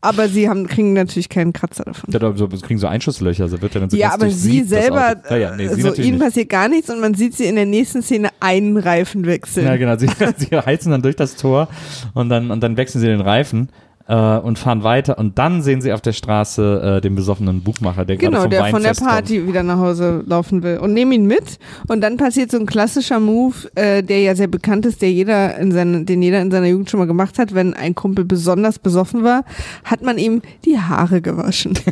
aber 0.00 0.28
sie 0.28 0.48
haben, 0.48 0.66
kriegen 0.66 0.92
natürlich 0.94 1.28
keinen 1.28 1.52
Kratzer 1.52 1.84
davon. 1.84 2.10
Ja, 2.12 2.18
da- 2.18 2.32
so, 2.36 2.48
kriegen 2.48 2.78
so 2.78 2.86
Einschusslöcher, 2.86 3.44
also 3.44 3.60
wird 3.62 3.74
ja 3.74 3.80
dann 3.80 3.90
so 3.90 3.96
Ja, 3.96 4.12
aber 4.12 4.30
sie 4.30 4.62
selber. 4.62 5.16
Ja, 5.30 5.36
ja, 5.36 5.56
nee, 5.56 5.68
sie 5.68 5.82
so 5.82 5.92
ihnen 5.94 6.12
nicht. 6.16 6.20
passiert 6.20 6.48
gar 6.48 6.68
nichts 6.68 6.90
und 6.90 7.00
man 7.00 7.14
sieht 7.14 7.34
sie 7.36 7.44
in 7.44 7.56
der 7.56 7.66
nächsten 7.66 8.02
Szene 8.02 8.30
einen 8.40 8.76
Reifen 8.76 9.26
wechseln. 9.26 9.66
Ja, 9.66 9.76
genau. 9.76 9.96
Sie, 9.96 10.08
sie 10.36 10.54
heizen 10.66 10.90
dann 10.90 11.02
durch 11.02 11.16
das 11.16 11.36
Tor 11.36 11.68
und 12.14 12.28
dann, 12.28 12.50
und 12.50 12.62
dann 12.62 12.76
wechseln 12.76 13.00
sie 13.00 13.06
den 13.06 13.20
Reifen 13.20 13.68
äh, 14.10 14.38
und 14.38 14.58
fahren 14.58 14.82
weiter. 14.82 15.18
Und 15.18 15.38
dann 15.38 15.62
sehen 15.62 15.80
sie 15.80 15.92
auf 15.92 16.00
der 16.00 16.12
Straße 16.12 16.96
äh, 16.96 17.00
den 17.00 17.14
besoffenen 17.14 17.62
Buchmacher, 17.62 18.04
der 18.04 18.16
gerade 18.16 18.32
Genau, 18.32 18.42
vom 18.42 18.50
der 18.50 18.64
von 18.66 18.82
der 18.82 18.90
Weinfest 18.90 19.00
kommt. 19.00 19.10
Party 19.10 19.46
wieder 19.46 19.62
nach 19.62 19.78
Hause 19.78 20.24
laufen 20.26 20.62
will 20.62 20.78
und 20.78 20.92
nehmen 20.92 21.12
ihn 21.12 21.26
mit 21.26 21.58
und 21.88 22.00
dann 22.00 22.16
passiert 22.16 22.50
so 22.50 22.58
ein 22.58 22.66
klassischer 22.66 23.20
Move, 23.20 23.54
äh, 23.76 24.02
der 24.02 24.20
ja 24.20 24.34
sehr 24.34 24.48
bekannt 24.48 24.84
ist, 24.84 25.00
der 25.00 25.12
jeder 25.12 25.56
in 25.58 25.70
seine, 25.70 26.04
den 26.04 26.22
jeder 26.22 26.42
in 26.42 26.50
seiner 26.50 26.66
Jugend 26.66 26.90
schon 26.90 26.98
mal 26.98 27.06
gemacht 27.06 27.38
hat, 27.38 27.54
wenn 27.54 27.72
ein 27.72 27.94
Kumpel 27.94 28.24
besonders 28.24 28.78
besoffen 28.78 29.22
war, 29.22 29.44
hat 29.84 30.02
man 30.02 30.18
ihm 30.18 30.42
die 30.64 30.78
Haare 30.78 31.20
gewaschen. 31.20 31.78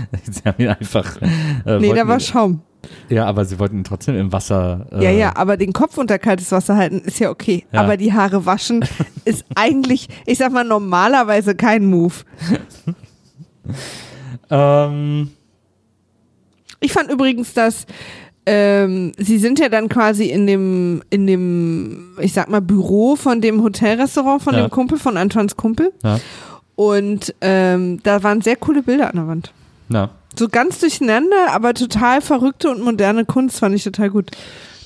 Sie 0.30 0.40
haben 0.44 0.62
ihn 0.62 0.68
einfach. 0.68 1.20
Äh, 1.66 1.78
nee, 1.78 1.92
da 1.94 2.06
war 2.08 2.20
Schaum. 2.20 2.60
Ja, 3.08 3.26
aber 3.26 3.44
sie 3.44 3.58
wollten 3.60 3.78
ihn 3.78 3.84
trotzdem 3.84 4.16
im 4.16 4.32
Wasser. 4.32 4.86
Äh, 4.90 5.04
Ja, 5.04 5.10
ja, 5.10 5.36
aber 5.36 5.56
den 5.56 5.72
Kopf 5.72 5.98
unter 5.98 6.18
kaltes 6.18 6.50
Wasser 6.50 6.76
halten 6.76 6.98
ist 7.04 7.20
ja 7.20 7.30
okay. 7.30 7.64
Ja. 7.72 7.82
Aber 7.82 7.96
die 7.96 8.12
Haare 8.12 8.44
waschen 8.44 8.84
ist 9.24 9.44
eigentlich, 9.54 10.08
ich 10.26 10.38
sag 10.38 10.52
mal, 10.52 10.64
normalerweise 10.64 11.54
kein 11.54 11.86
Move. 11.86 12.14
Ähm, 14.50 15.30
Ich 16.80 16.92
fand 16.92 17.10
übrigens, 17.10 17.54
dass 17.54 17.86
ähm, 18.44 19.12
sie 19.16 19.38
sind 19.38 19.60
ja 19.60 19.68
dann 19.68 19.88
quasi 19.88 20.24
in 20.26 20.46
dem, 20.48 21.02
in 21.10 21.26
dem, 21.28 22.16
ich 22.20 22.32
sag 22.32 22.48
mal, 22.50 22.60
Büro 22.60 23.14
von 23.14 23.40
dem 23.40 23.62
Hotelrestaurant 23.62 24.42
von 24.42 24.54
Ja. 24.54 24.62
dem 24.66 24.70
Kumpel, 24.70 24.98
von 24.98 25.16
Antoines 25.16 25.56
Kumpel. 25.56 25.92
Ja. 26.02 26.18
Und 26.74 27.34
ähm, 27.40 28.00
da 28.02 28.22
waren 28.24 28.40
sehr 28.40 28.56
coole 28.56 28.82
Bilder 28.82 29.08
an 29.10 29.16
der 29.16 29.26
Wand. 29.28 29.52
Ja. 29.92 30.10
So 30.38 30.48
ganz 30.48 30.80
durcheinander, 30.80 31.50
aber 31.50 31.74
total 31.74 32.20
verrückte 32.20 32.70
und 32.70 32.82
moderne 32.82 33.24
Kunst 33.24 33.58
fand 33.58 33.74
ich 33.74 33.84
total 33.84 34.10
gut. 34.10 34.30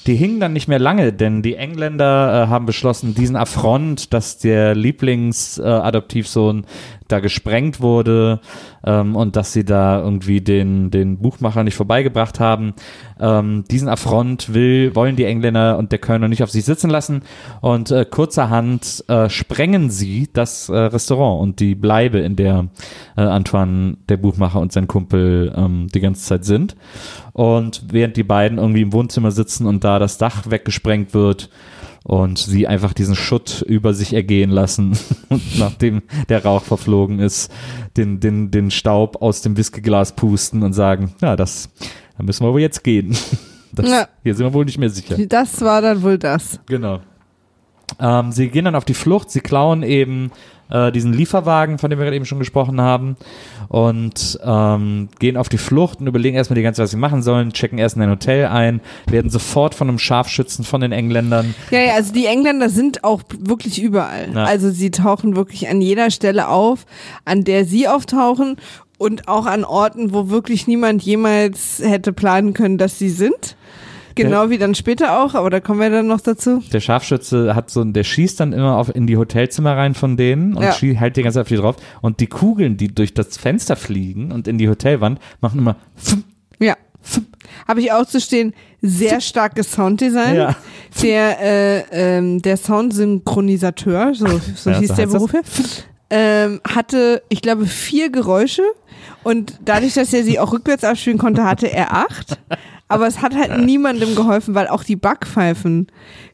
Die 0.07 0.15
hingen 0.15 0.39
dann 0.39 0.53
nicht 0.53 0.69
mehr 0.69 0.79
lange, 0.79 1.13
denn 1.13 1.43
die 1.43 1.57
Engländer 1.57 2.45
äh, 2.45 2.47
haben 2.49 2.65
beschlossen, 2.65 3.15
diesen 3.15 3.35
Affront, 3.35 4.13
dass 4.13 4.39
der 4.39 4.77
Lieblingsadoptivsohn 4.77 6.61
äh, 6.61 7.06
da 7.09 7.21
gesprengt 7.21 7.81
wurde 7.81 8.41
ähm, 8.85 9.17
und 9.17 9.37
dass 9.37 9.53
sie 9.53 9.65
da 9.65 10.01
irgendwie 10.01 10.41
den, 10.41 10.91
den 10.91 11.19
Buchmacher 11.19 11.65
nicht 11.65 11.77
vorbeigebracht 11.77 12.41
haben. 12.41 12.75
Ähm, 13.21 13.65
diesen 13.71 13.89
Affront 13.89 14.53
will, 14.53 14.95
wollen 14.95 15.17
die 15.17 15.25
Engländer 15.25 15.79
und 15.79 15.93
der 15.93 15.99
Kölner 15.99 16.29
nicht 16.29 16.43
auf 16.43 16.51
sich 16.51 16.65
sitzen 16.65 16.91
lassen 16.91 17.23
und 17.61 17.91
äh, 17.91 18.05
kurzerhand 18.05 19.05
äh, 19.09 19.29
sprengen 19.29 19.91
sie 19.91 20.29
das 20.33 20.69
äh, 20.69 20.77
Restaurant 20.77 21.43
und 21.43 21.61
die 21.61 21.75
Bleibe, 21.75 22.19
in 22.19 22.37
der 22.37 22.69
äh, 23.17 23.23
Antoine, 23.23 23.97
der 24.09 24.17
Buchmacher 24.17 24.61
und 24.61 24.73
sein 24.73 24.87
Kumpel 24.87 25.53
ähm, 25.57 25.89
die 25.95 26.01
ganze 26.01 26.23
Zeit 26.23 26.45
sind. 26.45 26.77
Und 27.33 27.85
während 27.91 28.17
die 28.17 28.23
beiden 28.23 28.59
irgendwie 28.59 28.83
im 28.83 28.93
Wohnzimmer 28.93 29.31
sitzen 29.31 29.67
und 29.67 29.85
da 29.85 29.99
das 29.99 30.19
Dach 30.19 30.51
weggesprengt 30.51 31.15
wird 31.15 31.51
und 32.07 32.39
sie 32.39 32.69
einfach 32.69 32.93
diesen 32.93 33.17
Schutt 33.17 33.63
über 33.63 33.93
sich 33.93 34.13
ergehen 34.13 34.51
lassen 34.51 34.97
und 35.29 35.59
nachdem 35.59 36.03
der 36.29 36.45
Rauch 36.45 36.63
verflogen 36.63 37.19
ist, 37.19 37.51
den, 37.97 38.21
den, 38.21 38.53
den 38.53 38.71
Staub 38.71 39.21
aus 39.23 39.43
dem 39.43 39.57
Whiskyglas 39.57 40.15
pusten 40.15 40.63
und 40.63 40.73
sagen, 40.73 41.15
ja, 41.21 41.35
das, 41.35 41.69
da 42.17 42.23
müssen 42.23 42.47
wir 42.47 42.53
wohl 42.53 42.61
jetzt 42.61 42.83
gehen. 42.83 43.17
Das, 43.73 43.91
Ja. 43.91 44.09
Hier 44.23 44.35
sind 44.35 44.47
wir 44.47 44.55
wohl 44.55 44.65
nicht 44.65 44.79
mehr 44.79 44.89
sicher. 44.89 45.19
Das 45.27 45.61
war 45.61 45.83
dann 45.83 46.03
wohl 46.03 46.17
das. 46.17 46.61
Genau. 46.65 47.01
Ähm, 48.01 48.33
sie 48.33 48.49
gehen 48.49 48.65
dann 48.65 48.75
auf 48.75 48.87
die 48.87 48.95
Flucht, 48.95 49.31
sie 49.31 49.41
klauen 49.41 49.83
eben 49.83 50.31
äh, 50.71 50.93
diesen 50.93 51.13
Lieferwagen, 51.13 51.79
von 51.79 51.91
dem 51.91 51.99
wir 51.99 52.05
gerade 52.05 52.17
eben 52.17 52.25
schon 52.25 52.39
gesprochen 52.39 52.81
haben, 52.81 53.17
und 53.69 54.39
ähm, 54.45 55.09
gehen 55.19 55.37
auf 55.37 55.49
die 55.49 55.59
Flucht 55.59 56.01
und 56.01 56.07
überlegen 56.07 56.37
erstmal 56.37 56.55
die 56.55 56.63
ganze 56.63 56.79
Zeit, 56.79 56.85
was 56.85 56.91
sie 56.93 56.97
machen 56.97 57.23
sollen, 57.23 57.53
checken 57.53 57.79
erst 57.79 57.97
in 57.97 58.03
ein 58.03 58.11
Hotel 58.11 58.47
ein, 58.47 58.81
werden 59.09 59.31
sofort 59.31 59.75
von 59.75 59.89
einem 59.89 59.99
Scharfschützen 59.99 60.65
von 60.65 60.81
den 60.81 60.93
Engländern. 60.93 61.55
Ja, 61.71 61.81
ja, 61.81 61.95
also 61.95 62.13
die 62.13 62.27
Engländer 62.27 62.69
sind 62.69 63.05
auch 63.05 63.23
wirklich 63.39 63.83
überall. 63.83 64.29
Ja. 64.35 64.45
Also 64.45 64.71
sie 64.71 64.91
tauchen 64.91 65.37
wirklich 65.37 65.69
an 65.69 65.81
jeder 65.81 66.11
Stelle 66.11 66.49
auf, 66.49 66.87
an 67.25 67.45
der 67.45 67.65
sie 67.65 67.89
auftauchen 67.89 68.57
und 68.99 69.29
auch 69.29 69.47
an 69.47 69.65
Orten, 69.65 70.13
wo 70.13 70.31
wirklich 70.31 70.67
niemand 70.67 71.03
jemals 71.03 71.81
hätte 71.85 72.13
planen 72.13 72.55
können, 72.55 72.79
dass 72.79 72.99
sie 72.99 73.11
sind. 73.11 73.57
Genau 74.17 74.51
wie 74.51 74.59
dann 74.59 74.75
später 74.75 75.21
auch, 75.23 75.35
aber 75.35 75.51
da 75.51 75.61
kommen 75.61 75.81
wir 75.81 75.91
dann 75.91 76.07
noch 76.07 76.21
dazu. 76.21 76.63
Der 76.73 76.81
Scharfschütze 76.81 77.55
hat 77.55 77.71
so, 77.71 77.85
der 77.85 78.03
schießt 78.05 78.41
dann 78.41 78.53
immer 78.53 78.77
auf, 78.79 78.95
in 78.95 79.07
die 79.07 79.17
Hotelzimmer 79.17 79.77
rein 79.77 79.95
von 79.95 80.17
denen 80.17 80.55
und 80.55 80.63
Ja. 80.63 80.71
schie- 80.73 80.95
hält 80.97 81.17
die 81.17 81.23
ganze 81.23 81.37
Zeit 81.39 81.43
auf 81.43 81.49
die 81.49 81.57
drauf. 81.57 81.77
Und 82.01 82.21
die 82.21 82.27
Kugeln, 82.27 82.77
die 82.77 82.89
durch 82.95 83.15
das 83.15 83.37
Fenster 83.37 83.77
fliegen 83.77 84.33
und 84.33 84.49
in 84.49 84.59
die 84.59 84.69
Hotelwand, 84.69 85.21
machen 85.41 85.59
immer 85.61 85.77
Ja. 86.59 86.75
Habe 87.69 87.81
ich 87.81 87.93
auch 87.93 88.05
zu 88.07 88.21
stehen, 88.21 88.53
sehr 88.83 89.21
starkes 89.21 89.71
Sounddesign. 89.73 90.35
Ja. 90.37 90.57
Der, 91.03 91.41
äh, 91.41 91.85
ähm, 92.19 92.43
der 92.43 92.57
Soundsynchronisateur, 92.57 94.15
so, 94.15 94.27
so 94.55 94.71
Ja, 94.71 94.79
hieß 94.79 94.89
so 94.89 94.95
der. 94.95 95.07
Beruf 95.07 95.31
ähm, 96.09 96.61
hatte, 96.69 97.23
ich 97.29 97.43
glaube, 97.43 97.67
vier 97.67 98.11
Geräusche 98.11 98.63
und 99.25 99.59
dadurch, 99.65 99.95
dass 99.95 100.13
er 100.13 100.23
sie 100.23 100.39
auch 100.39 100.53
rückwärts 100.53 100.85
abspielen 100.85 101.19
konnte, 101.19 101.45
hatte 101.45 101.71
er 101.73 101.93
acht. 101.93 102.39
Aber 102.89 103.07
es 103.07 103.21
hat 103.21 103.35
halt 103.35 103.65
niemandem 103.65 104.15
geholfen, 104.15 104.55
weil 104.55 104.69
auch 104.69 104.85
die 104.85 104.97
Backpfeifen 104.97 105.89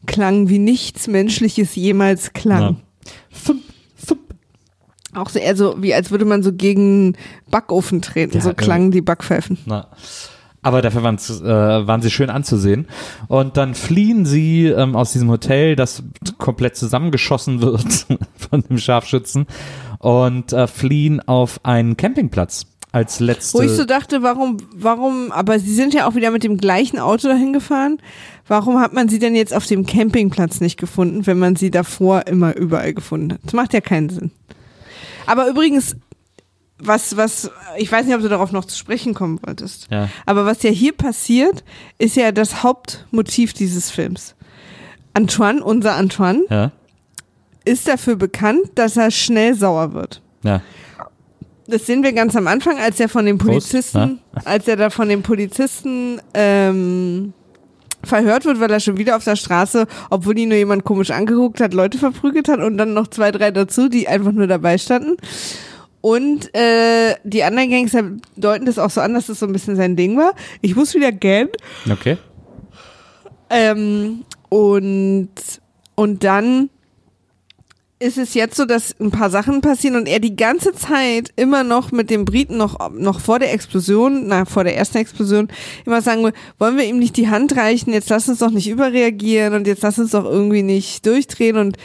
klangen 0.07 0.49
wie 0.49 0.59
nichts 0.59 1.09
Menschliches 1.09 1.75
jemals 1.75 2.33
klang. 2.33 2.83
fum. 3.31 3.63
Auch 5.15 5.29
so 5.29 5.39
eher 5.39 5.57
so, 5.57 5.83
wie 5.83 5.93
als 5.93 6.11
würde 6.11 6.25
man 6.25 6.43
so 6.43 6.53
gegen 6.53 7.17
Backofen 7.51 8.01
treten. 8.01 8.37
Ja, 8.37 8.41
so 8.41 8.55
klangen 8.55 8.91
die 8.91 9.03
Backpfeifen. 9.03 9.59
Na. 9.67 9.89
Aber 10.63 10.81
dafür 10.81 11.03
waren's, 11.03 11.29
äh, 11.41 11.45
waren 11.45 12.01
sie 12.03 12.11
schön 12.11 12.31
anzusehen. 12.31 12.87
Und 13.27 13.57
dann 13.57 13.75
fliehen 13.75 14.25
sie 14.25 14.67
ähm, 14.67 14.95
aus 14.95 15.13
diesem 15.13 15.29
Hotel, 15.29 15.75
das 15.75 16.05
komplett 16.39 16.77
zusammengeschossen 16.77 17.61
wird 17.61 18.07
von 18.51 18.63
dem 18.63 18.79
Scharfschützen 18.79 19.47
und 19.99 20.53
äh, 20.53 20.67
fliehen 20.69 21.21
auf 21.21 21.61
einen 21.65 21.97
Campingplatz 21.97 22.67
als 22.93 23.21
letzte. 23.21 23.59
Wo 23.59 23.63
ich 23.63 23.71
so 23.73 23.85
dachte, 23.85 24.23
warum, 24.23 24.59
warum, 24.75 25.33
aber 25.33 25.59
sie 25.59 25.75
sind 25.75 25.95
ja 25.95 26.07
auch 26.07 26.15
wieder 26.15 26.31
mit 26.31 26.45
dem 26.45 26.59
gleichen 26.59 26.99
Auto 26.99 27.27
dahin 27.29 27.53
gefahren. 27.53 27.99
Warum 28.47 28.79
hat 28.81 28.93
man 28.93 29.09
sie 29.09 29.19
denn 29.19 29.35
jetzt 29.35 29.55
auf 29.55 29.67
dem 29.67 29.87
Campingplatz 29.87 30.61
nicht 30.61 30.79
gefunden, 30.79 31.27
wenn 31.27 31.39
man 31.39 31.57
sie 31.57 31.71
davor 31.71 32.27
immer 32.27 32.55
überall 32.57 32.93
gefunden 32.93 33.33
hat? 33.35 33.41
Das 33.45 33.55
macht 33.55 33.73
ja 33.73 33.81
keinen 33.81 34.11
Sinn. 34.11 34.31
Aber 35.27 35.49
übrigens, 35.49 35.97
was, 36.79 37.17
was, 37.17 37.51
ich 37.79 37.91
weiß 37.91 38.05
nicht, 38.07 38.15
ob 38.15 38.23
du 38.23 38.29
darauf 38.29 38.53
noch 38.53 38.65
zu 38.65 38.77
sprechen 38.77 39.15
kommen 39.15 39.39
wolltest. 39.47 39.87
ja. 39.91 40.09
Aber 40.27 40.45
was 40.45 40.63
ja 40.63 40.71
hier 40.71 40.93
passiert, 40.93 41.63
ist 41.99 42.17
ja 42.17 42.33
das 42.33 42.63
Hauptmotiv 42.63 43.53
dieses 43.55 43.91
Films. 43.91 44.35
Antoine, 45.15 45.63
unser 45.63 45.95
Antoine, 45.95 46.43
Ja. 46.51 46.73
ist 47.65 47.87
dafür 47.87 48.17
bekannt, 48.17 48.63
dass 48.75 48.97
er 48.97 49.11
schnell 49.13 49.55
sauer 49.55 49.93
wird. 49.95 50.21
Ja. 50.43 50.61
Das 51.67 51.87
sehen 51.87 52.03
wir 52.03 52.13
ganz 52.13 52.35
am 52.37 52.49
Anfang, 52.49 52.79
als 52.79 52.99
er 52.99 53.09
von 53.09 53.25
den 53.25 53.39
Prost, 53.39 53.71
Polizisten, 53.71 54.21
als 54.45 54.67
er 54.67 54.77
da 54.77 54.91
von 54.91 55.09
den 55.09 55.23
Polizisten 55.23 56.21
ähm, 56.35 57.33
verhört 58.03 58.45
wird, 58.45 58.61
weil 58.61 58.71
er 58.71 58.81
schon 58.81 58.99
wieder 58.99 59.17
auf 59.17 59.25
der 59.25 59.37
Straße, 59.37 59.87
obwohl 60.11 60.39
ihn 60.39 60.49
nur 60.49 60.59
jemand 60.59 60.85
komisch 60.85 61.11
angeguckt 61.11 61.61
hat, 61.61 61.73
Leute 61.73 61.99
verprügelt 61.99 62.49
hat 62.49 62.61
und 62.61 62.79
dann 62.79 62.95
noch 62.95 63.07
zwei, 63.09 63.31
drei 63.31 63.51
dazu, 63.51 63.89
die 63.89 64.09
einfach 64.09 64.33
nur 64.33 64.47
dabei 64.47 64.79
standen. 64.79 65.17
Und 66.01 66.53
äh, 66.55 67.15
die 67.23 67.45
anderen 67.45 67.71
Gangster 67.71 68.03
deuten 68.37 68.67
das 68.67 68.79
auch 68.79 68.91
so 68.91 69.01
an, 69.01 69.15
dass 69.15 69.27
das 69.27 69.39
so 69.39 69.47
ein 69.47 69.53
bisschen 69.53 69.77
sein 69.77 69.95
Ding 69.95 70.17
war. 70.17 70.35
Ich 70.61 70.75
muss 70.75 70.95
wieder 70.95 71.13
gähnen. 71.13 71.51
Okay. 71.89 72.19
Ähm, 73.51 74.25
und, 74.49 75.31
und 75.95 76.25
dann 76.25 76.71
ist 78.03 78.19
es 78.19 78.35
jetzt 78.35 78.57
so, 78.57 78.65
dass 78.65 78.95
ein 79.01 79.11
paar 79.11 79.31
Sachen 79.31 79.61
passieren 79.61 79.97
und 79.97 80.07
er 80.07 80.19
die 80.19 80.35
ganze 80.35 80.73
Zeit 80.73 81.31
immer 81.37 81.63
noch 81.63 81.93
mit 81.93 82.11
dem 82.11 82.25
Briten 82.25 82.57
noch, 82.57 82.91
noch 82.91 83.21
vor 83.21 83.39
der 83.39 83.53
Explosion, 83.53 84.27
na, 84.27 84.45
vor 84.45 84.65
der 84.65 84.77
ersten 84.77 84.99
Explosion, 84.99 85.49
immer 85.87 86.03
sagen 86.03 86.25
will, 86.25 86.33
wollen 86.59 86.77
wir 86.77 86.85
ihm 86.85 86.99
nicht 86.99 87.17
die 87.17 87.29
Hand 87.29 87.57
reichen, 87.57 87.93
jetzt 87.93 88.11
lass 88.11 88.29
uns 88.29 88.41
doch 88.41 88.51
nicht 88.51 88.69
überreagieren 88.69 89.55
und 89.55 89.67
jetzt 89.67 89.83
lass 89.83 89.99
uns 89.99 90.11
doch 90.11 90.25
irgendwie 90.25 90.63
nicht 90.63 91.07
durchdrehen 91.07 91.57
und 91.57 91.77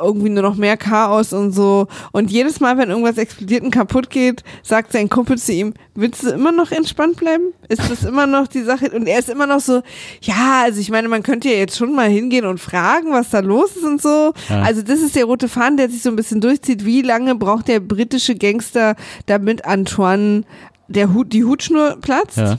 irgendwie 0.00 0.28
nur 0.28 0.42
noch 0.42 0.56
mehr 0.56 0.76
Chaos 0.76 1.32
und 1.32 1.52
so. 1.52 1.86
Und 2.12 2.30
jedes 2.30 2.60
Mal, 2.60 2.78
wenn 2.78 2.90
irgendwas 2.90 3.18
explodiert 3.18 3.64
und 3.64 3.70
kaputt 3.70 4.10
geht, 4.10 4.42
sagt 4.62 4.92
sein 4.92 5.08
Kumpel 5.08 5.38
zu 5.38 5.52
ihm, 5.52 5.74
willst 5.94 6.22
du 6.22 6.30
immer 6.30 6.52
noch 6.52 6.70
entspannt 6.70 7.16
bleiben? 7.16 7.52
Ist 7.68 7.90
das 7.90 8.04
immer 8.04 8.26
noch 8.26 8.46
die 8.46 8.62
Sache? 8.62 8.90
Und 8.90 9.06
er 9.06 9.18
ist 9.18 9.28
immer 9.28 9.46
noch 9.46 9.60
so, 9.60 9.82
ja, 10.22 10.62
also 10.64 10.80
ich 10.80 10.90
meine, 10.90 11.08
man 11.08 11.22
könnte 11.22 11.48
ja 11.48 11.56
jetzt 11.56 11.76
schon 11.76 11.94
mal 11.94 12.08
hingehen 12.08 12.46
und 12.46 12.60
fragen, 12.60 13.12
was 13.12 13.30
da 13.30 13.40
los 13.40 13.76
ist 13.76 13.84
und 13.84 14.00
so. 14.00 14.32
Ja. 14.48 14.62
Also 14.62 14.82
das 14.82 15.00
ist 15.00 15.16
der 15.16 15.24
rote 15.24 15.48
Faden, 15.48 15.76
der 15.76 15.90
sich 15.90 16.02
so 16.02 16.10
ein 16.10 16.16
bisschen 16.16 16.40
durchzieht. 16.40 16.84
Wie 16.84 17.02
lange 17.02 17.34
braucht 17.34 17.68
der 17.68 17.80
britische 17.80 18.34
Gangster, 18.34 18.96
damit 19.26 19.64
Antoine 19.64 20.44
der 20.88 21.12
Hut, 21.12 21.32
die 21.32 21.44
Hutschnur 21.44 21.98
platzt? 22.00 22.38
Ja. 22.38 22.58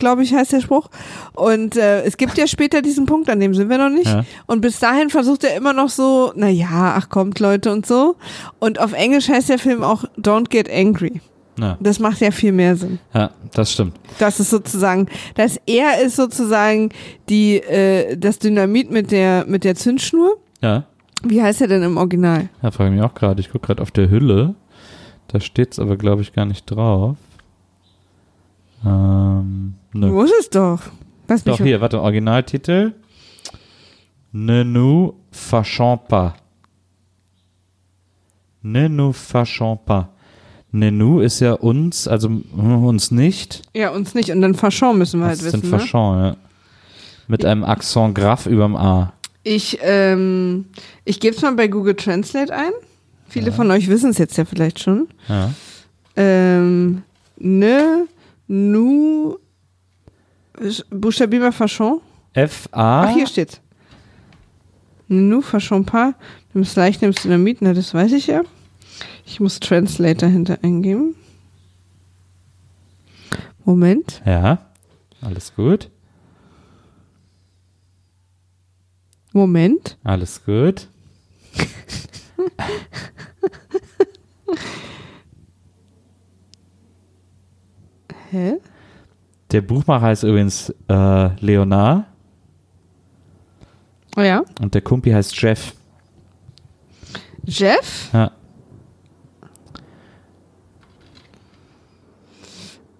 Glaube 0.00 0.24
ich, 0.24 0.34
heißt 0.34 0.52
der 0.52 0.60
Spruch. 0.60 0.88
Und 1.34 1.76
äh, 1.76 2.02
es 2.02 2.16
gibt 2.16 2.36
ja 2.36 2.48
später 2.48 2.82
diesen 2.82 3.06
Punkt, 3.06 3.30
an 3.30 3.38
dem 3.38 3.54
sind 3.54 3.70
wir 3.70 3.78
noch 3.78 3.88
nicht. 3.90 4.06
Ja. 4.06 4.24
Und 4.46 4.60
bis 4.60 4.80
dahin 4.80 5.10
versucht 5.10 5.44
er 5.44 5.56
immer 5.56 5.72
noch 5.72 5.88
so, 5.88 6.32
na 6.34 6.48
ja, 6.48 6.94
ach 6.96 7.08
kommt 7.08 7.38
Leute 7.38 7.70
und 7.70 7.86
so. 7.86 8.16
Und 8.58 8.80
auf 8.80 8.92
Englisch 8.92 9.28
heißt 9.28 9.48
der 9.48 9.58
Film 9.58 9.84
auch 9.84 10.04
Don't 10.18 10.48
Get 10.48 10.68
Angry. 10.68 11.20
Ja. 11.58 11.76
Das 11.78 11.98
macht 12.00 12.20
ja 12.20 12.30
viel 12.30 12.52
mehr 12.52 12.74
Sinn. 12.74 12.98
ja, 13.14 13.30
das 13.52 13.72
stimmt. 13.72 13.94
Das 14.18 14.40
ist 14.40 14.50
sozusagen, 14.50 15.08
dass 15.34 15.60
er 15.66 16.00
ist 16.00 16.16
sozusagen 16.16 16.88
die, 17.28 17.56
äh, 17.56 18.16
das 18.16 18.38
Dynamit 18.38 18.90
mit 18.90 19.10
der, 19.10 19.44
mit 19.46 19.64
der 19.64 19.74
Zündschnur. 19.74 20.36
Ja. 20.62 20.84
Wie 21.22 21.42
heißt 21.42 21.60
er 21.60 21.68
denn 21.68 21.82
im 21.82 21.98
Original? 21.98 22.48
Ja, 22.62 22.70
frage 22.70 22.90
ich 22.90 22.96
mich 22.96 23.04
auch 23.04 23.14
gerade. 23.14 23.40
Ich 23.40 23.50
gucke 23.50 23.66
gerade 23.66 23.82
auf 23.82 23.90
der 23.90 24.08
Hülle. 24.08 24.54
Da 25.28 25.38
steht 25.38 25.72
es 25.72 25.78
aber, 25.78 25.96
glaube 25.96 26.22
ich, 26.22 26.32
gar 26.32 26.46
nicht 26.46 26.64
drauf. 26.64 27.16
Ähm, 28.84 29.49
Nö. 29.92 30.08
musst 30.08 30.34
es 30.38 30.50
doch. 30.50 30.80
Mich 31.28 31.42
Doch, 31.44 31.58
hier, 31.58 31.80
warte, 31.80 32.00
Originaltitel. 32.00 32.92
Ne 34.32 34.64
nous 34.64 35.14
fâchons 35.30 35.96
pas. 36.08 36.34
Ne 38.62 38.88
nous 38.88 39.12
fâchons 39.12 39.76
pas. 39.76 40.08
Ne 40.72 40.90
nous 40.92 41.20
ist 41.22 41.40
ja 41.40 41.54
uns, 41.54 42.06
also 42.06 42.28
hm, 42.28 42.84
uns 42.84 43.10
nicht. 43.10 43.62
Ja, 43.74 43.90
uns 43.90 44.14
nicht. 44.14 44.30
Und 44.30 44.40
dann 44.42 44.54
Fachon 44.54 44.98
müssen 44.98 45.20
wir 45.20 45.26
halt 45.26 45.38
Das 45.38 45.46
wissen. 45.46 45.62
sind 45.62 45.70
Ne? 45.72 45.78
fâchons, 45.78 46.16
ja. 46.16 46.36
Mit 47.26 47.44
einem 47.44 47.64
Accent 47.64 48.14
grave 48.14 48.48
überm 48.50 48.76
A. 48.76 49.12
Ich, 49.42 49.78
ähm, 49.82 50.66
ich 51.04 51.18
gebe 51.20 51.34
es 51.34 51.42
mal 51.42 51.54
bei 51.54 51.66
Google 51.68 51.94
Translate 51.94 52.54
ein. 52.54 52.72
Viele 53.28 53.52
von 53.52 53.70
euch 53.70 53.88
wissen 53.88 54.10
es 54.10 54.18
jetzt 54.18 54.36
ja 54.36 54.44
vielleicht 54.44 54.80
schon. 54.80 55.08
Ja. 55.28 55.50
Ähm, 56.16 57.02
ne, 57.38 58.06
nu, 58.48 59.36
Buchstabier 60.90 61.52
Fachon. 61.52 62.00
F-A. 62.32 63.04
Ach, 63.04 63.14
hier 63.14 63.26
steht's. 63.26 63.60
Nous 65.08 65.42
fachons 65.42 65.84
pas. 65.84 66.14
Nimmst 66.54 66.76
leicht, 66.76 67.02
nimmst 67.02 67.24
Dynamit. 67.24 67.60
Na, 67.62 67.72
das 67.72 67.92
weiß 67.92 68.12
ich 68.12 68.28
ja. 68.28 68.42
Ich 69.26 69.40
muss 69.40 69.58
Translator 69.58 70.28
hinter 70.28 70.58
eingeben. 70.62 71.16
Moment. 73.64 74.22
Ja. 74.24 74.58
Alles 75.20 75.52
gut. 75.54 75.90
Moment. 79.32 79.96
Alles 80.04 80.44
gut. 80.44 80.86
Hä? 88.30 88.58
Der 89.52 89.60
Buchmacher 89.62 90.06
heißt 90.06 90.22
übrigens 90.24 90.70
äh, 90.88 91.28
Leonard 91.44 92.04
Oh 94.16 94.20
ja. 94.22 94.42
und 94.60 94.74
der 94.74 94.80
Kumpi 94.82 95.10
heißt 95.10 95.40
Jeff. 95.40 95.72
Jeff? 97.44 98.10
Ja. 98.12 98.32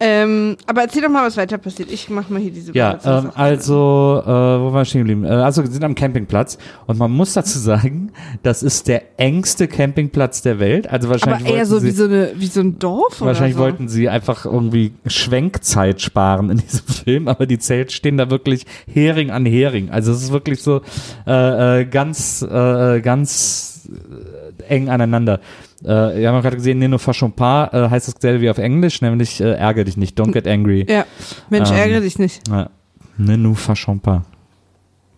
Ähm, 0.02 0.56
aber 0.66 0.80
erzähl 0.80 1.02
doch 1.02 1.10
mal, 1.10 1.26
was 1.26 1.36
weiter 1.36 1.58
passiert. 1.58 1.92
Ich 1.92 2.08
mach 2.08 2.30
mal 2.30 2.40
hier 2.40 2.50
diese 2.50 2.72
Ja, 2.72 2.98
ähm, 3.04 3.30
also, 3.34 4.22
äh, 4.22 4.26
wo 4.26 4.72
waren 4.72 4.74
wir 4.74 4.84
stehen 4.86 5.00
geblieben? 5.00 5.24
Äh, 5.24 5.28
also, 5.28 5.62
wir 5.62 5.70
sind 5.70 5.84
am 5.84 5.94
Campingplatz 5.94 6.56
und 6.86 6.98
man 6.98 7.10
muss 7.10 7.34
dazu 7.34 7.58
sagen, 7.60 8.10
das 8.42 8.62
ist 8.62 8.88
der 8.88 9.20
engste 9.20 9.68
Campingplatz 9.68 10.40
der 10.40 10.58
Welt. 10.58 10.88
Also 10.88 11.10
wahrscheinlich 11.10 11.46
aber 11.46 11.56
eher 11.56 11.66
so 11.66 11.78
sie, 11.78 11.88
wie 11.88 11.90
so, 11.90 12.04
eine, 12.04 12.32
wie 12.34 12.46
so 12.46 12.60
ein 12.60 12.78
Dorf 12.78 13.20
wahrscheinlich 13.20 13.56
oder 13.56 13.64
so. 13.64 13.70
wollten 13.70 13.88
sie 13.88 14.08
einfach 14.08 14.46
irgendwie 14.46 14.92
Schwenkzeit 15.06 16.00
sparen 16.00 16.48
in 16.48 16.58
diesem 16.66 16.86
Film, 16.86 17.28
aber 17.28 17.44
die 17.44 17.58
Zelte 17.58 17.92
stehen 17.92 18.16
da 18.16 18.30
wirklich 18.30 18.64
Hering 18.92 19.30
an 19.30 19.44
Hering. 19.44 19.90
Also 19.90 20.12
es 20.12 20.22
ist 20.22 20.32
wirklich 20.32 20.62
so 20.62 20.80
äh, 21.26 21.80
äh, 21.80 21.84
ganz, 21.84 22.40
äh, 22.42 23.00
ganz 23.02 23.88
äh, 23.90 24.49
eng 24.68 24.88
aneinander. 24.88 25.40
Äh, 25.82 25.86
wir 26.20 26.28
haben 26.32 26.42
gerade 26.42 26.56
gesehen, 26.56 26.78
Nino 26.78 26.98
Fachompa 26.98 27.70
äh, 27.72 27.90
heißt 27.90 28.14
dasselbe 28.14 28.40
wie 28.42 28.50
auf 28.50 28.58
Englisch, 28.58 29.00
nämlich 29.02 29.40
äh, 29.40 29.52
ärgere 29.54 29.84
dich 29.84 29.96
nicht, 29.96 30.18
don't 30.20 30.32
get 30.32 30.46
angry. 30.46 30.86
Ja. 30.88 31.04
Mensch, 31.48 31.70
Ähm, 31.70 31.76
ärgere 31.76 32.00
dich 32.00 32.18
nicht. 32.18 32.46
Ja. 32.48 32.70
Nino 33.16 33.54
Fachompa. 33.54 34.24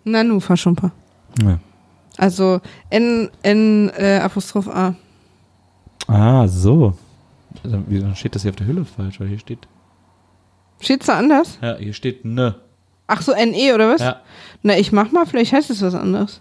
Nanu, 0.05 0.41
Fashumpa. 0.41 0.91
Ja. 1.45 1.59
Also 2.17 2.61
N, 2.91 3.31
N 3.43 3.91
äh, 3.97 4.19
Apostroph 4.23 4.69
A. 4.69 4.95
Ah, 6.09 6.49
so. 6.49 6.95
Dann 7.63 7.85
wie- 7.89 8.01
dann 8.01 8.17
steht 8.17 8.35
das 8.35 8.43
hier 8.43 8.51
auf 8.51 8.57
der 8.57 8.67
Hülle 8.67 8.85
falsch, 8.85 9.21
weil 9.21 9.29
hier 9.29 9.39
steht. 9.39 9.61
Steht's 10.81 11.07
da 11.07 11.17
anders? 11.19 11.59
Ja, 11.63 11.77
hier 11.77 11.93
steht 11.93 12.25
ne. 12.25 12.57
Ach 13.07 13.23
so, 13.23 13.33
NE 13.33 13.75
oder 13.75 13.91
was? 13.95 14.01
Ja. 14.01 14.21
Na, 14.63 14.77
ich 14.77 14.91
mach 14.91 15.13
mal, 15.13 15.27
vielleicht 15.27 15.53
heißt 15.53 15.71
es 15.71 15.83
was 15.83 15.95
anderes. 15.95 16.41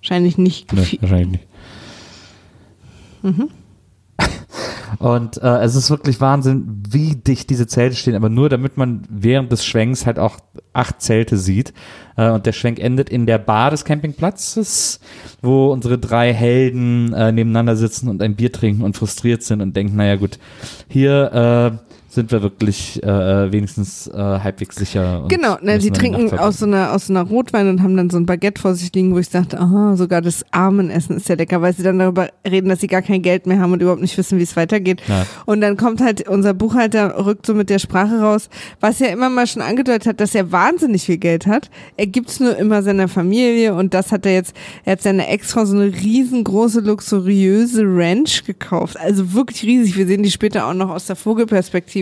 Wahrscheinlich 0.00 0.36
nicht. 0.38 0.72
Ne, 0.72 0.82
Viel- 0.82 1.00
wahrscheinlich 1.02 1.28
nicht. 1.28 1.44
Und 4.98 5.42
äh, 5.42 5.58
es 5.62 5.74
ist 5.74 5.90
wirklich 5.90 6.20
Wahnsinn, 6.20 6.82
wie 6.88 7.16
dicht 7.16 7.50
diese 7.50 7.66
Zelte 7.66 7.96
stehen, 7.96 8.14
aber 8.14 8.28
nur 8.28 8.48
damit 8.48 8.76
man 8.76 9.02
während 9.08 9.50
des 9.50 9.64
Schwenks 9.64 10.06
halt 10.06 10.18
auch 10.18 10.38
acht 10.72 11.00
Zelte 11.00 11.38
sieht. 11.38 11.72
Äh, 12.16 12.30
und 12.30 12.46
der 12.46 12.52
Schwenk 12.52 12.78
endet 12.78 13.08
in 13.10 13.26
der 13.26 13.38
Bar 13.38 13.70
des 13.70 13.84
Campingplatzes, 13.84 15.00
wo 15.40 15.72
unsere 15.72 15.98
drei 15.98 16.32
Helden 16.32 17.12
äh, 17.14 17.32
nebeneinander 17.32 17.76
sitzen 17.76 18.08
und 18.08 18.22
ein 18.22 18.36
Bier 18.36 18.52
trinken 18.52 18.82
und 18.82 18.96
frustriert 18.96 19.42
sind 19.42 19.60
und 19.60 19.74
denken, 19.74 19.96
naja 19.96 20.16
gut, 20.16 20.38
hier 20.88 21.80
äh, 21.82 21.91
sind 22.12 22.30
wir 22.30 22.42
wirklich 22.42 23.02
äh, 23.02 23.50
wenigstens 23.50 24.06
äh, 24.06 24.12
halbwegs 24.12 24.76
sicher. 24.76 25.24
Genau, 25.28 25.56
ne, 25.62 25.80
sie 25.80 25.90
trinken 25.90 26.38
aus 26.38 26.58
so, 26.58 26.66
einer, 26.66 26.92
aus 26.92 27.06
so 27.06 27.14
einer 27.14 27.22
Rotwein 27.22 27.68
und 27.68 27.82
haben 27.82 27.96
dann 27.96 28.10
so 28.10 28.18
ein 28.18 28.26
Baguette 28.26 28.60
vor 28.60 28.74
sich 28.74 28.94
liegen, 28.94 29.14
wo 29.14 29.18
ich 29.18 29.30
dachte, 29.30 29.58
aha, 29.58 29.96
sogar 29.96 30.20
das 30.20 30.44
Armenessen 30.50 31.16
ist 31.16 31.30
ja 31.30 31.36
lecker, 31.36 31.62
weil 31.62 31.72
sie 31.72 31.82
dann 31.82 31.98
darüber 31.98 32.28
reden, 32.46 32.68
dass 32.68 32.80
sie 32.80 32.86
gar 32.86 33.00
kein 33.00 33.22
Geld 33.22 33.46
mehr 33.46 33.60
haben 33.60 33.72
und 33.72 33.80
überhaupt 33.80 34.02
nicht 34.02 34.18
wissen, 34.18 34.38
wie 34.38 34.42
es 34.42 34.56
weitergeht. 34.56 35.00
Ja. 35.08 35.26
Und 35.46 35.62
dann 35.62 35.78
kommt 35.78 36.02
halt 36.02 36.28
unser 36.28 36.52
Buchhalter, 36.52 37.24
rückt 37.24 37.46
so 37.46 37.54
mit 37.54 37.70
der 37.70 37.78
Sprache 37.78 38.20
raus, 38.20 38.50
was 38.80 38.98
ja 38.98 39.06
immer 39.06 39.30
mal 39.30 39.46
schon 39.46 39.62
angedeutet 39.62 40.06
hat, 40.06 40.20
dass 40.20 40.34
er 40.34 40.52
wahnsinnig 40.52 41.04
viel 41.04 41.18
Geld 41.18 41.46
hat. 41.46 41.70
Er 41.96 42.08
gibt's 42.08 42.40
nur 42.40 42.54
immer 42.58 42.82
seiner 42.82 43.08
Familie 43.08 43.74
und 43.74 43.94
das 43.94 44.12
hat 44.12 44.26
er 44.26 44.34
jetzt, 44.34 44.54
er 44.84 44.92
hat 44.92 45.02
seine 45.02 45.28
Ex-Frau 45.28 45.64
so 45.64 45.76
eine 45.76 45.86
riesengroße, 45.86 46.80
luxuriöse 46.80 47.84
Ranch 47.86 48.44
gekauft. 48.44 49.00
Also 49.00 49.32
wirklich 49.32 49.62
riesig. 49.62 49.96
Wir 49.96 50.06
sehen 50.06 50.22
die 50.22 50.30
später 50.30 50.66
auch 50.66 50.74
noch 50.74 50.90
aus 50.90 51.06
der 51.06 51.16
Vogelperspektive 51.16 52.01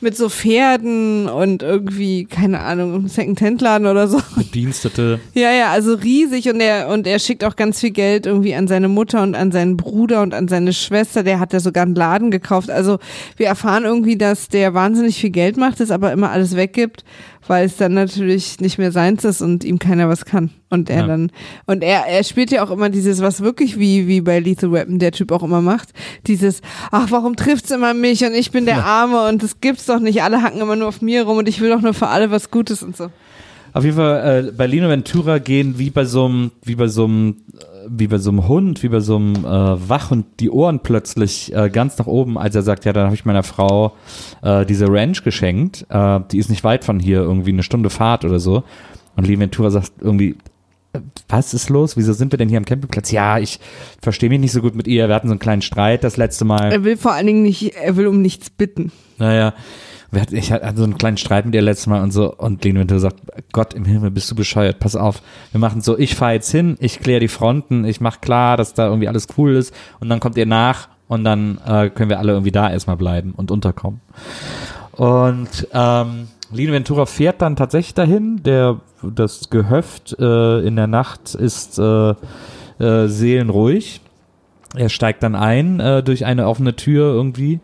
mit 0.00 0.16
so 0.16 0.28
Pferden 0.28 1.28
und 1.28 1.62
irgendwie, 1.62 2.24
keine 2.24 2.60
Ahnung, 2.60 2.94
im 2.94 3.08
Second-Hand-Laden 3.08 3.86
oder 3.86 4.08
so. 4.08 4.20
Bedienstete. 4.36 5.20
Ja, 5.34 5.52
ja, 5.52 5.70
also 5.70 5.94
riesig 5.94 6.48
und 6.48 6.60
er 6.60 6.88
und 6.88 7.06
er 7.06 7.18
schickt 7.18 7.44
auch 7.44 7.56
ganz 7.56 7.80
viel 7.80 7.90
Geld 7.90 8.26
irgendwie 8.26 8.54
an 8.54 8.68
seine 8.68 8.88
Mutter 8.88 9.22
und 9.22 9.34
an 9.34 9.52
seinen 9.52 9.76
Bruder 9.76 10.22
und 10.22 10.34
an 10.34 10.48
seine 10.48 10.72
Schwester. 10.72 11.22
Der 11.22 11.40
hat 11.40 11.52
ja 11.52 11.60
sogar 11.60 11.82
einen 11.84 11.94
Laden 11.94 12.30
gekauft. 12.30 12.70
Also 12.70 12.98
wir 13.36 13.46
erfahren 13.46 13.84
irgendwie, 13.84 14.16
dass 14.16 14.48
der 14.48 14.74
wahnsinnig 14.74 15.16
viel 15.16 15.30
Geld 15.30 15.56
macht, 15.56 15.80
es 15.80 15.90
aber 15.90 16.12
immer 16.12 16.30
alles 16.30 16.56
weggibt, 16.56 17.04
weil 17.46 17.66
es 17.66 17.76
dann 17.76 17.94
natürlich 17.94 18.60
nicht 18.60 18.78
mehr 18.78 18.92
seins 18.92 19.24
ist 19.24 19.40
und 19.42 19.64
ihm 19.64 19.78
keiner 19.78 20.08
was 20.08 20.24
kann. 20.24 20.50
Und 20.68 20.88
er 20.90 21.00
Ja. 21.00 21.06
dann 21.06 21.32
und 21.66 21.82
er 21.82 22.06
er 22.06 22.22
spielt 22.24 22.50
ja 22.52 22.62
auch 22.62 22.70
immer 22.70 22.90
dieses, 22.90 23.20
was 23.20 23.40
wirklich 23.40 23.78
wie 23.78 24.06
wie 24.06 24.20
bei 24.20 24.38
Lethal 24.38 24.70
Weapon 24.72 24.98
der 24.98 25.12
Typ 25.12 25.32
auch 25.32 25.42
immer 25.42 25.60
macht, 25.60 25.88
dieses, 26.26 26.60
ach 26.90 27.06
warum 27.10 27.36
trifft's 27.36 27.70
immer 27.70 27.92
mich 27.94 28.24
und 28.24 28.34
ich 28.34 28.50
bin 28.52 28.66
der 28.66 28.84
Arme 28.84 29.28
und 29.28 29.42
das 29.42 29.60
gibt's 29.60 29.86
doch 29.86 30.00
nicht. 30.00 30.22
Alle 30.22 30.42
hacken 30.42 30.60
immer 30.60 30.76
nur 30.76 30.88
auf 30.88 31.02
mir 31.02 31.24
rum 31.24 31.38
und 31.38 31.48
ich 31.48 31.60
will 31.60 31.70
doch 31.70 31.80
nur 31.82 31.94
für 31.94 32.08
alle 32.08 32.30
was 32.30 32.50
Gutes 32.50 32.82
und 32.82 32.96
so. 32.96 33.10
Auf 33.72 33.84
jeden 33.84 33.96
Fall, 33.96 34.48
äh, 34.48 34.52
bei 34.52 34.66
Lino 34.66 34.88
Ventura 34.88 35.38
gehen 35.38 35.78
wie 35.78 35.90
bei 35.90 36.04
so 36.04 36.24
einem, 36.26 36.50
wie 36.64 36.74
bei 36.74 36.88
so 36.88 37.04
einem, 37.04 37.36
wie 37.88 38.06
bei 38.06 38.18
so 38.18 38.30
einem 38.30 38.48
Hund, 38.48 38.82
wie 38.82 38.88
bei 38.88 39.00
so 39.00 39.16
einem 39.16 39.36
äh, 39.36 39.88
Wachhund 39.88 40.26
die 40.40 40.50
Ohren 40.50 40.80
plötzlich 40.80 41.54
äh, 41.54 41.70
ganz 41.70 41.98
nach 41.98 42.06
oben, 42.06 42.38
als 42.38 42.54
er 42.54 42.62
sagt, 42.62 42.84
ja, 42.84 42.92
dann 42.92 43.04
habe 43.04 43.14
ich 43.14 43.24
meiner 43.24 43.42
Frau 43.42 43.94
äh, 44.42 44.64
diese 44.66 44.86
Ranch 44.88 45.22
geschenkt. 45.22 45.86
Äh, 45.88 46.20
die 46.30 46.38
ist 46.38 46.50
nicht 46.50 46.64
weit 46.64 46.84
von 46.84 47.00
hier, 47.00 47.20
irgendwie 47.20 47.52
eine 47.52 47.62
Stunde 47.62 47.90
Fahrt 47.90 48.24
oder 48.24 48.38
so. 48.40 48.64
Und 49.16 49.26
Lino 49.26 49.40
Ventura 49.40 49.70
sagt 49.70 49.92
irgendwie, 50.00 50.36
äh, 50.92 51.00
was 51.28 51.54
ist 51.54 51.68
los? 51.68 51.96
Wieso 51.96 52.12
sind 52.12 52.32
wir 52.32 52.38
denn 52.38 52.48
hier 52.48 52.58
am 52.58 52.64
Campingplatz? 52.64 53.10
Ja, 53.10 53.38
ich 53.38 53.60
verstehe 54.00 54.28
mich 54.28 54.40
nicht 54.40 54.52
so 54.52 54.60
gut 54.60 54.74
mit 54.74 54.86
ihr. 54.86 55.08
Wir 55.08 55.14
hatten 55.14 55.28
so 55.28 55.32
einen 55.32 55.40
kleinen 55.40 55.62
Streit 55.62 56.04
das 56.04 56.16
letzte 56.16 56.44
Mal. 56.44 56.72
Er 56.72 56.84
will 56.84 56.96
vor 56.96 57.12
allen 57.12 57.26
Dingen 57.26 57.42
nicht, 57.42 57.74
er 57.74 57.96
will 57.96 58.06
um 58.06 58.22
nichts 58.22 58.50
bitten. 58.50 58.92
Naja, 59.18 59.54
ich 60.12 60.52
hatte 60.52 60.76
so 60.76 60.84
einen 60.84 60.98
kleinen 60.98 61.16
Streit 61.16 61.46
mit 61.46 61.54
ihr 61.54 61.62
letztes 61.62 61.86
Mal 61.86 62.02
und 62.02 62.10
so 62.12 62.34
und 62.34 62.64
Lene 62.64 62.80
Winter 62.80 62.98
sagt, 62.98 63.20
Gott 63.52 63.74
im 63.74 63.84
Himmel, 63.84 64.10
bist 64.10 64.30
du 64.30 64.34
bescheuert, 64.34 64.80
pass 64.80 64.96
auf, 64.96 65.22
wir 65.52 65.60
machen 65.60 65.80
so, 65.80 65.96
ich 65.98 66.16
fahre 66.16 66.34
jetzt 66.34 66.50
hin, 66.50 66.76
ich 66.80 67.00
kläre 67.00 67.20
die 67.20 67.28
Fronten, 67.28 67.84
ich 67.84 68.00
mache 68.00 68.20
klar, 68.20 68.56
dass 68.56 68.74
da 68.74 68.86
irgendwie 68.86 69.08
alles 69.08 69.28
cool 69.38 69.54
ist 69.54 69.74
und 70.00 70.08
dann 70.08 70.20
kommt 70.20 70.36
ihr 70.36 70.46
nach 70.46 70.88
und 71.06 71.24
dann 71.24 71.58
äh, 71.66 71.90
können 71.90 72.10
wir 72.10 72.18
alle 72.18 72.32
irgendwie 72.32 72.52
da 72.52 72.70
erstmal 72.70 72.96
bleiben 72.96 73.32
und 73.36 73.50
unterkommen. 73.50 74.00
Und 74.92 75.68
ähm, 75.72 76.28
Lino 76.52 76.72
Ventura 76.72 77.06
fährt 77.06 77.42
dann 77.42 77.56
tatsächlich 77.56 77.94
dahin, 77.94 78.42
der 78.42 78.80
das 79.02 79.50
Gehöft 79.50 80.16
äh, 80.18 80.60
in 80.60 80.76
der 80.76 80.88
Nacht 80.88 81.34
ist 81.34 81.78
äh, 81.78 82.14
äh, 82.78 83.06
seelenruhig. 83.06 84.00
Er 84.76 84.88
steigt 84.88 85.22
dann 85.22 85.34
ein 85.34 85.80
äh, 85.80 86.02
durch 86.02 86.24
eine 86.24 86.46
offene 86.46 86.76
Tür 86.76 87.12
irgendwie 87.12 87.60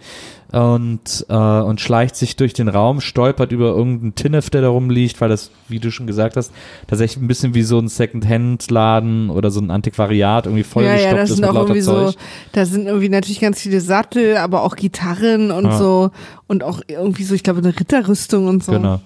und, 0.53 1.27
äh, 1.29 1.35
und 1.35 1.81
schleicht 1.81 2.17
sich 2.17 2.37
durch 2.37 2.53
den 2.53 2.69
Raum, 2.69 3.01
stolpert 3.01 3.53
über 3.53 3.67
irgendeinen 3.67 4.15
Tinnef, 4.15 4.49
der 4.51 4.63
da 4.63 4.69
rumliegt, 4.69 5.21
weil 5.21 5.29
das, 5.29 5.51
wie 5.69 5.81
du 5.81 5.91
schon 5.91 6.07
gesagt 6.07 6.37
hast, 6.37 6.53
tatsächlich 6.87 7.23
ein 7.23 7.27
bisschen 7.29 7.55
wie 7.55 7.63
so 7.63 7.79
ein 7.79 7.89
Second-Hand-Laden 7.89 9.31
oder 9.31 9.51
so 9.51 9.61
ein 9.61 9.71
Antiquariat 9.71 10.47
irgendwie 10.47 10.63
ja, 10.63 10.69
vollgestopft 10.69 11.05
ja, 11.13 11.15
das 11.17 11.31
ist 11.31 11.37
sind 11.37 11.43
mit 11.43 11.51
auch 11.51 11.55
lauter 11.55 11.69
irgendwie 11.69 11.81
so, 11.83 12.05
Zeug. 12.07 12.17
da 12.53 12.65
sind 12.65 12.87
irgendwie 12.87 13.09
natürlich 13.09 13.41
ganz 13.41 13.61
viele 13.61 13.81
Sattel, 13.81 14.37
aber 14.37 14.63
auch 14.63 14.77
Gitarren 14.77 15.51
und 15.51 15.65
Ja. 15.67 15.79
so 15.79 16.11
und 16.47 16.63
auch 16.63 16.81
irgendwie 16.87 17.25
so, 17.25 17.35
ich 17.35 17.43
glaube, 17.43 17.59
eine 17.61 17.79
Ritterrüstung 17.79 18.47
und 18.47 18.63
so. 18.65 18.73
Genau. 18.73 19.01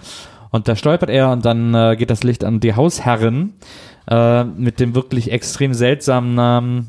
Und 0.51 0.69
da 0.69 0.77
stolpert 0.77 1.11
er 1.11 1.31
und 1.31 1.45
dann 1.45 1.75
äh, 1.75 1.97
geht 1.97 2.11
das 2.11 2.23
Licht 2.25 2.45
an 2.45 2.61
die 2.61 2.75
Hausherrin 2.75 3.55
äh, 4.09 4.45
mit 4.45 4.81
dem 4.81 4.95
wirklich 4.95 5.31
extrem 5.31 5.75
seltsamen 5.75 6.35
Namen 6.35 6.89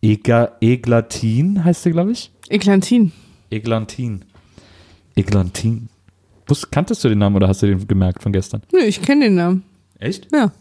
Ega 0.00 0.52
Eglatin, 0.60 1.64
heißt 1.64 1.84
sie, 1.84 1.92
glaube 1.92 2.10
ich. 2.12 2.32
Eklantin. 2.48 3.12
Eglantin. 3.52 4.24
Eglantin. 5.14 5.88
Kanntest 6.70 7.02
du 7.04 7.08
den 7.08 7.18
Namen 7.18 7.36
oder 7.36 7.48
hast 7.48 7.62
du 7.62 7.66
den 7.66 7.86
gemerkt 7.86 8.22
von 8.22 8.32
gestern? 8.32 8.62
Nö, 8.72 8.80
ich 8.80 9.00
kenne 9.00 9.26
den 9.26 9.34
Namen. 9.36 9.62
Echt? 9.98 10.28
Ja. 10.32 10.52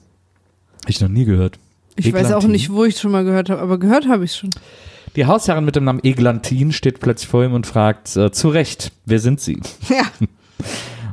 Ich 0.88 1.02
noch 1.02 1.10
nie 1.10 1.26
gehört. 1.26 1.58
Ich 1.98 2.14
weiß 2.14 2.26
auch 2.28 2.38
Eglantin. 2.38 2.52
nicht, 2.52 2.72
wo 2.72 2.86
ich 2.86 2.98
schon 2.98 3.12
mal 3.12 3.24
gehört 3.26 3.50
habe, 3.50 3.62
aber 3.62 3.78
gehört 3.80 4.08
habe 4.08 4.24
ich 4.24 4.34
schon. 4.36 4.50
Die 5.16 5.26
Hausherrin 5.26 5.66
mit 5.66 5.76
dem 5.76 5.84
Namen 5.84 6.02
Eglantin 6.04 6.72
steht 6.72 7.00
plötzlich 7.02 7.28
vor 7.28 7.44
ihm 7.44 7.54
und 7.54 7.68
fragt, 7.68 8.16
äh, 8.16 8.32
zu 8.32 8.50
Recht, 8.50 8.92
wer 9.06 9.20
sind 9.20 9.42
Sie? 9.42 9.60
Ja. 9.90 10.04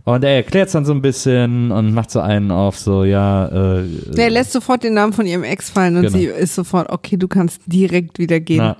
Und 0.04 0.24
er 0.24 0.36
erklärt 0.36 0.68
es 0.68 0.72
dann 0.72 0.86
so 0.86 0.92
ein 0.92 1.02
bisschen 1.02 1.70
und 1.70 1.92
macht 1.92 2.10
so 2.10 2.20
einen 2.20 2.50
auf, 2.50 2.78
so, 2.78 3.04
ja, 3.04 3.48
äh, 3.80 3.84
Der 4.14 4.30
lässt 4.30 4.52
sofort 4.52 4.82
den 4.82 4.94
Namen 4.94 5.12
von 5.12 5.26
ihrem 5.26 5.44
Ex 5.44 5.68
fallen 5.68 5.96
und 5.96 6.02
Genau. 6.04 6.16
sie 6.16 6.24
ist 6.26 6.54
sofort, 6.54 6.88
okay, 6.90 7.18
du 7.18 7.28
kannst 7.28 7.60
direkt 7.66 8.18
wieder 8.18 8.40
gehen. 8.40 8.58
Na. 8.58 8.76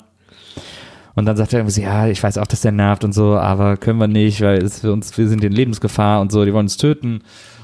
Und 1.19 1.25
dann 1.25 1.37
sagt 1.37 1.53
er 1.53 1.59
irgendwie, 1.59 1.75
so, 1.75 1.83
ja, 1.83 2.07
ich 2.07 2.23
weiß 2.23 2.39
auch, 2.39 2.47
dass 2.47 2.61
der 2.61 2.71
nervt 2.71 3.03
und 3.03 3.13
so, 3.13 3.37
aber 3.37 3.77
können 3.77 3.99
wir 3.99 4.07
nicht, 4.07 4.41
weil 4.41 4.63
es 4.63 4.81
für 4.81 4.93
uns, 4.93 5.19
wir 5.19 5.29
sind 5.29 5.43
in 5.43 5.53
Lebensgefahr 5.53 6.21
und 6.21 6.31
so, 6.31 6.45
die 6.45 6.53
wollen 6.53 6.67
uns 6.67 6.77
töten. 6.77 7.23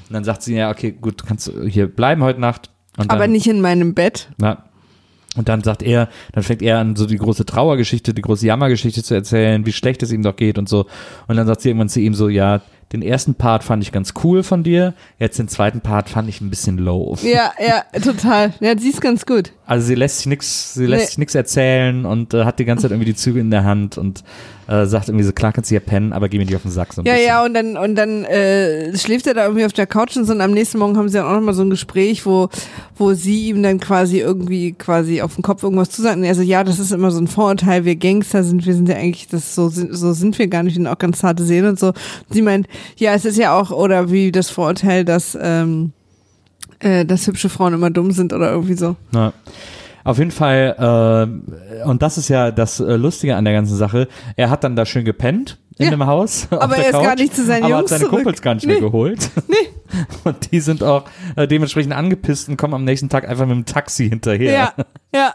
Und 0.09 0.13
dann 0.13 0.25
sagt 0.25 0.43
sie, 0.43 0.57
ja, 0.57 0.71
okay, 0.71 0.91
gut, 0.91 1.23
du 1.23 1.25
kannst 1.25 1.53
hier 1.69 1.87
bleiben 1.87 2.25
heute 2.25 2.41
Nacht. 2.41 2.71
Und 2.97 3.13
dann, 3.13 3.17
Aber 3.17 3.29
nicht 3.29 3.47
in 3.47 3.61
meinem 3.61 3.95
Bett. 3.95 4.29
Na, 4.39 4.65
und 5.37 5.49
dann 5.49 5.63
sagt 5.63 5.83
er, 5.83 6.09
dann 6.33 6.43
fängt 6.43 6.63
er 6.63 6.79
an, 6.79 6.97
so 6.97 7.07
die 7.07 7.17
große 7.17 7.45
Trauergeschichte, 7.45 8.15
die 8.15 8.23
große 8.23 8.47
Jammergeschichte 8.47 9.03
zu 9.03 9.15
erzählen, 9.15 9.67
wie 9.67 9.73
schlecht 9.73 10.03
es 10.03 10.13
ihm 10.13 10.23
doch 10.23 10.37
geht 10.37 10.59
und 10.59 10.69
so. 10.69 10.87
Und 11.27 11.37
dann 11.37 11.47
sagt 11.47 11.61
sie 11.61 11.71
irgendwann 11.71 11.89
zu 11.89 12.01
ihm 12.01 12.15
so, 12.15 12.29
ja, 12.29 12.61
den 12.93 13.03
ersten 13.03 13.35
Part 13.35 13.65
fand 13.65 13.83
ich 13.83 13.91
ganz 13.91 14.15
cool 14.23 14.45
von 14.45 14.63
dir, 14.63 14.95
jetzt 15.19 15.39
den 15.39 15.49
zweiten 15.49 15.81
Part 15.81 16.09
fand 16.09 16.29
ich 16.29 16.41
ein 16.41 16.51
bisschen 16.51 16.79
low. 16.79 17.17
Ja, 17.23 17.53
ja, 17.59 18.01
total. 18.01 18.53
Ja, 18.61 18.79
sie 18.79 18.91
ist 18.91 19.01
ganz 19.01 19.27
gut. 19.27 19.51
Also 19.67 19.87
sie 19.87 19.95
lässt 19.95 20.19
sich 20.19 20.27
nix, 20.27 20.75
sie 20.75 20.85
lässt 20.87 21.01
Nee. 21.03 21.07
sich 21.07 21.19
nix 21.19 21.35
erzählen 21.35 22.05
und 22.05 22.35
äh, 22.35 22.45
hat 22.45 22.59
die 22.59 22.67
ganze 22.67 22.83
Zeit 22.83 22.91
irgendwie 22.91 23.11
die 23.13 23.17
Züge 23.17 23.41
in 23.41 23.51
der 23.51 23.65
Hand 23.65 23.97
und 23.97 24.23
äh, 24.67 24.85
sagt 24.85 25.09
irgendwie 25.09 25.25
so, 25.25 25.33
klar 25.33 25.53
kannst 25.53 25.71
du 25.71 25.75
hier 25.75 25.81
pennen, 25.81 26.13
aber 26.13 26.29
geh 26.29 26.37
mir 26.39 26.45
nicht 26.45 26.55
auf 26.57 26.63
den 26.63 26.71
Sack 26.71 26.93
so 26.93 27.01
ein 27.01 27.07
Ja, 27.07 27.13
bisschen. 27.15 27.27
ja, 27.29 27.45
und 27.45 27.55
dann, 27.55 27.77
und 27.79 27.95
dann 27.95 28.25
äh, 28.25 28.97
schläft 28.97 29.27
er 29.27 29.33
da 29.35 29.45
irgendwie 29.45 29.65
auf 29.65 29.73
der 29.73 29.87
Couch 29.87 30.17
und 30.19 30.27
so 30.27 30.33
und 30.35 30.41
am 30.43 30.51
nächsten 30.53 30.79
Morgen 30.79 30.97
haben 30.99 31.09
sie 31.09 31.17
dann 31.17 31.27
auch 31.27 31.33
nochmal 31.35 31.55
so 31.55 31.63
ein 31.63 31.71
Gespräch, 31.71 32.27
wo, 32.27 32.49
wo 32.97 33.15
sie 33.15 33.49
ihm 33.49 33.63
dann 33.63 33.81
quasi 33.81 34.21
irgendwie 34.21 34.73
quasi 34.73 35.23
auf 35.23 35.35
den 35.35 35.43
Kopf 35.43 35.63
irgendwas 35.63 35.89
zusagt. 35.91 36.17
Und 36.19 36.25
er 36.25 36.35
so, 36.35 36.43
ja, 36.43 36.63
das 36.63 36.79
ist 36.79 36.93
immer 36.93 37.11
so 37.11 37.19
ein 37.21 37.27
Vorurteil, 37.27 37.87
wir 37.87 37.97
Gangster 37.97 38.45
sind, 38.45 38.67
wir 38.67 38.75
sind 38.75 38.89
ja 38.89 38.97
eigentlich, 38.97 39.29
das 39.29 39.55
so 39.55 39.69
sind, 39.71 39.95
so 39.97 40.13
sind 40.13 40.39
wir 40.39 40.47
gar 40.49 40.63
nicht, 40.63 40.75
wir 40.77 40.83
sind 40.83 40.87
auch 40.93 40.99
ganz 40.99 41.19
zarte 41.21 41.43
Seelen 41.43 41.69
und 41.69 41.79
so. 41.79 41.93
Sie 42.31 42.43
meint, 42.43 42.67
ja, 42.97 43.15
es 43.15 43.25
ist 43.25 43.39
ja 43.39 43.59
auch, 43.59 43.71
oder 43.71 44.11
wie 44.11 44.31
das 44.31 44.51
Vorurteil, 44.51 45.05
dass, 45.07 45.39
ähm, 45.41 45.93
äh, 46.81 47.05
dass 47.05 47.27
hübsche 47.27 47.49
Frauen 47.49 47.75
immer 47.75 47.91
dumm 47.91 48.11
sind 48.13 48.33
oder 48.33 48.51
irgendwie 48.51 48.75
so. 48.75 48.97
Na, 49.13 49.33
auf 50.05 50.19
jeden 50.19 50.31
Fall, 50.33 51.31
äh, 51.83 51.87
und 51.89 52.03
das 52.03 52.19
ist 52.19 52.29
ja 52.29 52.51
das 52.51 52.79
äh, 52.81 52.97
Lustige 52.97 53.37
an 53.37 53.45
der 53.45 53.55
ganzen 53.55 53.77
Sache, 53.77 54.07
er 54.37 54.51
hat 54.51 54.63
dann 54.65 54.77
da 54.77 54.85
schön 54.85 55.05
gepennt 55.07 55.59
in 55.79 55.87
Ja. 55.87 55.91
dem 55.91 56.05
Haus. 56.07 56.47
Aber 56.51 56.77
er 56.77 56.87
ist 56.87 56.93
Couch, 56.93 57.03
gar 57.05 57.15
nicht 57.17 57.35
zu 57.35 57.45
seinen 57.45 57.65
aber 57.65 57.71
Jungs 57.79 57.83
hat 57.85 57.89
seine 57.89 58.01
zurück. 58.11 58.15
Kumpels 58.25 58.43
gar 58.43 58.55
nicht 58.55 58.67
Nee. 58.67 58.73
mehr 58.75 58.81
geholt. 58.83 59.31
Und 60.25 60.53
die 60.53 60.61
sind 60.61 60.83
auch 60.83 61.05
äh, 61.37 61.47
dementsprechend 61.49 61.93
angepisst 61.95 62.49
und 62.49 62.57
kommen 62.57 62.75
am 62.75 62.85
nächsten 62.85 63.09
Tag 63.09 63.29
einfach 63.29 63.47
mit 63.47 63.55
dem 63.57 63.65
Taxi 63.65 64.09
hinterher. 64.09 64.53
Ja, 64.53 64.73
ja, 65.15 65.35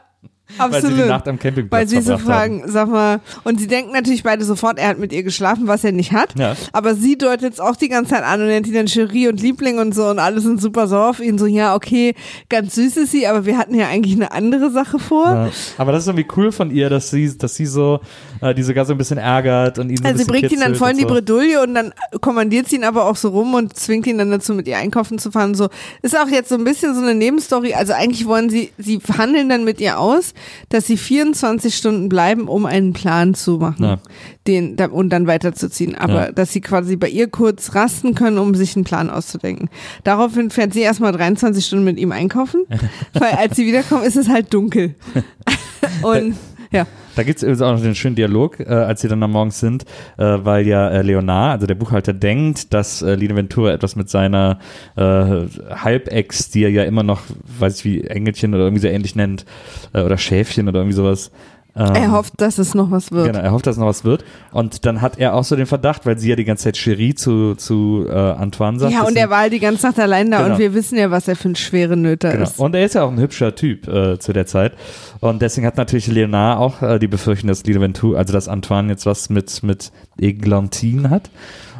Weil 0.58 0.72
sie 0.72 0.78
absolut. 0.78 0.97
die 1.06 1.08
Nacht 1.08 1.28
am 1.28 1.39
Campingplatz 1.39 1.80
Weil 1.80 1.88
sie 1.88 2.02
so 2.02 2.18
verbracht 2.18 2.39
haben. 2.39 2.60
fragen, 2.60 2.72
sag 2.72 2.89
mal, 2.89 3.20
und 3.43 3.60
sie 3.60 3.68
denken 3.68 3.93
natürlich 3.93 4.24
beide 4.24 4.43
sofort, 4.43 4.80
er 4.80 4.89
hat 4.89 5.00
mit 5.00 5.14
ihr 5.14 5.24
geschlafen, 5.24 5.68
was 5.68 5.84
er 5.84 5.91
nicht 5.91 6.12
hat. 6.12 6.38
Ja. 6.38 6.56
Aber 6.74 6.95
sie 6.95 7.18
deutet 7.18 7.54
es 7.54 7.60
auch 7.60 7.76
die 7.76 7.89
ganze 7.89 8.16
Zeit 8.16 8.24
an 8.24 8.41
und 8.41 8.47
nennt 8.47 8.68
ihn 8.68 8.74
dann 8.74 8.88
Cherie 8.88 9.28
und 9.28 9.41
Liebling 9.41 9.80
und 9.80 9.93
so 9.93 10.08
und 10.08 10.20
alle 10.20 10.41
sind 10.41 10.60
super 10.60 10.88
sauer 10.88 11.10
auf 11.10 11.20
ihn. 11.20 11.38
So, 11.38 11.45
ja, 11.45 11.76
okay, 11.76 12.16
ganz 12.50 12.76
süß 12.76 12.97
ist 12.97 13.12
sie, 13.12 13.28
aber 13.28 13.45
wir 13.45 13.58
hatten 13.58 13.76
ja 13.76 13.88
eigentlich 13.88 14.16
eine 14.16 14.32
andere 14.32 14.72
Sache 14.72 15.00
vor. 15.00 15.26
Ja. 15.26 15.50
Aber 15.78 15.91
das 15.91 16.04
ist 16.04 16.08
irgendwie 16.08 16.28
cool 16.36 16.52
von 16.52 16.72
ihr, 16.72 16.89
dass 16.89 17.10
sie, 17.10 17.38
dass 17.38 17.56
sie 17.56 17.66
so 17.66 18.00
äh, 18.42 18.54
die 18.54 18.64
sogar 18.64 18.86
so 18.86 18.94
ein 18.94 18.98
bisschen 18.98 19.18
ärgert 19.18 19.80
und 19.80 19.90
ihn 19.90 19.98
so 19.98 20.04
ein 20.04 20.08
Also 20.14 20.24
sie 20.24 20.30
bringt 20.30 20.52
ihn 20.52 20.60
dann 20.60 20.76
voll 20.76 20.92
in 20.92 20.98
die 20.98 21.04
so. 21.04 21.10
Bredouille 21.10 21.62
und 21.62 21.74
dann 21.76 21.94
kommandiert 22.22 22.68
sie 22.70 22.78
ihn 22.78 22.84
aber 22.84 23.06
auch 23.06 23.16
so 23.16 23.30
rum 23.30 23.54
und 23.54 23.76
zwingt 23.76 24.08
ihn 24.08 24.18
dann 24.18 24.32
dazu, 24.32 24.54
mit 24.54 24.68
ihr 24.68 24.78
einkaufen 24.78 25.20
zu 25.20 25.32
fahren. 25.32 25.56
So 25.56 25.70
ist 26.02 26.18
auch 26.18 26.28
jetzt 26.28 26.50
so 26.50 26.56
ein 26.56 26.64
bisschen 26.64 26.94
so 26.96 27.02
eine 27.02 27.16
Nebenstory. 27.16 27.74
Also 27.74 27.94
eigentlich 27.94 28.26
wollen 28.26 28.50
sie, 28.50 28.72
sie 28.78 29.00
handeln 29.18 29.50
dann 29.50 29.64
mit 29.64 29.80
ihr 29.82 30.00
aus, 30.00 30.34
dass 30.70 30.88
sie 30.88 30.98
24 30.98 31.76
Stunden 31.76 32.10
bleiben, 32.10 32.48
um 32.48 32.66
einen 32.66 32.94
Plan 32.94 33.34
zu 33.34 33.58
machen, 33.58 33.84
Ja. 33.86 34.00
den 34.48 34.76
und 34.78 35.10
dann 35.10 35.28
weiterzuziehen. 35.28 35.96
Aber 35.96 36.28
Ja. 36.28 36.32
dass 36.32 36.52
sie 36.54 36.62
quasi 36.62 36.96
bei 36.96 37.10
ihr 37.10 37.28
kurz 37.28 37.76
rasten 37.76 38.16
können, 38.16 38.38
um 38.38 38.56
sich 38.56 38.76
einen 38.76 38.86
Plan 38.86 39.10
auszudenken. 39.10 39.70
Daraufhin 40.04 40.50
fährt 40.50 40.74
sie 40.74 40.82
erstmal 40.82 41.12
23 41.12 41.66
Stunden 41.66 41.86
mit 41.86 41.98
ihm 41.98 42.12
einkaufen, 42.12 42.64
weil 43.14 43.32
als 43.34 43.56
sie 43.56 43.66
wiederkommen, 43.66 44.04
ist 44.04 44.16
es 44.16 44.30
halt 44.30 44.54
dunkel. 44.54 44.96
und 46.02 46.36
ja. 46.72 46.86
Da 47.20 47.24
gibt 47.24 47.43
es 47.43 47.61
auch 47.61 47.74
noch 47.74 47.82
den 47.82 47.95
schönen 47.95 48.15
Dialog, 48.15 48.61
äh, 48.61 48.67
als 48.70 49.01
sie 49.01 49.09
dann 49.09 49.22
am 49.24 49.32
Morgens 49.32 49.59
sind, 49.59 49.84
äh, 50.17 50.24
weil 50.24 50.65
ja 50.65 50.88
äh, 50.88 51.01
Leonard, 51.01 51.55
also 51.55 51.67
der 51.67 51.76
Buchhalter, 51.76 52.13
denkt, 52.13 52.74
dass 52.74 53.01
äh, 53.01 53.15
Lina 53.15 53.36
Ventura 53.36 53.74
etwas 53.74 53.97
mit 53.97 54.09
seiner 54.09 54.57
äh, 54.95 55.01
Halbex, 55.03 56.49
die 56.49 56.63
er 56.63 56.70
ja 56.70 56.86
immer 56.86 57.03
noch, 57.03 57.20
weiß 57.59 57.80
ich 57.80 57.84
wie, 57.84 58.03
Engelchen 58.05 58.53
oder 58.53 58.63
irgendwie 58.63 58.84
so 58.84 58.88
ähnlich 58.88 59.17
nennt, 59.17 59.45
äh, 59.91 60.01
oder 60.01 60.17
Schäfchen 60.17 60.70
oder 60.70 60.80
irgendwie 60.80 60.95
sowas. 60.95 61.30
Ähm, 61.80 61.96
Er 61.96 62.12
hofft, 62.12 62.34
dass 62.38 62.58
es 62.58 62.76
noch 62.76 62.92
was 62.92 63.12
wird. 63.12 63.28
Genau, 63.28 63.40
er 63.40 63.52
hofft, 63.52 63.66
dass 63.66 63.78
noch 63.78 63.88
was 63.88 64.04
wird. 64.04 64.24
Und 64.52 64.86
dann 64.86 65.02
hat 65.02 65.18
er 65.18 65.34
auch 65.34 65.44
so 65.44 65.56
den 65.56 65.66
Verdacht, 65.66 66.06
weil 66.06 66.18
sie 66.20 66.30
ja 66.30 66.36
die 66.36 66.44
ganze 66.46 66.66
Zeit 66.66 66.78
Cherie 66.78 67.16
zu, 67.16 67.56
zu 67.56 68.06
äh, 68.08 68.14
Antoine 68.14 68.80
sagt. 68.80 68.94
Ja, 68.94 69.04
und 69.04 69.16
er 69.16 69.30
war 69.30 69.40
halt 69.40 69.54
die 69.54 69.60
ganze 69.60 69.88
Nacht 69.88 70.00
allein 70.00 70.30
da 70.30 70.42
Genau. 70.44 70.54
und 70.54 70.60
wir 70.60 70.74
wissen 70.74 70.98
ja, 70.98 71.10
was 71.12 71.28
er 71.28 71.36
für 71.36 71.50
ein 71.50 71.56
schwere 71.56 71.96
Nöter 71.98 72.32
Genau. 72.32 72.44
ist. 72.44 72.60
Und 72.60 72.76
er 72.76 72.86
ist 72.86 72.96
ja 72.96 73.04
auch 73.04 73.12
ein 73.12 73.20
hübscher 73.20 73.56
Typ 73.56 73.88
äh, 73.88 74.20
zu 74.20 74.34
der 74.34 74.46
Zeit. 74.46 74.74
Und 75.22 75.42
deswegen 75.42 75.66
hat 75.68 75.78
natürlich 75.78 76.08
Leonard 76.08 76.60
auch 76.60 76.82
äh, 76.82 77.00
die 77.00 77.08
Befürchtung, 77.08 77.48
dass 77.48 77.64
Lina 77.66 77.82
Ventura, 77.82 78.20
also 78.20 78.34
dass 78.34 78.48
Antoine 78.48 78.90
jetzt 78.92 79.06
was 79.06 79.30
mit, 79.30 79.64
mit 79.64 79.92
Eglantine 80.20 81.10
hat. 81.10 81.30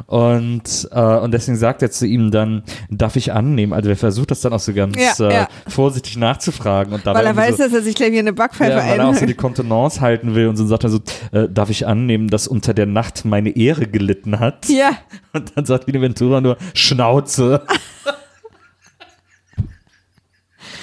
Und, 0.06 0.88
äh, 0.90 1.00
und 1.00 1.32
deswegen 1.32 1.56
sagt 1.56 1.82
er 1.82 1.90
zu 1.92 2.04
ihm 2.04 2.32
dann, 2.32 2.64
darf 2.90 3.14
ich 3.14 3.32
annehmen? 3.32 3.72
Also 3.72 3.90
er 3.90 3.96
versucht 3.96 4.30
das 4.32 4.40
dann 4.40 4.52
auch 4.52 4.58
so 4.58 4.72
ganz 4.72 4.96
Ja, 4.96 5.28
äh, 5.28 5.32
ja. 5.32 5.48
vorsichtig 5.68 6.16
nachzufragen. 6.16 6.92
Und 6.92 7.06
Weil 7.06 7.26
er 7.26 7.36
weiß, 7.36 7.58
so, 7.58 7.62
dass 7.64 7.72
er 7.72 7.82
sich 7.82 7.94
gleich 7.94 8.10
wie 8.10 8.18
eine 8.18 8.32
Backpfeife 8.32 8.72
ja, 8.72 8.78
weil 8.78 8.98
er 8.98 9.04
auch 9.08 9.14
so 9.14 9.20
die 9.20 9.24
einhält. 9.26 9.36
Kontenance 9.90 10.00
halten 10.00 10.34
will 10.34 10.48
und 10.48 10.56
so 10.56 10.66
sagt 10.66 10.84
er 10.84 10.90
so, 10.90 11.00
äh, 11.32 11.48
darf 11.48 11.70
ich 11.70 11.86
annehmen, 11.86 12.28
dass 12.28 12.46
unter 12.48 12.74
der 12.74 12.86
Nacht 12.86 13.24
meine 13.24 13.56
Ehre 13.56 13.86
gelitten 13.86 14.38
hat? 14.38 14.68
Ja, 14.68 14.92
Und 15.32 15.52
dann 15.56 15.64
sagt 15.66 15.86
Lina 15.86 16.00
Ventura 16.00 16.40
nur, 16.40 16.56
Schnauze. 16.74 17.62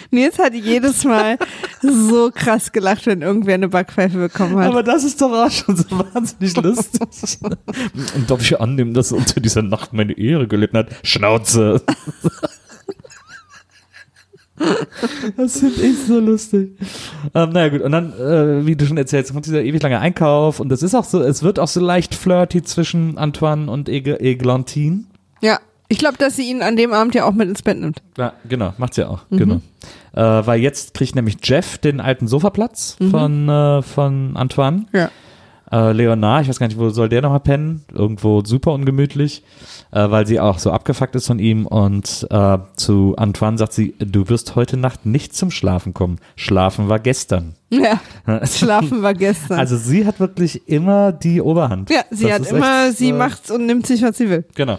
Nils 0.09 0.39
hat 0.39 0.53
jedes 0.53 1.03
Mal 1.03 1.37
so 1.81 2.31
krass 2.33 2.71
gelacht, 2.71 3.05
wenn 3.07 3.21
irgendwer 3.21 3.55
eine 3.55 3.67
Backpfeife 3.67 4.17
bekommen 4.17 4.57
hat. 4.57 4.67
Aber 4.67 4.81
das 4.81 5.03
ist 5.03 5.21
doch 5.21 5.33
auch 5.33 5.51
schon 5.51 5.75
so 5.75 5.83
wahnsinnig 5.91 6.55
lustig. 6.55 7.37
Und 7.41 8.23
darf 8.29 8.39
ich 8.41 8.61
annehmen, 8.61 8.93
dass 8.93 9.11
unter 9.11 9.41
dieser 9.41 9.63
Nacht 9.63 9.91
meine 9.91 10.17
Ehre 10.17 10.47
gelitten 10.47 10.77
hat? 10.77 10.87
Schnauze. 11.03 11.81
Das 15.37 15.59
finde 15.59 15.81
ich 15.81 15.97
so 16.07 16.19
lustig. 16.19 16.71
Ähm, 17.35 17.49
naja 17.51 17.69
gut, 17.69 17.81
und 17.81 17.91
dann, 17.91 18.13
äh, 18.13 18.65
wie 18.65 18.75
du 18.75 18.85
schon 18.85 18.97
erzählst, 18.97 19.31
kommt 19.31 19.45
dieser 19.45 19.63
ewig 19.63 19.81
lange 19.81 19.99
Einkauf 19.99 20.59
und 20.59 20.69
das 20.69 20.81
ist 20.81 20.95
auch 20.95 21.03
so, 21.03 21.21
es 21.21 21.43
wird 21.43 21.59
auch 21.59 21.67
so 21.67 21.79
leicht 21.79 22.15
flirty 22.15 22.63
zwischen 22.63 23.17
Antoine 23.17 23.69
und 23.69 23.87
Eg 23.89 24.07
Eglantine. 24.07 25.03
ja, 25.41 25.59
ich 25.89 25.99
glaube, 25.99 26.17
dass 26.17 26.35
sie 26.35 26.49
ihn 26.49 26.61
an 26.63 26.75
dem 26.75 26.91
Abend 26.91 27.15
ja 27.15 27.23
auch 27.23 27.33
mit 27.33 27.47
ins 27.47 27.61
Bett 27.61 27.79
nimmt. 27.79 28.01
Ja, 28.17 28.33
genau, 28.49 28.73
macht's 28.77 28.97
ja 28.97 29.07
auch, 29.07 29.21
genau. 29.29 29.61
Äh, 30.13 30.21
weil 30.21 30.59
jetzt 30.59 30.93
kriegt 30.93 31.15
nämlich 31.15 31.37
Jeff 31.43 31.77
den 31.77 32.01
alten 32.01 32.27
Sofaplatz 32.27 32.97
von, 33.09 33.47
äh, 33.47 33.81
von 33.83 34.35
Antoine. 34.35 34.85
Ja. 34.91 35.11
Äh, 35.72 35.91
Leonard, 35.91 36.43
ich 36.43 36.49
weiß 36.49 36.59
gar 36.59 36.68
nicht, 36.68 36.80
wo 36.80 36.89
soll 36.89 37.09
der 37.09 37.22
nochmal 37.22 37.41
pennen? 37.41 37.84
Irgendwo 37.93 38.41
super 38.43 38.72
ungemütlich, 38.74 39.43
äh, 39.91 40.09
weil 40.09 40.26
sie 40.26 40.39
auch 40.39 40.59
so 40.59 40.72
abgefuckt 40.72 41.15
ist 41.15 41.28
von 41.28 41.39
ihm. 41.39 41.65
Und 41.65 42.26
äh, 42.30 42.57
zu 42.76 43.15
Antoine 43.18 43.57
sagt 43.57 43.74
sie, 43.74 43.93
du 43.99 44.30
wirst 44.30 44.55
heute 44.55 44.78
Nacht 44.78 45.05
nicht 45.05 45.36
zum 45.36 45.51
Schlafen 45.51 45.93
kommen. 45.93 46.20
Schlafen 46.36 46.88
war 46.88 46.99
gestern. 46.99 47.55
Ja, 47.70 47.99
schlafen 48.45 49.01
war 49.01 49.13
gestern. 49.13 49.59
Also 49.59 49.76
sie 49.76 50.05
hat 50.05 50.20
wirklich 50.20 50.68
immer 50.70 51.11
die 51.11 51.41
Oberhand. 51.41 51.89
ja, 51.89 52.03
sie 52.11 52.26
Das 52.26 52.34
hat 52.34 52.51
immer, 52.51 52.88
echt, 52.88 52.97
sie 52.97 53.09
äh, 53.09 53.13
macht's 53.13 53.51
und 53.51 53.65
nimmt 53.65 53.86
sich, 53.86 54.01
was 54.01 54.18
sie 54.18 54.30
will. 54.30 54.45
Genau. 54.55 54.78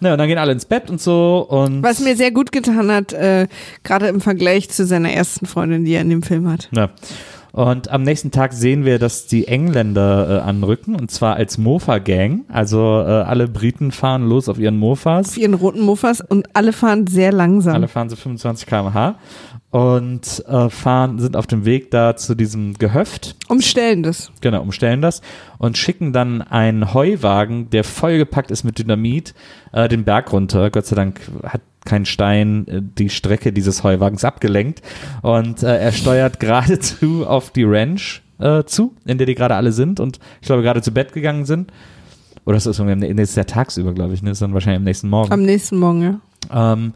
Na, 0.00 0.12
und 0.12 0.18
dann 0.18 0.28
gehen 0.28 0.38
alle 0.38 0.52
ins 0.52 0.64
Bett 0.64 0.90
und 0.90 1.00
so 1.00 1.44
und 1.48 1.82
Was 1.82 1.98
mir 2.00 2.16
sehr 2.16 2.30
gut 2.30 2.52
getan 2.52 2.90
hat, 2.90 3.12
äh, 3.12 3.48
gerade 3.82 4.06
im 4.06 4.20
Vergleich 4.20 4.70
zu 4.70 4.86
seiner 4.86 5.12
ersten 5.12 5.46
Freundin, 5.46 5.84
die 5.84 5.92
er 5.94 6.02
in 6.02 6.10
dem 6.10 6.22
Film 6.22 6.48
hat. 6.48 6.68
Ja. 6.72 6.90
Und 7.58 7.90
am 7.90 8.04
nächsten 8.04 8.30
Tag 8.30 8.52
sehen 8.52 8.84
wir, 8.84 9.00
dass 9.00 9.26
die 9.26 9.48
Engländer 9.48 10.28
äh, 10.30 10.48
anrücken 10.48 10.94
und 10.94 11.10
zwar 11.10 11.34
als 11.34 11.58
Mofa-Gang. 11.58 12.44
Also 12.46 12.78
äh, 12.78 13.10
alle 13.10 13.48
Briten 13.48 13.90
fahren 13.90 14.28
los 14.28 14.48
auf 14.48 14.60
ihren 14.60 14.76
Mofas. 14.76 15.30
Auf 15.30 15.38
ihren 15.38 15.54
roten 15.54 15.80
Mofas 15.80 16.20
und 16.20 16.54
alle 16.54 16.72
fahren 16.72 17.08
sehr 17.08 17.32
langsam. 17.32 17.74
Alle 17.74 17.88
fahren 17.88 18.10
so 18.10 18.14
25 18.14 18.64
km/h 18.64 19.16
und 19.70 20.44
äh, 20.46 20.70
fahren, 20.70 21.18
sind 21.18 21.36
auf 21.36 21.48
dem 21.48 21.64
Weg 21.64 21.90
da 21.90 22.14
zu 22.14 22.36
diesem 22.36 22.74
Gehöft, 22.74 23.34
Umstellen 23.48 24.04
das. 24.04 24.30
genau, 24.40 24.62
umstellen 24.62 25.02
das 25.02 25.20
und 25.58 25.76
schicken 25.76 26.12
dann 26.12 26.42
einen 26.42 26.94
Heuwagen, 26.94 27.70
der 27.70 27.82
vollgepackt 27.82 28.52
ist 28.52 28.62
mit 28.62 28.78
Dynamit, 28.78 29.34
äh, 29.72 29.88
den 29.88 30.04
Berg 30.04 30.32
runter. 30.32 30.70
Gott 30.70 30.86
sei 30.86 30.94
Dank 30.94 31.20
hat 31.42 31.60
kein 31.88 32.04
Stein 32.04 32.68
äh, 32.68 32.80
die 32.82 33.10
Strecke 33.10 33.52
dieses 33.52 33.82
Heuwagens 33.82 34.24
abgelenkt 34.24 34.82
und 35.22 35.62
äh, 35.62 35.78
er 35.78 35.92
steuert 35.92 36.38
geradezu 36.40 37.26
auf 37.26 37.50
die 37.50 37.64
Ranch 37.64 38.22
äh, 38.38 38.64
zu, 38.64 38.94
in 39.04 39.18
der 39.18 39.26
die 39.26 39.34
gerade 39.34 39.56
alle 39.56 39.72
sind 39.72 39.98
und 39.98 40.20
ich 40.40 40.46
glaube 40.46 40.62
gerade 40.62 40.82
zu 40.82 40.92
Bett 40.92 41.12
gegangen 41.12 41.44
sind. 41.44 41.72
Oder 42.44 42.56
das 42.56 42.66
ist 42.66 42.78
das 42.78 43.28
ist 43.28 43.36
der 43.36 43.46
tagsüber, 43.46 43.92
glaube 43.92 44.14
ich, 44.14 44.22
ne? 44.22 44.30
Das 44.30 44.36
ist 44.36 44.42
dann 44.42 44.54
wahrscheinlich 44.54 44.78
am 44.78 44.84
nächsten 44.84 45.10
Morgen. 45.10 45.32
Am 45.32 45.42
nächsten 45.42 45.76
Morgen, 45.76 46.02
ja. 46.02 46.72
Ähm, 46.72 46.94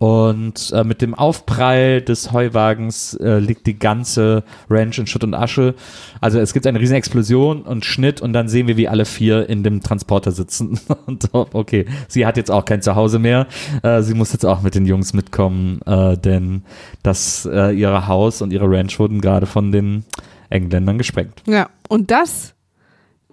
und 0.00 0.72
äh, 0.72 0.82
mit 0.82 1.02
dem 1.02 1.12
Aufprall 1.12 2.00
des 2.00 2.32
Heuwagens 2.32 3.12
äh, 3.16 3.38
liegt 3.38 3.66
die 3.66 3.78
ganze 3.78 4.44
Ranch 4.70 4.98
in 4.98 5.06
Schutt 5.06 5.24
und 5.24 5.34
Asche. 5.34 5.74
Also 6.22 6.40
es 6.40 6.54
gibt 6.54 6.66
eine 6.66 6.80
riesen 6.80 6.96
Explosion 6.96 7.60
und 7.60 7.84
Schnitt 7.84 8.22
und 8.22 8.32
dann 8.32 8.48
sehen 8.48 8.66
wir, 8.66 8.78
wie 8.78 8.88
alle 8.88 9.04
vier 9.04 9.46
in 9.50 9.62
dem 9.62 9.82
Transporter 9.82 10.32
sitzen. 10.32 10.80
Und 11.06 11.28
okay, 11.34 11.84
sie 12.08 12.24
hat 12.24 12.38
jetzt 12.38 12.50
auch 12.50 12.64
kein 12.64 12.80
Zuhause 12.80 13.18
mehr. 13.18 13.46
Äh, 13.82 14.00
sie 14.00 14.14
muss 14.14 14.32
jetzt 14.32 14.46
auch 14.46 14.62
mit 14.62 14.74
den 14.74 14.86
Jungs 14.86 15.12
mitkommen, 15.12 15.82
äh, 15.82 16.16
denn 16.16 16.62
das 17.02 17.46
äh, 17.50 17.70
ihre 17.72 18.06
Haus 18.06 18.40
und 18.40 18.52
ihre 18.54 18.70
Ranch 18.70 18.98
wurden 18.98 19.20
gerade 19.20 19.46
von 19.46 19.70
den 19.70 20.04
Engländern 20.48 20.96
gesprengt. 20.96 21.42
Ja, 21.46 21.68
und 21.88 22.10
das, 22.10 22.54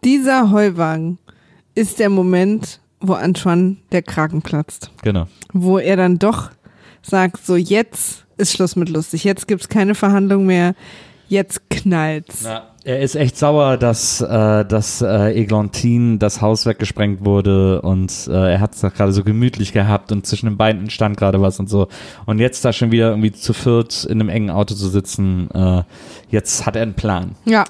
dieser 0.04 0.52
Heuwagen, 0.52 1.18
ist 1.76 2.00
der 2.00 2.10
Moment, 2.10 2.82
wo 3.00 3.14
Antoine 3.14 3.78
der 3.92 4.02
Kragen 4.02 4.42
platzt. 4.42 4.92
Genau. 5.04 5.28
Wo 5.54 5.78
er 5.78 5.96
dann 5.96 6.20
doch 6.20 6.52
sagt, 7.10 7.46
so 7.46 7.56
jetzt 7.56 8.26
ist 8.38 8.54
Schluss 8.54 8.76
mit 8.76 8.90
lustig, 8.90 9.24
jetzt 9.24 9.48
gibt's 9.48 9.70
keine 9.70 9.96
Verhandlung 9.96 10.46
mehr, 10.46 10.76
jetzt 11.28 11.70
knallt's. 11.70 12.46
Er 12.84 13.02
ist 13.02 13.16
echt 13.16 13.38
sauer, 13.38 13.76
dass, 13.76 14.22
äh, 14.22 14.64
dass 14.64 15.02
äh, 15.02 15.34
Eglantin 15.34 16.20
das 16.20 16.42
Haus 16.42 16.66
weggesprengt 16.66 17.26
wurde 17.26 17.82
und 17.82 18.30
äh, 18.30 18.54
er 18.54 18.62
hat 18.62 18.76
es 18.76 18.82
gerade 18.82 19.12
so 19.12 19.26
gemütlich 19.26 19.74
gehabt 19.74 20.12
und 20.14 20.26
zwischen 20.26 20.46
den 20.46 20.56
Beinen 20.56 20.84
entstand 20.84 21.18
gerade 21.18 21.42
was 21.42 21.60
und 21.60 21.70
so. 21.70 21.90
Und 22.26 22.40
jetzt 22.40 22.64
da 22.64 22.72
schon 22.72 22.92
wieder 22.92 23.10
irgendwie 23.10 23.34
zu 23.34 23.52
viert 23.52 24.06
in 24.06 24.22
einem 24.22 24.30
engen 24.30 24.52
Auto 24.52 24.74
zu 24.74 24.88
sitzen, 24.88 25.50
äh, 25.52 25.84
jetzt 26.30 26.66
hat 26.66 26.78
er 26.78 26.84
einen 26.84 26.94
Plan. 26.94 27.36
Ja, 27.44 27.66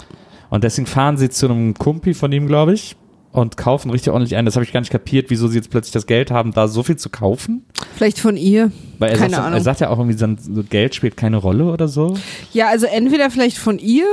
Und 0.51 0.63
deswegen 0.63 0.85
fahren 0.85 1.17
sie 1.17 1.29
zu 1.29 1.47
einem 1.47 1.73
Kumpi 1.73 2.13
von 2.13 2.31
ihm, 2.31 2.45
glaube 2.47 2.73
ich, 2.73 2.95
und 3.37 3.55
kaufen 3.55 3.91
richtig 3.91 4.11
ordentlich 4.11 4.35
ein. 4.35 4.45
Das 4.45 4.55
habe 4.55 4.65
ich 4.65 4.73
gar 4.73 4.79
nicht 4.79 4.89
kapiert, 4.89 5.29
wieso 5.29 5.47
sie 5.47 5.57
jetzt 5.57 5.69
plötzlich 5.69 5.91
das 5.91 6.07
Geld 6.07 6.31
haben, 6.31 6.53
da 6.53 6.67
so 6.67 6.81
viel 6.81 6.95
zu 6.95 7.09
kaufen. 7.09 7.65
vielleicht 7.95 8.19
von 8.19 8.35
ihr. 8.35 8.71
Weil 8.97 9.11
er, 9.11 9.17
Keine 9.17 9.29
sagt, 9.29 9.41
er 9.43 9.45
Ahnung. 9.47 9.61
sagt 9.61 9.79
ja 9.79 9.89
auch 9.89 9.99
irgendwie, 9.99 10.17
so 10.17 10.63
Geld 10.63 10.95
spielt 10.95 11.17
keine 11.17 11.37
Rolle 11.37 11.65
oder 11.65 11.87
so. 11.87 12.17
Ja, 12.51 12.67
also 12.69 12.87
entweder 12.87 13.29
vielleicht 13.29 13.59
von 13.59 13.77
ihr 13.77 14.07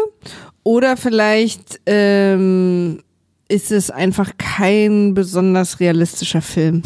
oder 0.62 0.99
vielleicht 0.99 1.81
ähm, 1.87 3.03
ist 3.49 3.72
es 3.72 3.91
einfach 3.91 4.33
kein 4.37 5.14
besonders 5.14 5.81
realistischer 5.81 6.43
Film. 6.43 6.83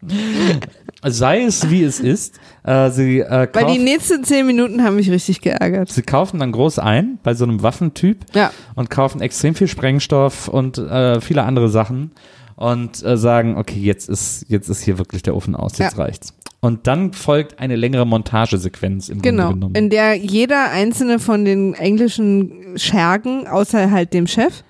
Sei 1.04 1.42
es 1.42 1.68
wie 1.70 1.82
es 1.82 1.98
ist. 2.00 2.38
Äh, 2.64 2.90
sie, 2.90 3.20
äh, 3.20 3.28
Weil 3.30 3.46
kauf, 3.48 3.72
die 3.72 3.78
nächsten 3.78 4.22
zehn 4.24 4.46
Minuten 4.46 4.84
haben 4.84 4.96
mich 4.96 5.10
richtig 5.10 5.40
geärgert. 5.40 5.90
sie 5.90 6.02
kaufen 6.02 6.38
dann 6.38 6.52
groß 6.52 6.78
ein 6.78 7.18
bei 7.22 7.34
so 7.34 7.44
einem 7.44 7.62
Waffentyp 7.62 8.18
Ja, 8.34 8.52
und 8.74 8.88
kaufen 8.90 9.20
extrem 9.20 9.54
viel 9.54 9.66
Sprengstoff 9.68 10.46
und 10.48 10.78
äh, 10.78 11.20
viele 11.20 11.42
andere 11.42 11.68
Sachen 11.68 12.12
und 12.56 13.02
äh, 13.04 13.16
sagen, 13.16 13.56
okay, 13.56 13.80
jetzt 13.80 14.08
ist, 14.08 14.46
jetzt 14.48 14.68
ist 14.68 14.82
hier 14.82 14.98
wirklich 14.98 15.22
der 15.22 15.34
Ofen 15.34 15.56
aus, 15.56 15.78
jetzt 15.78 15.96
Ja. 15.96 16.04
reicht's. 16.04 16.34
Und 16.60 16.86
dann 16.86 17.12
folgt 17.12 17.58
eine 17.58 17.74
längere 17.74 18.06
Montagesequenz 18.06 19.08
im 19.08 19.20
genau. 19.20 19.46
Grunde 19.48 19.54
genommen. 19.56 19.74
In 19.74 19.90
der 19.90 20.14
jeder 20.14 20.70
einzelne 20.70 21.18
von 21.18 21.44
den 21.44 21.74
englischen 21.74 22.52
Schergen, 22.76 23.48
außer 23.48 23.90
halt 23.90 24.12
dem 24.14 24.28
Chef, 24.28 24.62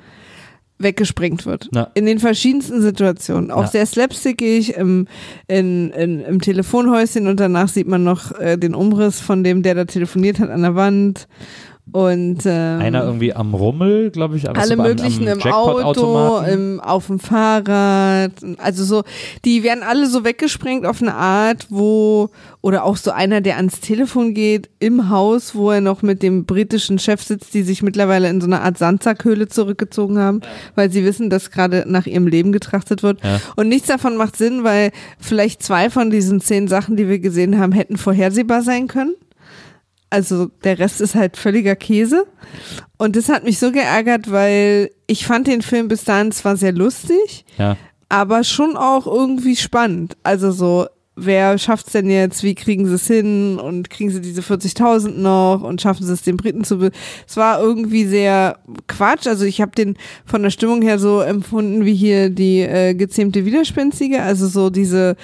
weggesprengt 0.82 1.46
wird. 1.46 1.68
Ja. 1.74 1.88
In 1.94 2.06
den 2.06 2.18
verschiedensten 2.18 2.80
Situationen. 2.82 3.50
Auch 3.50 3.62
Ja. 3.62 3.68
sehr 3.68 3.86
slapstickig 3.86 4.76
im, 4.76 5.06
in, 5.48 5.90
in, 5.90 6.20
im 6.20 6.40
Telefonhäuschen 6.40 7.26
und 7.26 7.40
danach 7.40 7.68
sieht 7.68 7.86
man 7.88 8.04
noch 8.04 8.32
äh, 8.38 8.56
den 8.56 8.74
Umriss 8.74 9.20
von 9.20 9.44
dem, 9.44 9.62
der 9.62 9.74
da 9.74 9.84
telefoniert 9.84 10.38
hat 10.38 10.50
an 10.50 10.62
der 10.62 10.74
Wand. 10.74 11.28
Und 11.90 12.38
ähm, 12.46 12.80
Einer 12.80 13.02
irgendwie 13.04 13.34
am 13.34 13.54
Rummel, 13.54 14.10
glaube 14.10 14.36
ich. 14.36 14.48
aber 14.48 14.60
alle 14.60 14.68
so 14.76 14.80
am- 14.80 14.86
möglichen 14.88 15.28
am 15.28 15.40
im 15.40 15.42
Auto, 15.52 15.78
Jackpot-Automaten. 15.80 16.52
im, 16.52 16.80
auf 16.80 17.08
dem 17.08 17.18
Fahrrad, 17.18 18.30
also 18.58 18.84
so, 18.84 19.02
die 19.44 19.62
werden 19.64 19.82
alle 19.82 20.06
so 20.06 20.24
weggesprengt 20.24 20.86
auf 20.86 21.02
eine 21.02 21.14
Art, 21.14 21.66
wo, 21.70 22.30
oder 22.60 22.84
auch 22.84 22.96
so 22.96 23.10
einer, 23.10 23.40
der 23.40 23.56
ans 23.56 23.80
Telefon 23.80 24.32
geht, 24.32 24.70
im 24.78 25.10
Haus, 25.10 25.54
wo 25.56 25.70
er 25.72 25.80
noch 25.80 26.02
mit 26.02 26.22
dem 26.22 26.44
britischen 26.44 26.98
Chef 27.00 27.20
sitzt, 27.22 27.52
die 27.52 27.62
sich 27.62 27.82
mittlerweile 27.82 28.30
in 28.30 28.40
so 28.40 28.46
eine 28.46 28.60
Art 28.60 28.78
Sandsack-Höhle 28.78 29.48
zurückgezogen 29.48 30.18
haben, 30.18 30.40
weil 30.76 30.90
sie 30.90 31.04
wissen, 31.04 31.30
dass 31.30 31.50
gerade 31.50 31.84
nach 31.86 32.06
ihrem 32.06 32.28
Leben 32.28 32.52
getrachtet 32.52 33.02
wird. 33.02 33.22
Ja. 33.24 33.40
Und 33.56 33.68
nichts 33.68 33.88
davon 33.88 34.16
macht 34.16 34.36
Sinn, 34.36 34.62
weil 34.62 34.92
vielleicht 35.18 35.62
zwei 35.64 35.90
von 35.90 36.10
diesen 36.10 36.40
zehn 36.40 36.68
Sachen, 36.68 36.96
die 36.96 37.08
wir 37.08 37.18
gesehen 37.18 37.58
haben, 37.58 37.72
hätten 37.72 37.96
vorhersehbar 37.96 38.62
sein 38.62 38.86
können. 38.86 39.14
Also 40.12 40.50
der 40.62 40.78
Rest 40.78 41.00
ist 41.00 41.14
halt 41.14 41.36
völliger 41.36 41.74
Käse. 41.74 42.26
Und 42.98 43.16
das 43.16 43.28
hat 43.28 43.44
mich 43.44 43.58
so 43.58 43.72
geärgert, 43.72 44.30
weil 44.30 44.90
ich 45.06 45.26
fand 45.26 45.46
den 45.46 45.62
Film 45.62 45.88
bis 45.88 46.04
dahin 46.04 46.32
zwar 46.32 46.56
sehr 46.56 46.72
lustig, 46.72 47.44
Ja. 47.58 47.76
aber 48.08 48.44
schon 48.44 48.76
auch 48.76 49.06
irgendwie 49.06 49.56
spannend. 49.56 50.16
Also 50.22 50.50
so, 50.52 50.86
wer 51.16 51.58
schafft's 51.58 51.92
denn 51.92 52.10
jetzt? 52.10 52.42
Wie 52.42 52.54
kriegen 52.54 52.86
sie 52.86 52.94
es 52.94 53.06
hin? 53.06 53.58
Und 53.58 53.90
kriegen 53.90 54.10
sie 54.10 54.20
diese 54.20 54.42
40.000 54.42 55.18
noch? 55.18 55.62
Und 55.62 55.80
schaffen 55.80 56.06
sie 56.06 56.12
es 56.12 56.22
den 56.22 56.36
Briten 56.36 56.64
zu... 56.64 56.78
Be 56.78 56.90
es 57.26 57.36
war 57.36 57.60
irgendwie 57.60 58.04
sehr 58.04 58.58
Quatsch. 58.88 59.26
Also 59.26 59.44
ich 59.44 59.60
habe 59.60 59.72
den 59.72 59.96
von 60.26 60.42
der 60.42 60.50
Stimmung 60.50 60.82
her 60.82 60.98
so 60.98 61.20
empfunden 61.20 61.84
wie 61.84 61.94
hier 61.94 62.28
die 62.30 62.60
äh, 62.60 62.94
gezähmte 62.94 63.44
Widerspenstige. 63.44 64.22
Also 64.22 64.46
so 64.46 64.68
diese 64.70 65.16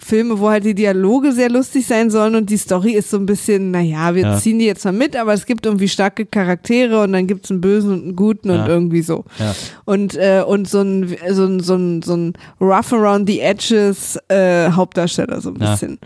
Filme, 0.00 0.38
wo 0.38 0.48
halt 0.48 0.64
die 0.64 0.74
Dialoge 0.74 1.32
sehr 1.32 1.50
lustig 1.50 1.86
sein 1.86 2.08
sollen 2.10 2.36
und 2.36 2.48
die 2.50 2.56
Story 2.56 2.92
ist 2.92 3.10
so 3.10 3.16
ein 3.16 3.26
bisschen, 3.26 3.72
naja, 3.72 4.14
wir 4.14 4.22
Ja. 4.22 4.36
ziehen 4.38 4.58
die 4.60 4.66
jetzt 4.66 4.84
mal 4.84 4.92
mit, 4.92 5.16
aber 5.16 5.32
es 5.32 5.44
gibt 5.44 5.66
irgendwie 5.66 5.88
starke 5.88 6.24
Charaktere 6.24 7.02
und 7.02 7.12
dann 7.12 7.26
gibt's 7.26 7.50
einen 7.50 7.60
Bösen 7.60 7.92
und 7.92 8.02
einen 8.04 8.16
Guten 8.16 8.48
Ja. 8.50 8.62
und 8.62 8.68
irgendwie 8.68 9.02
so. 9.02 9.24
Ja. 9.40 9.54
Und, 9.86 10.14
äh, 10.14 10.42
und 10.46 10.68
so 10.68 10.82
ein, 10.82 11.16
so 11.30 11.44
ein, 11.46 11.60
so 11.60 11.74
ein, 11.74 12.02
so 12.02 12.16
ein 12.16 12.32
rough 12.60 12.92
around 12.92 13.28
the 13.28 13.40
edges 13.40 14.16
äh, 14.28 14.70
Hauptdarsteller 14.70 15.40
so 15.40 15.50
ein 15.50 15.54
bisschen. 15.54 15.98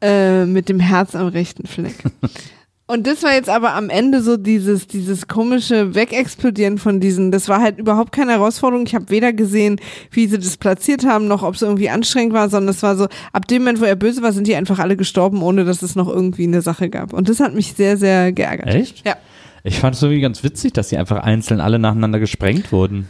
Äh, 0.00 0.46
mit 0.46 0.68
dem 0.68 0.80
Herz 0.80 1.14
am 1.14 1.26
rechten 1.28 1.66
Fleck. 1.66 1.96
Und 2.90 3.06
das 3.06 3.22
war 3.22 3.34
jetzt 3.34 3.50
aber 3.50 3.74
am 3.74 3.90
Ende 3.90 4.22
so 4.22 4.38
dieses, 4.38 4.86
dieses 4.86 5.28
komische 5.28 5.94
Wegexplodieren 5.94 6.78
von 6.78 7.00
diesen, 7.00 7.30
das 7.30 7.46
war 7.46 7.60
halt 7.60 7.78
überhaupt 7.78 8.12
keine 8.12 8.32
Herausforderung. 8.32 8.86
Ich 8.86 8.94
habe 8.94 9.10
weder 9.10 9.34
gesehen, 9.34 9.78
wie 10.10 10.26
sie 10.26 10.38
das 10.38 10.56
platziert 10.56 11.04
haben, 11.04 11.28
noch 11.28 11.42
ob 11.42 11.54
es 11.54 11.60
irgendwie 11.60 11.90
anstrengend 11.90 12.32
war, 12.32 12.48
sondern 12.48 12.70
es 12.70 12.82
war 12.82 12.96
so, 12.96 13.06
ab 13.34 13.46
dem 13.46 13.60
Moment, 13.60 13.82
wo 13.82 13.84
er 13.84 13.94
böse 13.94 14.22
war, 14.22 14.32
sind 14.32 14.46
die 14.46 14.56
einfach 14.56 14.78
alle 14.78 14.96
gestorben, 14.96 15.42
ohne 15.42 15.66
dass 15.66 15.82
es 15.82 15.96
noch 15.96 16.08
irgendwie 16.08 16.44
eine 16.44 16.62
Sache 16.62 16.88
gab. 16.88 17.12
Und 17.12 17.28
das 17.28 17.40
hat 17.40 17.54
mich 17.54 17.74
sehr, 17.74 17.98
sehr 17.98 18.32
geärgert. 18.32 18.74
Echt? 18.74 19.06
Ja. 19.06 19.16
Ich 19.64 19.80
fand 19.80 19.94
es 19.94 20.02
irgendwie 20.02 20.22
ganz 20.22 20.42
witzig, 20.42 20.72
dass 20.72 20.88
sie 20.88 20.96
einfach 20.96 21.18
einzeln 21.18 21.60
alle 21.60 21.78
nacheinander 21.78 22.18
gesprengt 22.18 22.72
wurden. 22.72 23.06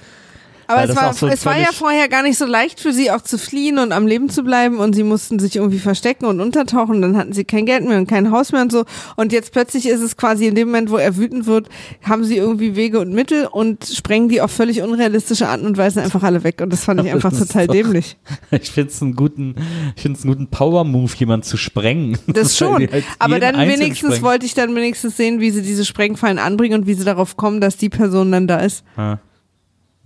Aber 0.68 0.84
es 0.84 0.94
war, 0.94 1.12
so 1.14 1.26
es 1.26 1.44
war 1.46 1.58
ja 1.58 1.72
vorher 1.72 2.08
gar 2.08 2.22
nicht 2.22 2.38
so 2.38 2.44
leicht 2.46 2.78
für 2.78 2.92
sie 2.92 3.10
auch 3.10 3.22
zu 3.22 3.38
fliehen 3.38 3.78
und 3.78 3.90
am 3.92 4.06
Leben 4.06 4.28
zu 4.28 4.42
bleiben 4.44 4.78
und 4.78 4.94
sie 4.94 5.02
mussten 5.02 5.38
sich 5.38 5.56
irgendwie 5.56 5.78
verstecken 5.78 6.26
und 6.26 6.40
untertauchen 6.40 6.96
und 6.96 7.02
dann 7.02 7.16
hatten 7.16 7.32
sie 7.32 7.44
kein 7.44 7.64
Geld 7.66 7.84
mehr 7.84 7.98
und 7.98 8.06
kein 8.06 8.30
Haus 8.30 8.52
mehr 8.52 8.62
und 8.62 8.70
so 8.70 8.84
und 9.16 9.32
jetzt 9.32 9.52
plötzlich 9.52 9.88
ist 9.88 10.02
es 10.02 10.16
quasi 10.16 10.46
in 10.46 10.54
dem 10.54 10.68
Moment, 10.68 10.90
wo 10.90 10.98
er 10.98 11.16
wütend 11.16 11.46
wird, 11.46 11.68
haben 12.02 12.22
sie 12.22 12.36
irgendwie 12.36 12.76
Wege 12.76 13.00
und 13.00 13.12
Mittel 13.12 13.46
und 13.46 13.84
sprengen 13.84 14.28
die 14.28 14.40
auf 14.42 14.50
völlig 14.50 14.82
unrealistische 14.82 15.48
Arten 15.48 15.64
und 15.66 15.78
weisen 15.78 16.00
einfach 16.02 16.22
alle 16.22 16.44
weg 16.44 16.60
und 16.60 16.70
das 16.72 16.84
fand 16.84 17.00
ich 17.02 17.10
einfach 17.12 17.32
total 17.32 17.66
doch- 17.66 17.74
dämlich. 17.74 18.16
Ich 18.50 18.70
finde 18.70 18.90
es 18.90 19.00
einen 19.02 19.16
guten, 19.16 19.54
ich 19.96 20.02
find's 20.02 20.22
einen 20.24 20.32
guten 20.34 20.48
Power-Move, 20.48 21.12
jemanden 21.16 21.44
zu 21.44 21.56
sprengen. 21.56 22.18
Das 22.26 22.56
schon, 22.58 22.86
halt 22.90 23.04
aber 23.18 23.40
dann 23.40 23.56
wenigstens 23.58 23.98
sprengen. 23.98 24.22
wollte 24.22 24.46
ich 24.46 24.54
dann 24.54 24.74
wenigstens 24.76 25.16
sehen, 25.16 25.40
wie 25.40 25.50
sie 25.50 25.62
diese 25.62 25.84
Sprengfallen 25.84 26.38
anbringen 26.38 26.80
und 26.80 26.86
wie 26.86 26.94
sie 26.94 27.04
darauf 27.04 27.36
kommen, 27.36 27.60
dass 27.60 27.76
die 27.76 27.88
Person 27.88 28.30
dann 28.32 28.46
da 28.46 28.58
ist. 28.58 28.84
Ja. 28.96 29.18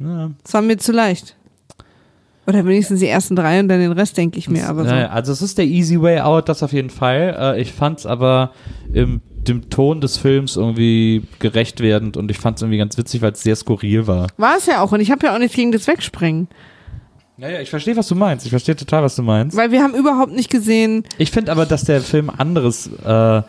Ja. 0.05 0.31
Das 0.43 0.55
war 0.55 0.63
mir 0.63 0.79
zu 0.79 0.93
leicht. 0.93 1.37
Oder 2.47 2.65
wenigstens 2.67 3.01
die 3.01 3.07
ersten 3.07 3.37
drei 3.37 3.61
und 3.61 3.69
dann 3.69 3.81
den 3.81 3.93
Rest 3.93 4.17
denke 4.17 4.39
ich 4.39 4.49
mir, 4.49 4.69
aber 4.69 4.83
so. 4.85 4.91
Naja, 4.91 5.11
also 5.11 5.31
es 5.33 5.43
ist 5.43 5.59
der 5.59 5.65
easy 5.65 6.01
way 6.01 6.21
out, 6.21 6.49
das 6.49 6.63
auf 6.63 6.73
jeden 6.73 6.91
Fall. 6.91 7.37
Äh, 7.39 7.61
ich 7.61 7.73
fand 7.73 8.01
es 8.01 8.07
aber 8.07 8.51
im 8.93 9.21
dem 9.49 9.71
Ton 9.71 10.01
des 10.01 10.17
Films 10.19 10.57
irgendwie 10.57 11.25
gerecht 11.39 11.81
werdend 11.81 12.17
und 12.17 12.31
ich 12.31 12.39
fand 12.39 12.57
es 12.57 12.63
irgendwie 12.63 12.79
ganz 12.79 12.97
witzig, 12.97 13.23
weil 13.23 13.33
es 13.33 13.43
sehr 13.43 13.57
skurril 13.57 14.07
war. 14.07 14.29
War 14.37 14.57
es 14.57 14.67
ja 14.67 14.83
auch. 14.83 14.93
Und 14.93 15.01
ich 15.01 15.11
habe 15.11 15.27
ja 15.27 15.35
auch 15.35 15.39
nichts 15.39 15.57
gegen 15.57 15.73
das 15.73 15.87
Wegsprengen. 15.87 16.49
Naja, 17.37 17.61
ich 17.61 17.71
verstehe, 17.71 17.97
was 17.97 18.09
du 18.09 18.15
meinst. 18.15 18.45
Ich 18.45 18.51
verstehe 18.51 18.77
total, 18.77 19.03
was 19.03 19.17
du 19.17 19.23
meinst. 19.23 19.57
Weil 19.57 19.73
wir 19.73 19.83
haben 19.83 19.95
überhaupt 19.95 20.33
nicht 20.33 20.51
gesehen, 20.51 21.05
Ich 21.19 21.31
finde 21.31 21.51
aber, 21.51 21.67
dass 21.67 21.85
der 21.85 22.01
Film 22.01 22.31
anderes, 22.31 22.89
äh, 23.05 23.43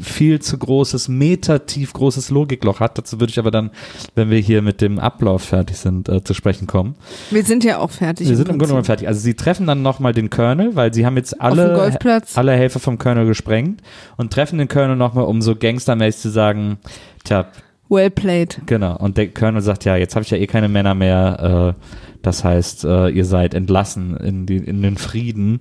viel 0.00 0.40
zu 0.40 0.58
großes, 0.58 1.08
metertief 1.08 1.92
großes 1.92 2.30
Logikloch 2.30 2.80
hat. 2.80 2.98
Dazu 2.98 3.20
würde 3.20 3.30
ich 3.30 3.38
aber 3.38 3.50
dann, 3.50 3.70
wenn 4.14 4.30
wir 4.30 4.38
hier 4.38 4.62
mit 4.62 4.80
dem 4.80 4.98
Ablauf 4.98 5.42
fertig 5.42 5.78
sind, 5.78 6.08
äh, 6.08 6.22
zu 6.22 6.34
sprechen 6.34 6.66
kommen. 6.66 6.94
wir 7.30 7.44
sind 7.44 7.64
ja 7.64 7.78
auch 7.78 7.90
fertig. 7.90 8.28
Wir 8.28 8.36
sind 8.36 8.48
im 8.48 8.58
Grunde 8.58 8.66
genommen 8.66 8.84
fertig. 8.84 9.08
Also 9.08 9.20
sie 9.20 9.34
treffen 9.34 9.66
dann 9.66 9.82
nochmal 9.82 10.12
den 10.12 10.30
Colonel, 10.30 10.76
weil 10.76 10.92
sie 10.92 11.06
haben 11.06 11.16
jetzt 11.16 11.40
alle, 11.40 11.98
alle 12.34 12.52
Helfer 12.52 12.80
vom 12.80 12.98
Colonel 12.98 13.26
gesprengt 13.26 13.82
und 14.16 14.32
treffen 14.32 14.58
den 14.58 14.68
Colonel 14.68 14.96
nochmal, 14.96 15.24
um 15.24 15.40
so 15.40 15.56
gangstermäßig 15.56 16.22
zu 16.22 16.30
sagen, 16.30 16.78
tja, 17.24 17.48
Well 17.88 18.10
played. 18.10 18.60
genau. 18.66 18.96
Und 18.96 19.16
der 19.16 19.28
Colonel 19.28 19.62
sagt, 19.62 19.84
ja, 19.84 19.96
jetzt 19.96 20.16
habe 20.16 20.24
ich 20.24 20.30
ja 20.30 20.38
eh 20.38 20.46
keine 20.46 20.68
Männer 20.68 20.94
mehr, 20.94 21.74
äh, 21.76 21.82
das 22.22 22.42
heißt, 22.42 22.84
äh, 22.84 23.08
ihr 23.10 23.24
seid 23.24 23.54
entlassen 23.54 24.16
in, 24.16 24.46
die, 24.46 24.56
in 24.56 24.82
den 24.82 24.96
Frieden. 24.96 25.60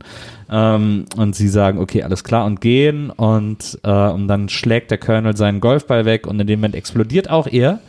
Ähm, 0.49 1.05
und 1.15 1.35
sie 1.35 1.47
sagen, 1.47 1.77
okay, 1.77 2.01
alles 2.01 2.23
klar 2.23 2.45
und 2.45 2.59
gehen. 2.59 3.11
Und, 3.11 3.79
äh, 3.83 3.91
und 3.91 4.27
dann 4.27 4.49
schlägt 4.49 4.89
der 4.89 4.97
Colonel 4.97 5.37
seinen 5.37 5.59
Golfball 5.59 6.05
weg 6.05 6.25
und 6.25 6.39
in 6.39 6.47
dem 6.47 6.59
Moment 6.59 6.73
explodiert 6.73 7.29
auch 7.29 7.45
er. 7.45 7.79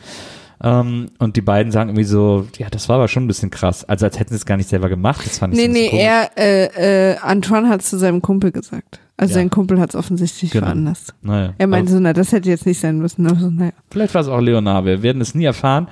Ähm, 0.62 1.07
und 1.18 1.36
die 1.36 1.40
beiden 1.42 1.70
sagen 1.72 1.90
irgendwie 1.90 2.04
so, 2.04 2.46
ja, 2.59 2.68
das 2.70 2.88
war 2.88 2.96
aber 2.96 3.09
schon 3.09 3.24
ein 3.24 3.28
bisschen 3.28 3.50
krass. 3.50 3.84
Also 3.84 4.07
als 4.07 4.18
hätten 4.18 4.30
sie 4.30 4.36
es 4.36 4.46
gar 4.46 4.57
nicht 4.57 4.68
selber 4.68 4.88
gemacht. 4.88 5.20
Das 5.26 5.38
fand 5.38 5.54
ich 5.54 5.61
Nee, 5.61 5.66
so 5.66 5.72
nee, 5.72 5.88
komisch. 5.90 6.04
er, 6.04 6.30
äh, 6.38 7.12
äh, 7.12 7.16
Antoine 7.18 7.68
hat 7.68 7.82
zu 7.82 7.98
seinem 7.98 8.22
Kumpel 8.22 8.52
gesagt. 8.52 9.00
Also 9.18 9.32
Ja. 9.32 9.36
sein 9.36 9.50
Kumpel 9.50 9.80
hat 9.80 9.90
es 9.90 9.96
offensichtlich 9.96 10.50
Genau. 10.50 10.66
veranlasst. 10.66 11.14
Naja, 11.22 11.54
Er 11.57 11.66
meinte 11.66 11.90
so, 11.92 11.98
na, 12.00 12.12
das 12.12 12.32
hätte 12.32 12.48
jetzt 12.50 12.66
nicht 12.66 12.78
sein 12.80 12.98
müssen. 12.98 13.26
Aber 13.26 13.38
so, 13.40 13.50
naja. 13.50 13.72
vielleicht 13.90 14.12
war 14.14 14.20
es 14.20 14.28
auch 14.28 14.40
Leonard. 14.40 14.84
Wir 14.84 15.02
werden 15.02 15.22
es 15.22 15.34
nie 15.34 15.44
erfahren. 15.44 15.88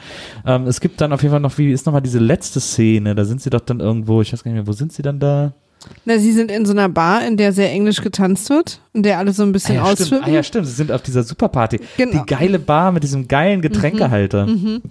Ähm, 0.47 0.67
es 0.67 0.81
gibt 0.81 1.01
dann 1.01 1.13
auf 1.13 1.23
jeden 1.23 1.33
Fall 1.33 1.41
noch, 1.41 1.57
wie 1.57 1.73
ist 1.73 1.87
nochmal 1.87 2.03
diese 2.03 2.19
letzte 2.19 2.61
Szene? 2.61 3.15
Da 3.15 3.25
sind 3.25 3.41
sie 3.41 3.49
doch 3.51 3.61
dann 3.61 3.81
irgendwo, 3.81 4.21
ich 4.21 4.33
weiß 4.33 4.45
gar 4.45 4.51
nicht 4.51 4.59
mehr, 4.61 4.67
wo 4.67 4.73
sind 4.73 4.93
sie 4.93 5.03
dann 5.03 5.21
da? 5.21 5.53
Na, 6.05 6.19
sie 6.19 6.33
sind 6.33 6.51
in 6.51 6.67
so 6.67 6.73
einer 6.73 6.89
Bar, 6.89 7.27
in 7.27 7.37
der 7.37 7.53
sehr 7.53 7.71
englisch 7.71 8.03
getanzt 8.03 8.51
wird, 8.51 8.81
in 8.93 9.03
der 9.03 9.19
alle 9.19 9.33
so 9.33 9.43
ein 9.43 9.49
Ah 9.51 9.53
bisschen 9.53 9.75
ja, 9.77 9.83
stimmt. 9.87 10.01
ausflippen. 10.01 10.25
ah 10.27 10.31
ja, 10.31 10.43
stimmt. 10.43 10.67
Sie 10.67 10.73
sind 10.75 10.93
auf 10.93 11.03
dieser 11.03 11.23
Superparty. 11.23 11.81
Genau. 11.97 12.23
Die 12.23 12.27
geile 12.35 12.59
Bar 12.59 12.93
mit 12.93 13.03
diesem 13.03 13.27
geilen 13.29 13.61
Getränkehalter. 13.63 14.47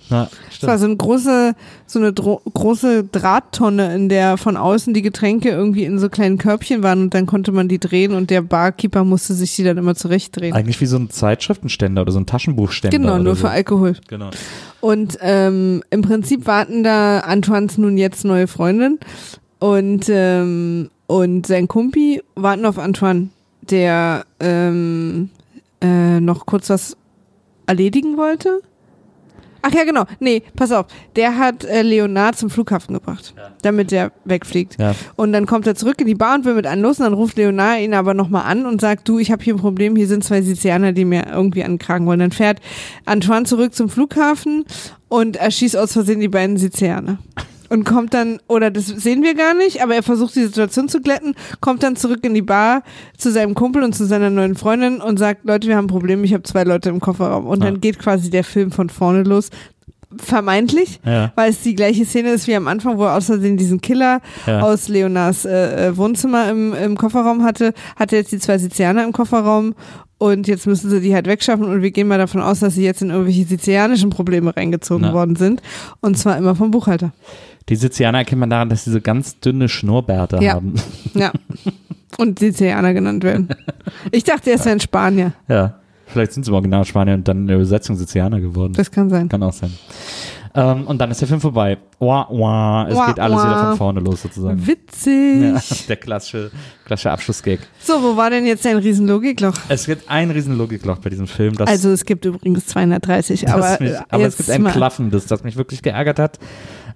Ja, 0.09 0.29
Es 0.51 0.65
war 0.65 0.77
so 0.77 0.85
eine 0.85 0.95
große, 0.95 1.55
so 1.85 1.99
eine 1.99 2.13
dro 2.13 2.41
große 2.53 3.03
Drahttonne, 3.05 3.93
in 3.95 4.09
der 4.09 4.37
von 4.37 4.57
außen 4.57 4.93
die 4.93 5.01
Getränke 5.01 5.49
irgendwie 5.49 5.83
in 5.85 5.99
so 5.99 6.09
kleinen 6.09 6.37
Körbchen 6.37 6.83
waren 6.83 7.01
und 7.03 7.13
dann 7.13 7.25
konnte 7.25 7.51
man 7.51 7.67
die 7.67 7.79
drehen 7.79 8.13
und 8.13 8.29
der 8.29 8.41
Barkeeper 8.41 9.03
musste 9.03 9.33
sich 9.33 9.55
die 9.55 9.63
dann 9.63 9.77
immer 9.77 9.95
zurechtdrehen. 9.95 10.53
Eigentlich 10.53 10.81
wie 10.81 10.85
so 10.85 10.97
ein 10.97 11.09
Zeitschriftenständer 11.09 12.01
oder 12.01 12.11
so 12.11 12.19
ein 12.19 12.25
Taschenbuchständer. 12.25 12.97
Genau, 12.97 13.17
nur 13.19 13.35
so. 13.35 13.41
für 13.41 13.49
Alkohol. 13.49 13.95
Genau. 14.07 14.29
Und 14.81 15.17
ähm, 15.21 15.81
im 15.91 16.01
Prinzip 16.01 16.45
warten 16.45 16.83
da 16.83 17.19
Antoines 17.19 17.77
nun 17.77 17.97
jetzt 17.97 18.25
neue 18.25 18.47
Freundin 18.47 18.99
und, 19.63 20.07
ähm, 20.09 20.89
und 21.07 21.47
sein 21.47 21.69
Kumpi 21.69 22.21
warten 22.35 22.65
auf 22.65 22.77
Antoine, 22.77 23.29
der 23.61 24.25
ähm, 24.41 25.29
äh, 25.79 26.19
noch 26.19 26.45
kurz 26.45 26.69
was 26.69 26.97
erledigen 27.65 28.17
wollte. 28.17 28.59
Ach 29.61 29.71
ja, 29.71 29.85
genau. 29.85 30.03
Nee, 30.19 30.43
pass 30.57 30.73
auf. 30.73 30.87
Der 31.15 31.37
hat 31.37 31.63
äh, 31.63 31.81
Leonard 31.81 32.35
zum 32.35 32.49
Flughafen 32.49 32.93
gebracht, 32.93 33.33
damit 33.61 33.93
er 33.93 34.11
wegfliegt. 34.25 34.77
Ja. 34.81 34.95
Und 35.15 35.31
dann 35.31 35.45
kommt 35.45 35.65
er 35.65 35.75
zurück 35.75 36.01
in 36.01 36.07
die 36.07 36.15
Bar 36.15 36.35
und 36.35 36.43
will 36.43 36.55
mit 36.55 36.67
einem 36.67 36.81
los 36.81 36.99
und 36.99 37.05
dann 37.05 37.13
ruft 37.13 37.37
Leonard 37.37 37.79
ihn 37.79 37.93
aber 37.93 38.13
nochmal 38.13 38.43
an 38.43 38.65
und 38.65 38.81
sagt, 38.81 39.07
du, 39.07 39.17
ich 39.17 39.31
habe 39.31 39.41
hier 39.41 39.53
ein 39.55 39.61
Problem, 39.61 39.95
hier 39.95 40.07
sind 40.07 40.25
zwei 40.25 40.41
Sizilianer, 40.41 40.91
die 40.91 41.05
mir 41.05 41.27
irgendwie 41.31 41.63
ankragen 41.63 42.05
wollen. 42.05 42.19
Dann 42.19 42.31
fährt 42.31 42.59
Antoine 43.05 43.45
zurück 43.45 43.73
zum 43.73 43.87
Flughafen 43.87 44.65
und 45.07 45.37
erschießt 45.37 45.77
aus 45.77 45.93
Versehen 45.93 46.19
die 46.19 46.27
beiden 46.27 46.57
Sizilianer. 46.57 47.19
Und 47.73 47.85
kommt 47.85 48.13
dann, 48.13 48.39
oder 48.47 48.69
das 48.69 48.85
sehen 48.85 49.23
wir 49.23 49.33
gar 49.33 49.55
nicht, 49.55 49.81
aber 49.81 49.95
er 49.95 50.03
versucht 50.03 50.35
die 50.35 50.43
Situation 50.43 50.89
zu 50.89 51.01
glätten, 51.01 51.33
kommt 51.59 51.81
dann 51.81 51.95
zurück 51.95 52.19
in 52.23 52.35
die 52.35 52.43
Bar 52.43 52.83
zu 53.17 53.31
seinem 53.31 53.55
Kumpel 53.55 53.81
und 53.81 53.93
zu 53.95 54.05
seiner 54.05 54.29
neuen 54.29 54.53
Freundin 54.55 55.01
und 55.01 55.17
sagt, 55.17 55.43
Leute, 55.45 55.67
wir 55.67 55.75
haben 55.75 55.85
ein 55.85 55.87
Problem, 55.87 56.23
ich 56.23 56.33
habe 56.35 56.43
zwei 56.43 56.63
Leute 56.65 56.89
im 56.89 56.99
Kofferraum. 56.99 57.47
Und 57.47 57.63
Ja. 57.63 57.71
dann 57.71 57.81
geht 57.81 57.97
quasi 57.97 58.29
der 58.29 58.43
Film 58.43 58.69
von 58.71 58.89
vorne 58.89 59.23
los. 59.23 59.49
Vermeintlich, 60.17 60.99
Ja. 61.03 61.31
weil 61.35 61.49
es 61.49 61.61
die 61.63 61.73
gleiche 61.73 62.05
Szene 62.05 62.29
ist 62.33 62.45
wie 62.47 62.55
am 62.55 62.67
Anfang, 62.67 62.99
wo 62.99 63.05
er 63.05 63.15
außerdem 63.15 63.57
diesen 63.57 63.81
Killer 63.81 64.21
Ja. 64.45 64.61
aus 64.61 64.87
Leonards 64.87 65.43
äh, 65.45 65.87
äh, 65.87 65.97
Wohnzimmer 65.97 66.51
im, 66.51 66.73
im 66.75 66.95
Kofferraum 66.95 67.43
hatte, 67.43 67.73
hat 67.95 68.13
er 68.13 68.19
jetzt 68.19 68.31
die 68.31 68.37
zwei 68.37 68.59
Sizilianer 68.59 69.03
im 69.05 69.11
Kofferraum 69.13 69.73
und 70.19 70.47
jetzt 70.47 70.67
müssen 70.67 70.91
sie 70.91 71.01
die 71.01 71.15
halt 71.15 71.25
wegschaffen 71.25 71.65
und 71.65 71.81
wir 71.81 71.89
gehen 71.89 72.07
mal 72.07 72.19
davon 72.19 72.41
aus, 72.41 72.59
dass 72.59 72.75
sie 72.75 72.83
jetzt 72.83 73.01
in 73.01 73.09
irgendwelche 73.09 73.45
sizilianischen 73.45 74.11
Probleme 74.11 74.55
reingezogen 74.55 75.07
Na. 75.07 75.13
worden 75.13 75.35
sind 75.35 75.63
und 76.01 76.15
zwar 76.17 76.37
immer 76.37 76.53
vom 76.53 76.69
Buchhalter. 76.69 77.11
Die 77.69 77.75
Sizilianer 77.75 78.19
erkennt 78.19 78.39
man 78.39 78.49
daran, 78.49 78.69
dass 78.69 78.83
sie 78.85 78.91
so 78.91 78.99
ganz 79.01 79.39
dünne 79.39 79.69
Schnurrbärte 79.69 80.39
Ja. 80.41 80.53
haben. 80.53 80.73
Ja. 81.13 81.31
Und 82.17 82.39
Sizilianer 82.39 82.93
genannt 82.93 83.23
werden. 83.23 83.49
Ich 84.11 84.23
dachte, 84.23 84.51
er 84.51 84.59
wäre 84.59 84.69
ein 84.71 84.79
Spanier. 84.79 85.33
Ja. 85.47 85.75
Vielleicht 86.07 86.33
sind 86.33 86.43
sie 86.43 86.51
im 86.51 86.55
Original 86.55 86.85
Spanier 86.85 87.15
und 87.15 87.27
dann 87.27 87.37
in 87.39 87.47
der 87.47 87.55
Übersetzung 87.55 87.95
Sizilianer 87.95 88.39
geworden. 88.39 88.73
Das 88.73 88.91
kann 88.91 89.09
sein. 89.09 89.29
Kann 89.29 89.41
auch 89.41 89.53
sein. 89.53 89.71
Ähm, 90.55 90.85
und 90.85 90.99
dann 90.99 91.09
ist 91.09 91.19
der 91.21 91.27
Film 91.27 91.41
vorbei. 91.41 91.77
Wah, 91.97 92.27
wah. 92.29 92.87
Es 92.87 92.95
Wah, 92.95 93.07
geht 93.07 93.19
alles 93.19 93.37
wah. 93.39 93.45
wieder 93.45 93.67
von 93.69 93.77
vorne 93.77 93.99
los 94.01 94.21
sozusagen. 94.21 94.67
Witzig. 94.67 95.41
Ja, 95.41 95.59
der 95.87 95.95
klassische, 95.95 96.51
klassische 96.85 97.09
Abschlussgag. 97.11 97.59
So, 97.79 97.93
wo 98.03 98.15
war 98.15 98.29
denn 98.29 98.45
jetzt 98.45 98.63
dein 98.63 98.77
Riesenlogikloch? 98.77 99.55
Es 99.69 99.87
gibt 99.87 100.07
ein 100.09 100.29
riesen 100.29 100.55
Logikloch 100.55 100.99
bei 100.99 101.09
diesem 101.09 101.25
Film. 101.25 101.55
Also 101.65 101.89
es 101.89 102.05
gibt 102.05 102.25
übrigens 102.25 102.67
230, 102.67 103.41
das 103.41 103.51
aber, 103.51 103.77
mich, 103.83 103.93
aber 104.09 104.23
es 104.25 104.37
gibt 104.37 104.49
ein 104.51 104.65
klaffendes, 104.65 105.25
das 105.25 105.43
mich 105.43 105.55
wirklich 105.57 105.81
geärgert 105.81 106.19
hat, 106.19 106.37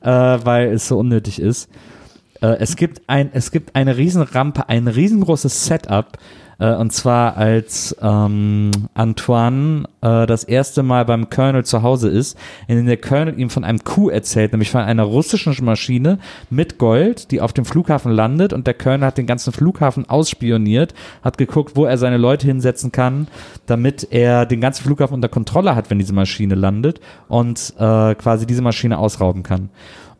äh, 0.01 0.09
weil 0.09 0.69
es 0.73 0.87
so 0.87 0.97
unnötig 0.97 1.39
ist. 1.39 1.69
Äh, 2.41 2.57
es 2.59 2.75
gibt 2.75 3.01
ein, 3.07 3.29
es 3.33 3.51
gibt 3.51 3.75
eine 3.75 3.97
Riesenrampe, 3.97 4.69
ein 4.69 4.87
riesengroßes 4.87 5.65
Setup, 5.65 6.17
äh, 6.59 6.73
und 6.73 6.91
zwar 6.91 7.37
als 7.37 7.95
ähm, 8.01 8.71
Antoine 8.93 9.85
äh, 10.01 10.25
das 10.25 10.43
erste 10.43 10.83
Mal 10.83 11.05
beim 11.05 11.29
Colonel 11.29 11.65
zu 11.65 11.83
Hause 11.83 12.09
ist, 12.09 12.37
in 12.67 12.77
dem 12.77 12.85
der 12.87 12.97
Colonel 12.97 13.39
ihm 13.39 13.49
von 13.49 13.63
einem 13.63 13.83
Coup 13.83 14.09
erzählt, 14.09 14.51
nämlich 14.51 14.71
von 14.71 14.81
einer 14.81 15.03
russischen 15.03 15.53
Maschine 15.63 16.19
mit 16.49 16.77
Gold, 16.77 17.31
die 17.31 17.41
auf 17.41 17.53
dem 17.53 17.65
Flughafen 17.65 18.11
landet 18.11 18.53
und 18.53 18.67
der 18.67 18.73
Colonel 18.73 19.05
hat 19.05 19.17
den 19.17 19.27
ganzen 19.27 19.53
Flughafen 19.53 20.09
ausspioniert, 20.09 20.93
hat 21.23 21.37
geguckt, 21.37 21.75
wo 21.75 21.85
er 21.85 21.97
seine 21.97 22.17
Leute 22.17 22.47
hinsetzen 22.47 22.91
kann, 22.91 23.27
damit 23.65 24.07
er 24.11 24.45
den 24.45 24.61
ganzen 24.61 24.83
Flughafen 24.83 25.15
unter 25.15 25.29
Kontrolle 25.29 25.75
hat, 25.75 25.89
wenn 25.89 25.99
diese 25.99 26.13
Maschine 26.13 26.55
landet 26.55 26.99
und 27.27 27.73
äh, 27.77 28.15
quasi 28.15 28.45
diese 28.45 28.61
Maschine 28.61 28.97
ausrauben 28.97 29.43
kann. 29.43 29.69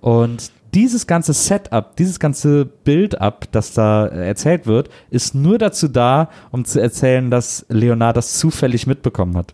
Und 0.02 0.52
dieses 0.74 1.08
ganze 1.08 1.34
Setup, 1.34 1.96
dieses 1.96 2.20
ganze 2.20 2.66
Build-up, 2.66 3.52
das 3.52 3.74
da 3.74 4.08
äh, 4.08 4.28
erzählt 4.28 4.68
wird, 4.68 4.90
ist 5.10 5.36
nur 5.36 5.58
dazu 5.58 5.88
da, 5.88 6.30
um 6.52 6.66
zu 6.66 6.82
erzählen, 6.82 7.30
dass 7.30 7.66
Leonard 7.70 8.18
das 8.18 8.38
zufällig 8.38 8.88
mitbekommen 8.88 9.38
hat. 9.38 9.54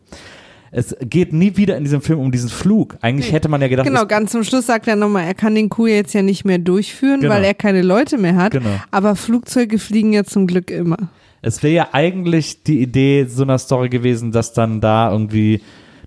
Es 0.76 0.96
geht 1.02 1.34
nie 1.34 1.56
wieder 1.56 1.78
in 1.78 1.84
diesem 1.84 2.02
Film 2.02 2.20
um 2.20 2.32
diesen 2.32 2.50
Flug. 2.50 2.98
Eigentlich 3.02 3.32
hätte 3.32 3.48
man 3.48 3.62
ja 3.62 3.68
gedacht, 3.68 3.86
Genau, 3.88 4.08
ganz 4.08 4.32
zum 4.32 4.44
Schluss 4.44 4.66
sagt 4.66 4.88
er 4.88 4.96
nochmal, 4.96 5.24
er 5.26 5.36
kann 5.36 5.54
den 5.54 5.70
Coup 5.70 5.86
jetzt 5.88 6.14
ja 6.14 6.24
nicht 6.24 6.46
mehr 6.46 6.58
durchführen, 6.58 7.22
Genau. 7.22 7.34
weil 7.36 7.44
er 7.44 7.54
keine 7.54 7.84
Leute 7.84 8.18
mehr 8.18 8.36
hat. 8.36 8.54
Genau. 8.54 8.70
Aber 8.90 9.16
Flugzeuge 9.16 9.78
fliegen 9.78 10.14
ja 10.14 10.24
zum 10.24 10.48
Glück 10.48 10.72
immer. 10.72 10.98
Es 11.44 11.62
wäre 11.62 11.74
ja 11.76 11.88
eigentlich 11.92 12.64
die 12.64 12.82
Idee 12.82 13.26
so 13.26 13.44
einer 13.44 13.60
Story 13.60 13.90
gewesen, 13.90 14.32
dass 14.32 14.54
dann 14.54 14.82
da 14.82 15.12
irgendwie, 15.12 15.62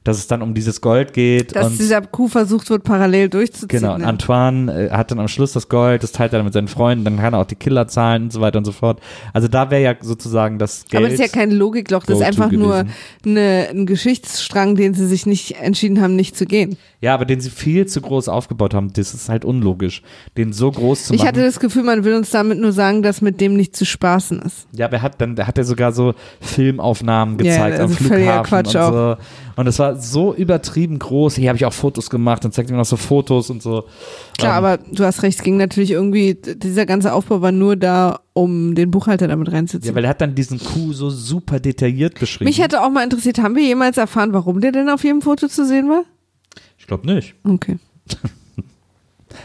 dass 0.07 0.19
es 0.19 0.27
dann 0.27 0.41
um 0.43 0.55
dieses 0.55 0.81
Gold 0.81 1.13
geht 1.13 1.57
Dass 1.57 1.67
und 1.67 1.79
dieser 1.79 2.01
Coup 2.03 2.31
versucht 2.31 2.71
wird, 2.71 2.85
parallel 2.85 3.29
durchzuziehen. 3.29 3.69
Genau, 3.81 3.95
und 3.95 4.03
ne? 4.03 4.07
Antoine 4.07 4.87
äh, 4.87 4.91
hat 4.91 5.11
dann 5.11 5.19
am 5.19 5.29
Schluss 5.29 5.53
das 5.53 5.69
Gold, 5.69 6.03
das 6.03 6.13
teilt 6.13 6.33
er 6.33 6.39
dann 6.39 6.45
mit 6.45 6.55
seinen 6.55 6.69
Freunden, 6.69 7.05
dann 7.05 7.19
kann 7.19 7.35
er 7.35 7.41
auch 7.41 7.47
die 7.47 7.57
Killer 7.57 7.89
zahlen 7.89 8.25
und 8.25 8.33
so 8.33 8.41
weiter 8.41 8.59
und 8.59 8.65
so 8.65 8.73
fort. 8.73 9.01
Also 9.33 9.49
da 9.49 9.71
wäre 9.71 9.83
ja 9.83 9.95
sozusagen 10.01 10.59
das 10.59 10.85
Geld. 10.85 11.03
Aber 11.03 11.11
das 11.11 11.19
ist 11.21 11.21
ja 11.21 11.41
kein 11.41 11.51
Logikloch, 11.51 12.05
das 12.07 12.19
ist 12.21 12.25
einfach 12.25 12.51
nur 12.53 12.85
eine, 13.25 13.69
ein 13.71 13.87
Geschichtsstrang, 13.87 14.77
den 14.77 14.95
sie 14.95 15.07
sich 15.07 15.27
nicht 15.27 15.57
entschieden 15.61 16.01
haben, 16.01 16.15
nicht 16.17 16.37
zu 16.37 16.47
gehen. 16.47 16.77
ja, 17.01 17.13
aber 17.15 17.25
den 17.25 17.41
sie 17.41 17.51
viel 17.51 17.87
zu 17.87 18.01
groß 18.01 18.29
aufgebaut 18.29 18.75
haben, 18.75 18.93
das 18.93 19.15
ist 19.15 19.29
halt 19.29 19.45
unlogisch, 19.45 20.03
den 20.37 20.53
so 20.53 20.71
groß 20.71 21.07
zu 21.07 21.15
Ich 21.15 21.21
machen. 21.21 21.29
hatte 21.29 21.43
das 21.43 21.59
Gefühl, 21.61 21.83
man 21.83 22.05
will 22.05 22.15
uns 22.15 22.31
damit 22.31 22.59
nur 22.59 22.73
sagen, 22.73 23.03
dass 23.03 23.21
mit 23.23 23.41
dem 23.41 23.55
nicht 23.57 23.75
zu 23.75 23.85
spaßen 23.85 24.41
ist. 24.43 24.67
ja, 24.73 24.87
aber 24.87 24.97
er 24.97 25.03
hat 25.03 25.21
dann 25.21 25.37
hat 25.39 25.59
er 25.59 25.65
sogar 25.65 25.93
so 25.93 26.15
Filmaufnahmen 26.41 27.39
Ja, 27.39 27.53
gezeigt 27.53 27.81
am 27.81 27.91
also 27.91 27.95
völliger 28.05 28.45
Flughafen 28.45 28.73
Quatsch 28.73 28.75
und 28.77 28.93
so. 28.93 29.17
Und 29.57 29.67
es 29.67 29.79
war 29.79 29.95
so 30.03 30.34
übertrieben 30.34 30.99
groß. 30.99 31.36
Hier 31.36 31.49
habe 31.49 31.57
ich 31.57 31.64
auch 31.64 31.72
Fotos 31.72 32.11
gemacht 32.11 32.44
und 32.44 32.53
zeigt 32.53 32.70
mir 32.70 32.76
noch 32.76 32.84
so 32.84 32.97
Fotos 32.97 33.51
und 33.51 33.62
so. 33.62 33.84
Klar, 34.38 34.59
Ähm, 34.59 34.64
aber 34.64 34.78
du 34.92 35.05
hast 35.05 35.22
recht, 35.22 35.38
es 35.38 35.44
ging 35.44 35.57
natürlich 35.57 35.90
irgendwie, 35.92 36.34
dieser 36.34 36.86
ganze 36.86 37.12
Aufbau 37.12 37.40
war 37.42 37.53
nur 37.53 37.76
da, 37.76 38.20
um 38.32 38.74
den 38.74 38.90
Buchhalter 38.90 39.28
damit 39.28 39.49
Ja, 39.49 39.55
reinzuziehen. 39.55 39.94
weil 39.94 40.05
er 40.05 40.11
hat 40.11 40.20
dann 40.20 40.34
diesen 40.34 40.59
Coup 40.59 40.92
so 40.92 41.11
super 41.11 41.61
detailliert 41.61 42.18
beschrieben. 42.20 42.49
Mich 42.49 42.61
hätte 42.61 42.82
auch 42.82 42.90
mal 42.90 43.03
interessiert, 43.05 43.38
haben 43.38 43.57
wir 43.57 43.62
jemals 43.64 43.97
erfahren, 43.97 44.32
warum 44.32 44.61
der 44.61 44.72
denn 44.72 44.88
auf 44.88 45.05
jedem 45.05 45.22
Foto 45.22 45.49
zu 45.49 45.66
sehen 45.66 45.88
war? 45.88 46.05
ich 46.78 46.86
glaube 46.86 47.07
nicht. 47.12 47.34
Okay. 47.44 47.78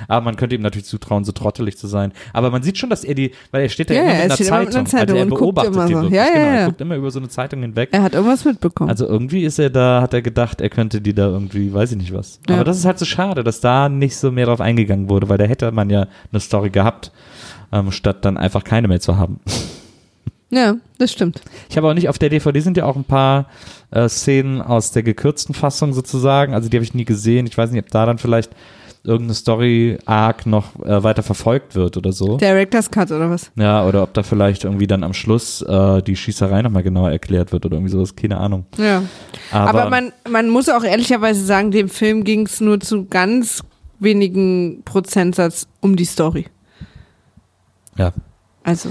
Aber 0.07 0.23
man 0.23 0.35
könnte 0.35 0.55
ihm 0.55 0.61
natürlich 0.61 0.85
zutrauen, 0.85 1.23
so 1.23 1.31
trottelig 1.31 1.77
zu 1.77 1.87
sein. 1.87 2.11
Aber 2.33 2.51
man 2.51 2.63
sieht 2.63 2.77
schon, 2.77 2.89
dass 2.89 3.03
er 3.03 3.15
die, 3.15 3.31
weil 3.51 3.63
er 3.63 3.69
steht 3.69 3.89
da 3.89 3.93
Ja, 3.93 4.01
immer 4.01 4.09
mit 4.11 4.17
er 4.19 4.23
einer 4.25 4.33
steht 4.35 4.47
immer 4.47 4.59
mit 4.59 4.67
Zeitung. 4.73 4.79
einer 4.79 4.89
Zeitung 4.89 5.17
also 5.17 5.33
er 5.33 5.37
beobachtet 5.37 5.73
immer 5.75 5.85
die 5.87 5.93
so. 5.93 6.01
wirklich. 6.01 6.17
Ja, 6.17 6.25
ja, 6.25 6.33
genau, 6.33 6.45
ja. 6.45 6.53
Er 6.55 6.65
guckt 6.67 6.81
immer 6.81 6.95
über 6.95 7.11
so 7.11 7.19
eine 7.19 7.29
Zeitung 7.29 7.61
hinweg. 7.61 7.89
Er 7.91 8.03
hat 8.03 8.13
irgendwas 8.13 8.45
mitbekommen. 8.45 8.89
Also 8.89 9.07
irgendwie 9.07 9.43
ist 9.43 9.59
er 9.59 9.69
da, 9.69 10.01
hat 10.01 10.13
er 10.13 10.21
gedacht, 10.21 10.61
er 10.61 10.69
könnte 10.69 11.01
die 11.01 11.13
da 11.13 11.27
irgendwie, 11.27 11.73
weiß 11.73 11.91
ich 11.91 11.97
nicht 11.97 12.13
was. 12.13 12.39
Ja. 12.47 12.55
Aber 12.55 12.63
das 12.63 12.77
ist 12.77 12.85
halt 12.85 12.99
so 12.99 13.05
schade, 13.05 13.43
dass 13.43 13.61
da 13.61 13.89
nicht 13.89 14.15
so 14.15 14.31
mehr 14.31 14.45
drauf 14.45 14.61
eingegangen 14.61 15.09
wurde, 15.09 15.29
weil 15.29 15.37
da 15.37 15.45
hätte 15.45 15.71
man 15.71 15.89
ja 15.89 16.07
eine 16.31 16.39
Story 16.39 16.69
gehabt, 16.69 17.11
ähm, 17.71 17.91
statt 17.91 18.25
dann 18.25 18.37
einfach 18.37 18.63
keine 18.63 18.87
mehr 18.87 18.99
zu 18.99 19.17
haben. 19.17 19.39
ja, 20.49 20.75
das 20.97 21.11
stimmt. 21.11 21.41
Ich 21.69 21.77
habe 21.77 21.87
auch 21.89 21.93
nicht, 21.93 22.09
auf 22.09 22.17
der 22.19 22.29
DVD 22.29 22.59
sind 22.59 22.77
ja 22.77 22.85
auch 22.85 22.95
ein 22.95 23.03
paar 23.05 23.45
äh, 23.91 24.07
Szenen 24.09 24.61
aus 24.61 24.91
der 24.91 25.03
gekürzten 25.03 25.55
Fassung 25.55 25.93
sozusagen, 25.93 26.53
also 26.53 26.69
die 26.69 26.77
habe 26.77 26.83
ich 26.83 26.93
nie 26.93 27.05
gesehen. 27.05 27.47
Ich 27.47 27.57
weiß 27.57 27.71
nicht, 27.71 27.83
ob 27.83 27.89
da 27.91 28.05
dann 28.05 28.17
vielleicht 28.17 28.51
irgendeine 29.03 29.33
Story-Arc 29.33 30.45
noch 30.45 30.75
äh, 30.83 31.03
weiter 31.03 31.23
verfolgt 31.23 31.75
wird 31.75 31.97
oder 31.97 32.11
so. 32.11 32.37
Director's 32.37 32.91
Cut 32.91 33.11
oder 33.11 33.29
was? 33.29 33.51
Ja, 33.55 33.85
oder 33.85 34.03
ob 34.03 34.13
da 34.13 34.23
vielleicht 34.23 34.63
irgendwie 34.63 34.87
dann 34.87 35.03
am 35.03 35.13
Schluss 35.13 35.61
äh, 35.63 36.01
die 36.03 36.15
Schießerei 36.15 36.61
nochmal 36.61 36.83
genauer 36.83 37.11
erklärt 37.11 37.51
wird 37.51 37.65
oder 37.65 37.77
irgendwie 37.77 37.91
sowas, 37.91 38.15
keine 38.15 38.37
Ahnung. 38.37 38.65
Ja. 38.77 39.03
Aber, 39.51 39.81
Aber, 39.81 39.89
man, 39.89 40.13
man 40.29 40.49
muss 40.49 40.69
auch 40.69 40.83
ehrlicherweise 40.83 41.43
sagen, 41.43 41.71
dem 41.71 41.89
Film 41.89 42.23
ging 42.23 42.45
es 42.45 42.61
nur 42.61 42.79
zu 42.79 43.05
ganz 43.05 43.63
wenigen 43.99 44.83
Prozentsatz 44.83 45.67
um 45.79 45.95
die 45.95 46.05
Story. 46.05 46.45
ja. 47.97 48.11
Also, 48.63 48.89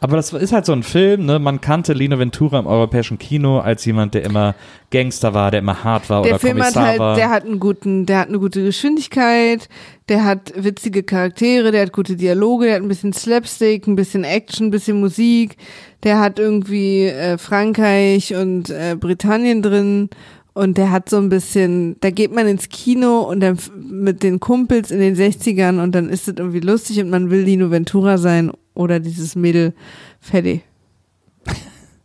Aber 0.00 0.16
das 0.16 0.32
ist 0.32 0.52
halt 0.52 0.64
so 0.64 0.72
ein 0.72 0.84
Film, 0.84 1.26
ne? 1.26 1.40
Man 1.40 1.60
kannte 1.60 1.92
Lino 1.92 2.20
Ventura 2.20 2.60
im 2.60 2.68
europäischen 2.68 3.18
Kino 3.18 3.58
als 3.58 3.84
jemand, 3.84 4.14
der 4.14 4.24
immer 4.24 4.54
Gangster 4.90 5.34
war, 5.34 5.50
der 5.50 5.58
immer 5.58 5.82
hart 5.82 6.08
war 6.08 6.22
der 6.22 6.32
oder 6.32 6.38
Film 6.38 6.58
hat 6.58 6.74
Kommissar 6.74 6.86
halt, 6.86 6.98
war. 7.00 7.16
der 7.16 7.30
hat 7.30 7.44
einen 7.44 7.58
guten, 7.58 8.06
der 8.06 8.20
hat 8.20 8.28
eine 8.28 8.38
gute 8.38 8.62
Geschwindigkeit, 8.62 9.68
der 10.08 10.24
hat 10.24 10.52
witzige 10.54 11.02
Charaktere, 11.02 11.72
der 11.72 11.82
hat 11.82 11.92
gute 11.92 12.14
Dialoge, 12.14 12.66
der 12.66 12.76
hat 12.76 12.82
ein 12.82 12.88
bisschen 12.88 13.12
Slapstick, 13.12 13.88
ein 13.88 13.96
bisschen 13.96 14.22
Action, 14.22 14.68
ein 14.68 14.70
bisschen 14.70 15.00
Musik, 15.00 15.56
der 16.04 16.20
hat 16.20 16.38
irgendwie 16.38 17.06
äh, 17.06 17.38
Frankreich 17.38 18.36
und 18.36 18.70
äh, 18.70 18.96
Britannien 18.98 19.62
drin 19.62 20.10
und 20.58 20.76
der 20.76 20.90
hat 20.90 21.08
so 21.08 21.18
ein 21.18 21.28
bisschen, 21.28 21.96
da 22.00 22.10
geht 22.10 22.32
man 22.32 22.48
ins 22.48 22.68
Kino 22.68 23.20
und 23.20 23.40
dann 23.40 23.58
mit 23.76 24.22
den 24.22 24.40
Kumpels 24.40 24.90
in 24.90 24.98
den 24.98 25.14
60ern 25.14 25.82
und 25.82 25.94
dann 25.94 26.08
ist 26.08 26.26
es 26.26 26.34
irgendwie 26.36 26.60
lustig 26.60 27.00
und 27.00 27.10
man 27.10 27.30
will 27.30 27.42
Lino 27.42 27.70
Ventura 27.70 28.18
sein 28.18 28.50
oder 28.78 29.00
dieses 29.00 29.34
Mädel 29.34 29.74
Freddy. 30.20 30.62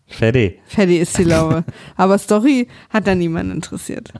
Fertig. 0.08 0.60
Freddy 0.68 0.98
ist 0.98 1.18
die 1.18 1.24
Laube. 1.24 1.64
Aber 1.96 2.18
Story 2.18 2.68
hat 2.90 3.08
da 3.08 3.16
niemanden 3.16 3.52
interessiert. 3.54 4.12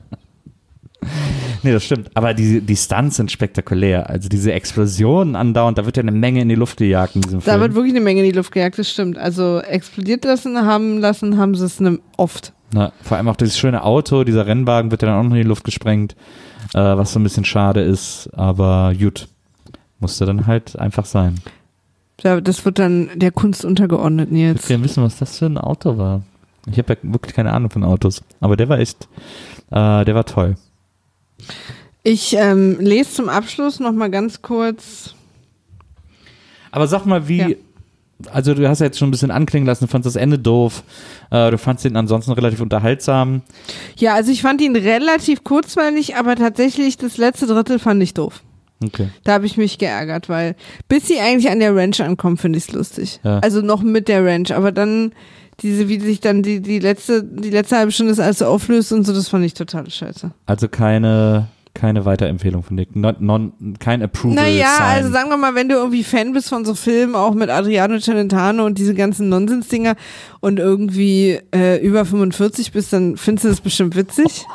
Nee, 1.62 1.72
das 1.72 1.84
stimmt. 1.84 2.10
Aber 2.14 2.32
die, 2.32 2.60
die 2.60 2.76
Stunts 2.76 3.16
sind 3.16 3.30
spektakulär. 3.30 4.08
Also 4.08 4.28
diese 4.28 4.52
Explosionen 4.52 5.36
andauernd, 5.36 5.78
da 5.78 5.84
wird 5.84 5.96
ja 5.96 6.02
eine 6.02 6.12
Menge 6.12 6.40
in 6.42 6.48
die 6.48 6.54
Luft 6.54 6.78
gejagt 6.78 7.16
in 7.16 7.22
diesem 7.22 7.40
Da 7.40 7.44
Film. 7.52 7.60
wird 7.60 7.74
wirklich 7.74 7.92
eine 7.92 8.00
Menge 8.00 8.20
in 8.20 8.26
die 8.26 8.36
Luft 8.36 8.52
gejagt, 8.52 8.78
das 8.78 8.90
stimmt. 8.90 9.18
Also 9.18 9.60
explodiert 9.60 10.24
lassen 10.24 10.64
haben 10.64 10.98
lassen, 10.98 11.36
haben 11.38 11.54
sie 11.54 11.64
es 11.64 11.80
ne, 11.80 11.98
oft. 12.16 12.52
Na, 12.72 12.92
vor 13.02 13.16
allem 13.16 13.28
auch 13.28 13.36
dieses 13.36 13.58
schöne 13.58 13.82
Auto, 13.84 14.24
dieser 14.24 14.46
Rennwagen 14.46 14.90
wird 14.90 15.02
ja 15.02 15.08
dann 15.08 15.18
auch 15.18 15.22
noch 15.22 15.36
in 15.36 15.42
die 15.42 15.48
Luft 15.48 15.64
gesprengt, 15.64 16.16
äh, 16.72 16.78
was 16.78 17.12
so 17.12 17.20
ein 17.20 17.22
bisschen 17.22 17.44
schade 17.44 17.82
ist. 17.82 18.30
Aber 18.32 18.92
gut, 18.98 19.28
musste 20.00 20.26
dann 20.26 20.46
halt 20.46 20.78
einfach 20.78 21.04
sein. 21.04 21.40
Ja, 22.22 22.40
Das 22.40 22.64
wird 22.64 22.78
dann 22.78 23.10
der 23.16 23.32
Kunst 23.32 23.64
untergeordnet, 23.64 24.28
Ich 24.28 24.32
Nils. 24.32 24.56
würde 24.62 24.68
gerne 24.68 24.84
wissen, 24.84 25.02
was 25.02 25.18
das 25.18 25.38
für 25.38 25.46
ein 25.46 25.58
Auto 25.58 25.98
war. 25.98 26.22
Ich 26.70 26.78
habe 26.78 26.94
ja 26.94 26.98
wirklich 27.12 27.34
keine 27.34 27.52
Ahnung 27.52 27.70
von 27.70 27.84
Autos. 27.84 28.22
Aber 28.40 28.56
der 28.56 28.68
war 28.68 28.78
echt, 28.78 29.08
äh, 29.70 30.04
der 30.04 30.14
war 30.14 30.24
toll. 30.24 30.56
Ich 32.02 32.34
ähm, 32.36 32.78
lese 32.80 33.10
zum 33.14 33.28
Abschluss 33.28 33.80
noch 33.80 33.92
mal 33.92 34.10
ganz 34.10 34.40
kurz. 34.42 35.14
Aber 36.70 36.86
sag 36.86 37.04
mal, 37.06 37.28
wie. 37.28 37.38
Ja. 37.38 37.48
Also 38.30 38.54
du 38.54 38.66
hast 38.68 38.78
ja 38.78 38.86
jetzt 38.86 38.98
schon 38.98 39.08
ein 39.08 39.10
bisschen 39.10 39.32
anklingen 39.32 39.66
lassen, 39.66 39.84
du 39.84 39.90
fandst 39.90 40.06
das 40.06 40.14
Ende 40.16 40.38
doof, 40.38 40.84
äh, 41.30 41.50
du 41.50 41.58
fandst 41.58 41.84
ihn 41.84 41.96
ansonsten 41.96 42.30
relativ 42.32 42.60
unterhaltsam. 42.60 43.42
Ja, 43.96 44.14
also 44.14 44.30
ich 44.30 44.40
fand 44.40 44.60
ihn 44.62 44.76
relativ 44.76 45.42
kurzweilig, 45.44 46.16
aber 46.16 46.36
tatsächlich 46.36 46.96
das 46.96 47.16
letzte 47.16 47.46
Drittel 47.46 47.78
fand 47.80 48.02
ich 48.02 48.14
doof. 48.14 48.42
Okay. 48.82 49.08
Da 49.22 49.34
habe 49.34 49.46
ich 49.46 49.56
mich 49.56 49.78
geärgert, 49.78 50.28
weil 50.28 50.56
bis 50.88 51.06
sie 51.08 51.20
eigentlich 51.20 51.50
an 51.50 51.60
der 51.60 51.74
Ranch 51.74 52.00
ankommen, 52.00 52.36
finde 52.36 52.58
ich 52.58 52.68
es 52.68 52.72
lustig. 52.72 53.20
Ja. 53.22 53.38
Also 53.38 53.60
noch 53.60 53.82
mit 53.82 54.08
der 54.08 54.24
Ranch, 54.24 54.52
aber 54.52 54.72
dann 54.72 55.12
diese, 55.60 55.88
wie 55.88 56.00
sich 56.00 56.20
dann 56.20 56.42
die, 56.42 56.60
die 56.60 56.78
letzte, 56.78 57.22
die 57.22 57.50
letzte 57.50 57.76
halbe 57.76 57.92
Stunde 57.92 58.12
das 58.12 58.20
alles 58.20 58.38
so 58.38 58.46
auflöst 58.46 58.92
und 58.92 59.04
so, 59.04 59.12
das 59.12 59.28
fand 59.28 59.44
ich 59.44 59.54
total 59.54 59.88
scheiße. 59.88 60.32
Also 60.46 60.68
keine, 60.68 61.46
keine 61.74 62.04
Weiterempfehlung 62.04 62.62
von 62.62 62.76
dir. 62.76 62.86
Non, 62.94 63.14
non, 63.20 63.52
kein 63.78 64.02
Approval. 64.02 64.34
Naja, 64.34 64.76
Sign. 64.76 64.86
also 64.86 65.10
sagen 65.10 65.30
wir 65.30 65.36
mal, 65.36 65.54
wenn 65.54 65.68
du 65.68 65.76
irgendwie 65.76 66.02
Fan 66.02 66.32
bist 66.32 66.48
von 66.48 66.64
so 66.64 66.74
Filmen, 66.74 67.14
auch 67.14 67.34
mit 67.34 67.50
Adriano 67.50 67.98
Celentano 67.98 68.66
und 68.66 68.78
diese 68.78 68.94
ganzen 68.94 69.28
Nonsensdinger 69.28 69.94
und 70.40 70.58
irgendwie 70.58 71.38
äh, 71.54 71.84
über 71.84 72.04
45 72.04 72.72
bist, 72.72 72.92
dann 72.92 73.16
findest 73.16 73.44
du 73.44 73.48
das 73.48 73.60
bestimmt 73.60 73.96
witzig. 73.96 74.44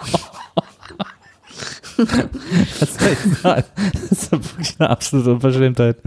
das, 2.80 2.89
ist, 2.89 3.02
das 3.43 4.12
ist 4.12 4.32
wirklich 4.32 4.76
eine 4.80 4.89
absolute 4.89 5.34
Unverschämtheit. 5.34 5.97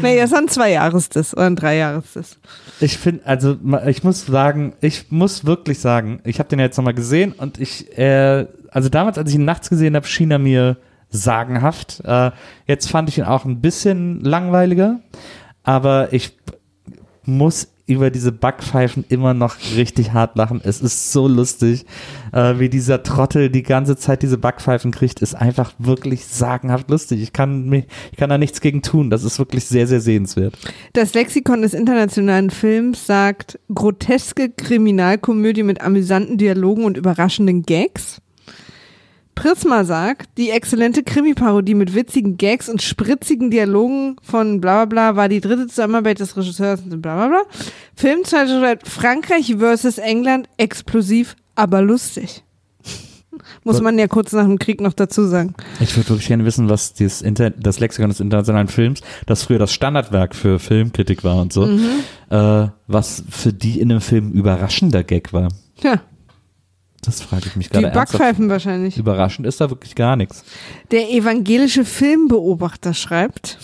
naja, 0.00 0.24
es 0.24 0.32
war 0.32 0.38
ein 0.38 0.48
Zwei-Jahres-Diss 0.48 1.34
oder 1.34 1.46
ein 1.46 1.56
Drei-Jahres-Diss. 1.56 2.38
Ich 2.80 2.98
finde, 2.98 3.26
also 3.26 3.56
ich 3.86 4.02
muss 4.02 4.26
sagen, 4.26 4.74
ich 4.80 5.10
muss 5.10 5.44
wirklich 5.44 5.78
sagen, 5.78 6.20
ich 6.24 6.38
habe 6.38 6.48
den 6.48 6.58
ja 6.58 6.66
jetzt 6.66 6.76
nochmal 6.76 6.94
gesehen 6.94 7.32
und 7.32 7.60
ich, 7.60 7.96
äh, 7.98 8.46
also 8.70 8.88
damals, 8.88 9.18
als 9.18 9.30
ich 9.30 9.36
ihn 9.36 9.44
nachts 9.44 9.68
gesehen 9.68 9.94
habe, 9.94 10.06
schien 10.06 10.30
er 10.30 10.38
mir 10.38 10.78
sagenhaft. 11.10 12.00
Äh, 12.04 12.30
jetzt 12.66 12.90
fand 12.90 13.08
ich 13.08 13.18
ihn 13.18 13.24
auch 13.24 13.44
ein 13.44 13.60
bisschen 13.60 14.20
langweiliger, 14.20 15.00
aber 15.62 16.12
ich 16.12 16.36
muss 17.24 17.71
über 17.92 18.10
diese 18.10 18.32
Backpfeifen 18.32 19.04
immer 19.08 19.34
noch 19.34 19.56
richtig 19.76 20.12
hart 20.12 20.36
lachen. 20.36 20.60
Es 20.64 20.80
ist 20.80 21.12
so 21.12 21.28
lustig, 21.28 21.84
äh, 22.32 22.58
wie 22.58 22.68
dieser 22.68 23.02
Trottel 23.02 23.50
die 23.50 23.62
ganze 23.62 23.96
Zeit 23.96 24.22
diese 24.22 24.38
Backpfeifen 24.38 24.90
kriegt, 24.90 25.22
ist 25.22 25.34
einfach 25.34 25.72
wirklich 25.78 26.26
sagenhaft 26.26 26.90
lustig. 26.90 27.22
Ich 27.22 27.32
kann 27.32 27.68
mich, 27.68 27.86
ich 28.10 28.18
kann 28.18 28.30
da 28.30 28.38
nichts 28.38 28.60
gegen 28.60 28.82
tun. 28.82 29.10
Das 29.10 29.24
ist 29.24 29.38
wirklich 29.38 29.64
sehr, 29.64 29.86
sehr 29.86 30.00
sehenswert. 30.00 30.58
Das 30.92 31.14
Lexikon 31.14 31.62
des 31.62 31.74
internationalen 31.74 32.50
Films 32.50 33.06
sagt 33.06 33.58
groteske 33.72 34.50
Kriminalkomödie 34.50 35.62
mit 35.62 35.80
amüsanten 35.80 36.38
Dialogen 36.38 36.84
und 36.84 36.96
überraschenden 36.96 37.62
Gags. 37.62 38.20
Prisma 39.34 39.84
sagt, 39.84 40.28
die 40.36 40.50
exzellente 40.50 41.02
Krimi-Parodie 41.02 41.74
mit 41.74 41.94
witzigen 41.94 42.36
Gags 42.36 42.68
und 42.68 42.82
spritzigen 42.82 43.50
Dialogen 43.50 44.16
von 44.22 44.60
bla 44.60 44.84
bla 44.84 45.12
bla 45.12 45.16
war 45.16 45.28
die 45.28 45.40
dritte 45.40 45.66
Zusammenarbeit 45.66 46.20
des 46.20 46.36
Regisseurs 46.36 46.80
und 46.82 47.00
bla 47.02 47.16
bla 47.16 47.28
bla. 47.28 47.42
Film 47.96 48.24
2000 48.24 48.86
Frankreich 48.86 49.54
versus 49.58 49.98
England, 49.98 50.48
explosiv, 50.58 51.34
aber 51.54 51.82
lustig. 51.82 52.42
Muss 53.64 53.80
man 53.80 53.98
ja 53.98 54.06
kurz 54.06 54.32
nach 54.32 54.44
dem 54.44 54.58
Krieg 54.58 54.80
noch 54.80 54.92
dazu 54.92 55.24
sagen. 55.26 55.54
Ich 55.80 55.96
würde 55.96 56.10
wirklich 56.10 56.28
gerne 56.28 56.44
wissen, 56.44 56.68
was 56.68 56.92
dieses 56.92 57.22
Inter 57.22 57.50
das 57.50 57.80
Lexikon 57.80 58.10
des 58.10 58.20
internationalen 58.20 58.68
Films, 58.68 59.00
das 59.26 59.44
früher 59.44 59.58
das 59.58 59.72
Standardwerk 59.72 60.34
für 60.34 60.58
Filmkritik 60.58 61.24
war 61.24 61.40
und 61.40 61.52
so, 61.52 61.66
Mhm. 61.66 61.88
äh, 62.30 62.68
was 62.86 63.24
für 63.30 63.52
die 63.52 63.80
in 63.80 63.90
einem 63.90 64.00
Film 64.02 64.32
überraschender 64.32 65.02
Gag 65.02 65.32
war. 65.32 65.48
Ja, 65.82 66.02
Das 67.04 67.20
frage 67.20 67.46
ich 67.48 67.56
mich 67.56 67.68
die 67.68 67.72
gerade 67.74 67.88
ernsthaft. 67.88 68.12
Backpfeifen 68.12 68.48
wahrscheinlich. 68.48 68.96
Überraschend 68.96 69.44
ist 69.46 69.60
da 69.60 69.68
wirklich 69.68 69.96
gar 69.96 70.14
nichts. 70.14 70.44
Der 70.92 71.10
evangelische 71.10 71.84
Filmbeobachter 71.84 72.94
schreibt. 72.94 73.58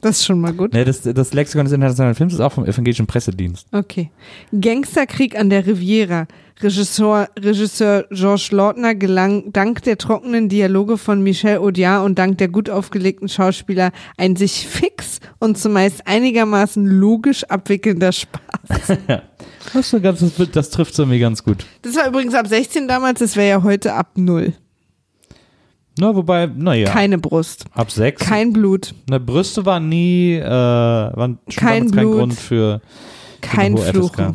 Das 0.00 0.18
ist 0.18 0.26
schon 0.26 0.38
mal 0.38 0.52
gut. 0.52 0.72
Nee, 0.72 0.84
das, 0.84 1.02
das 1.02 1.34
Lexikon 1.34 1.64
des 1.64 1.72
internationalen 1.72 2.14
Films 2.14 2.34
ist 2.34 2.40
auch 2.40 2.52
vom 2.52 2.64
evangelischen 2.64 3.06
Pressedienst. 3.06 3.66
Okay. 3.72 4.10
Gangsterkrieg 4.58 5.36
an 5.36 5.50
der 5.50 5.66
Riviera. 5.66 6.28
Regisseur, 6.60 7.28
Regisseur 7.36 8.06
Georges 8.10 8.52
Lautner 8.52 8.94
gelang 8.94 9.52
dank 9.52 9.82
der 9.82 9.98
trockenen 9.98 10.48
Dialoge 10.48 10.98
von 10.98 11.20
Michel 11.20 11.58
Audiard 11.58 12.04
und 12.04 12.16
dank 12.16 12.38
der 12.38 12.46
gut 12.46 12.70
aufgelegten 12.70 13.28
Schauspieler 13.28 13.90
ein 14.16 14.36
sich 14.36 14.68
fix 14.68 15.18
und 15.40 15.58
zumeist 15.58 16.06
einigermaßen 16.06 16.86
logisch 16.86 17.42
abwickelnder 17.44 18.12
Spaß. 18.12 18.98
Das, 19.72 19.92
ist 19.92 20.02
ganz, 20.02 20.22
das, 20.52 20.70
trifft 20.70 20.94
so 20.94 21.06
mir 21.06 21.18
ganz 21.18 21.42
gut. 21.42 21.64
Das 21.82 21.96
war 21.96 22.06
übrigens 22.08 22.34
ab 22.34 22.46
16 22.46 22.86
damals, 22.88 23.20
das 23.20 23.36
wäre 23.36 23.48
ja 23.48 23.62
heute 23.62 23.94
ab 23.94 24.10
null. 24.16 24.52
Na, 25.98 26.14
wobei, 26.14 26.46
naja, 26.46 26.90
Keine 26.90 27.18
Brust, 27.18 27.66
ab 27.72 27.90
sechs. 27.90 28.20
kein 28.24 28.52
Blut, 28.52 28.94
Na, 29.08 29.18
Brüste 29.18 29.64
waren 29.64 29.88
nie, 29.88 30.34
äh, 30.34 30.44
waren 30.44 31.38
schon 31.48 31.60
Kein 31.60 31.78
damals 31.88 31.92
kein 31.92 32.04
Blut. 32.04 32.18
Grund 32.18 32.34
für, 32.34 32.80
für 32.80 32.80
kein 33.40 33.76
Fluchen. 33.78 34.34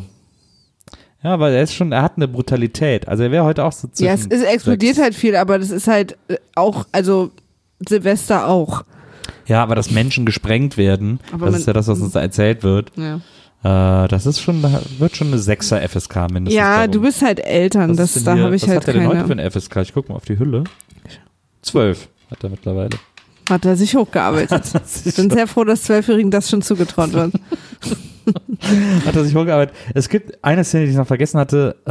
Ja, 1.22 1.38
weil 1.38 1.52
er 1.52 1.62
ist 1.62 1.74
schon, 1.74 1.92
er 1.92 2.00
hat 2.00 2.14
eine 2.16 2.28
Brutalität. 2.28 3.06
Also 3.08 3.24
er 3.24 3.30
wäre 3.30 3.44
heute 3.44 3.62
auch 3.64 3.72
so 3.72 3.88
zwischen 3.88 4.06
Ja, 4.06 4.14
es, 4.14 4.26
es 4.26 4.42
explodiert 4.42 4.94
sechs. 4.94 5.04
halt 5.04 5.14
viel, 5.14 5.36
aber 5.36 5.58
das 5.58 5.70
ist 5.70 5.86
halt 5.86 6.16
äh, 6.28 6.36
auch, 6.54 6.86
also 6.92 7.30
Silvester 7.86 8.48
auch. 8.48 8.84
Ja, 9.46 9.62
aber 9.62 9.74
dass 9.74 9.90
Menschen 9.90 10.24
gesprengt 10.24 10.78
werden, 10.78 11.20
Aber 11.30 11.44
das 11.46 11.52
man- 11.52 11.60
ist 11.60 11.66
ja 11.66 11.72
das, 11.74 11.88
was 11.88 12.00
uns 12.00 12.12
da 12.14 12.20
erzählt 12.22 12.62
wird. 12.62 12.92
Ja, 12.96 13.20
das 13.62 14.26
ist 14.26 14.40
schon, 14.40 14.62
wird 14.98 15.16
schon 15.16 15.28
eine 15.28 15.36
6er 15.36 15.86
FSK 15.86 16.30
mindestens. 16.32 16.54
ja 16.54 16.86
du 16.86 17.02
bist 17.02 17.22
halt 17.22 17.40
Eltern, 17.40 17.96
das, 17.96 18.14
da 18.24 18.38
habe 18.38 18.56
ich 18.56 18.62
was 18.62 18.68
halt 18.68 18.78
hat 18.78 18.86
der 18.86 18.94
denn 18.94 19.06
heute 19.06 19.20
für 19.20 19.28
keine. 19.28 19.42
eine 19.42 19.50
FSK? 19.50 19.76
Ich 19.78 19.92
guck 19.92 20.08
mal 20.08 20.16
auf 20.16 20.24
die 20.24 20.38
Hülle. 20.38 20.64
12 21.62 22.08
hat 22.30 22.42
er 22.42 22.50
mittlerweile. 22.50 22.90
Hat 23.50 23.64
er 23.64 23.76
sich 23.76 23.94
hochgearbeitet. 23.96 24.62
Ich 25.04 25.16
bin 25.16 25.28
sehr 25.28 25.46
froh, 25.46 25.64
dass 25.64 25.82
Zwölfjährigen 25.82 26.30
das 26.30 26.48
schon 26.48 26.62
zugetraut 26.62 27.12
wird. 27.12 27.34
Hat 29.06 29.16
er 29.16 29.24
sich 29.24 29.34
hochgearbeitet. 29.34 29.74
Es 29.94 30.08
gibt 30.08 30.44
eine 30.44 30.62
Szene, 30.62 30.84
die 30.84 30.92
ich 30.92 30.96
noch 30.96 31.06
vergessen 31.06 31.40
hatte, 31.40 31.76
äh, 31.84 31.90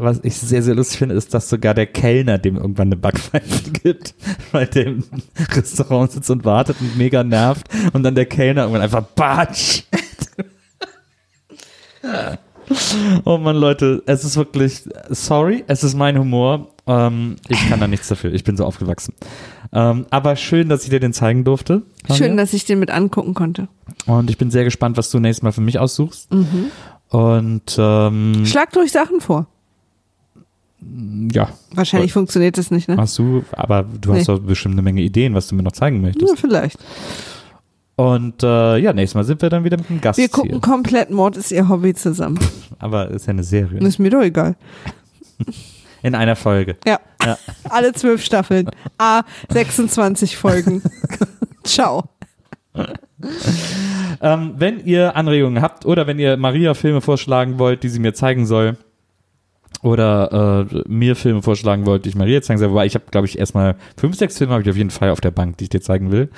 was 0.00 0.20
ich 0.24 0.34
sehr, 0.36 0.62
sehr 0.62 0.74
lustig 0.74 0.98
finde, 0.98 1.14
ist, 1.14 1.32
dass 1.32 1.48
sogar 1.48 1.74
der 1.74 1.86
Kellner 1.86 2.38
dem 2.38 2.56
irgendwann 2.56 2.88
eine 2.88 2.96
Backpfeife 2.96 3.70
gibt, 3.82 4.14
weil 4.50 4.66
der 4.66 4.86
im 4.86 5.04
Restaurant 5.52 6.10
sitzt 6.10 6.30
und 6.30 6.44
wartet 6.44 6.76
und 6.80 6.96
mega 6.96 7.22
nervt 7.22 7.68
und 7.92 8.02
dann 8.02 8.14
der 8.16 8.26
Kellner 8.26 8.62
irgendwann 8.62 8.82
einfach 8.82 9.02
Batsch. 9.02 9.84
Oh 13.24 13.38
Mann, 13.38 13.56
Leute, 13.56 14.02
es 14.06 14.24
ist 14.24 14.36
wirklich, 14.36 14.82
sorry, 15.10 15.62
es 15.68 15.84
ist 15.84 15.94
mein 15.94 16.18
Humor. 16.18 16.68
Ähm, 16.88 17.36
ich 17.48 17.68
kann 17.68 17.78
da 17.80 17.86
nichts 17.86 18.08
dafür. 18.08 18.32
Ich 18.32 18.42
bin 18.44 18.56
so 18.56 18.64
aufgewachsen. 18.64 19.14
Ähm, 19.72 20.06
aber 20.10 20.34
schön, 20.36 20.68
dass 20.68 20.84
ich 20.84 20.90
dir 20.90 20.98
den 21.00 21.12
zeigen 21.12 21.44
durfte. 21.44 21.82
Schön, 22.12 22.36
dass 22.36 22.52
ich 22.52 22.64
den 22.64 22.78
mit 22.80 22.90
angucken 22.90 23.34
konnte. 23.34 23.68
Und 24.06 24.30
ich 24.30 24.38
bin 24.38 24.50
sehr 24.50 24.64
gespannt, 24.64 24.96
was 24.96 25.10
du 25.10 25.18
nächstes 25.20 25.42
Mal 25.42 25.52
für 25.52 25.60
mich 25.60 25.78
aussuchst. 25.78 26.28
Und 27.10 27.76
ähm, 27.78 28.46
Schlag 28.46 28.72
durch 28.72 28.90
Sachen 28.92 29.20
vor. 29.20 29.46
ja, 31.32 31.48
Wahrscheinlich 31.72 32.12
funktioniert 32.12 32.58
das 32.58 32.70
nicht, 32.70 32.88
ne? 32.88 32.96
hast 32.96 33.18
du, 33.18 33.44
aber 33.52 33.84
du 33.84 34.12
hast 34.12 34.18
Nee. 34.28 34.34
doch 34.34 34.40
bestimmt 34.40 34.74
eine 34.74 34.82
Menge 34.82 35.02
Ideen, 35.02 35.34
was 35.34 35.46
du 35.48 35.54
mir 35.54 35.62
noch 35.62 35.72
zeigen 35.72 36.00
möchtest. 36.00 36.28
Ja, 36.30 36.36
vielleicht. 36.36 36.78
Und 37.96 38.42
äh, 38.42 38.76
ja, 38.76 38.92
nächstes 38.92 39.14
Mal 39.14 39.24
sind 39.24 39.40
wir 39.40 39.48
dann 39.48 39.64
wieder 39.64 39.78
mit 39.78 39.88
einem 39.88 40.02
Gast 40.02 40.18
Wir 40.18 40.28
gucken 40.28 40.50
hier. 40.52 40.60
komplett 40.60 41.10
Mord 41.10 41.36
ist 41.38 41.50
ihr 41.50 41.68
Hobby 41.68 41.94
zusammen. 41.94 42.38
Aber 42.78 43.10
ist 43.10 43.26
ja 43.26 43.30
eine 43.30 43.42
Serie. 43.42 43.80
Ist 43.80 43.98
mir 43.98 44.10
doch 44.10 44.22
egal. 44.22 44.54
In 46.02 46.14
einer 46.14 46.36
Folge. 46.36 46.76
Ja. 46.86 47.00
Ja. 47.24 47.38
Alle 47.70 47.92
zwölf 47.94 48.22
Staffeln. 48.22 48.68
A, 48.98 49.22
26 49.50 50.36
Folgen. 50.36 50.82
Ciao. 51.64 52.04
Ähm, 54.20 54.54
wenn 54.58 54.84
ihr 54.84 55.16
Anregungen 55.16 55.62
habt 55.62 55.86
oder 55.86 56.06
wenn 56.06 56.18
ihr 56.18 56.36
Maria 56.36 56.74
Filme 56.74 57.00
vorschlagen 57.00 57.58
wollt, 57.58 57.82
die 57.82 57.88
sie 57.88 57.98
mir 57.98 58.12
zeigen 58.12 58.46
soll, 58.46 58.76
oder 59.82 60.66
äh, 60.72 60.82
mir 60.88 61.16
Filme 61.16 61.42
vorschlagen 61.42 61.84
wollt, 61.86 62.04
die 62.04 62.10
ich 62.10 62.16
Maria 62.16 62.34
jetzt 62.34 62.46
zeigen 62.46 62.58
soll, 62.58 62.70
wobei 62.70 62.86
ich 62.86 62.94
habe, 62.94 63.06
glaube 63.10 63.26
ich, 63.26 63.38
erstmal 63.38 63.76
fünf, 63.96 64.16
sechs 64.16 64.38
Filme 64.38 64.52
habe 64.52 64.62
ich 64.62 64.70
auf 64.70 64.76
jeden 64.76 64.90
Fall 64.90 65.10
auf 65.10 65.20
der 65.20 65.30
Bank, 65.30 65.58
die 65.58 65.64
ich 65.64 65.70
dir 65.70 65.80
zeigen 65.80 66.10
will. 66.10 66.30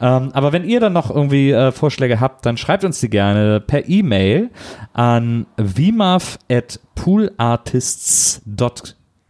Ähm, 0.00 0.30
aber 0.32 0.52
wenn 0.52 0.64
ihr 0.64 0.80
dann 0.80 0.92
noch 0.92 1.10
irgendwie 1.10 1.50
äh, 1.50 1.72
Vorschläge 1.72 2.20
habt, 2.20 2.46
dann 2.46 2.56
schreibt 2.56 2.84
uns 2.84 3.00
die 3.00 3.10
gerne 3.10 3.60
per 3.60 3.88
E-Mail 3.88 4.50
an 4.92 5.46
vmav.poolartists.com. 5.56 8.44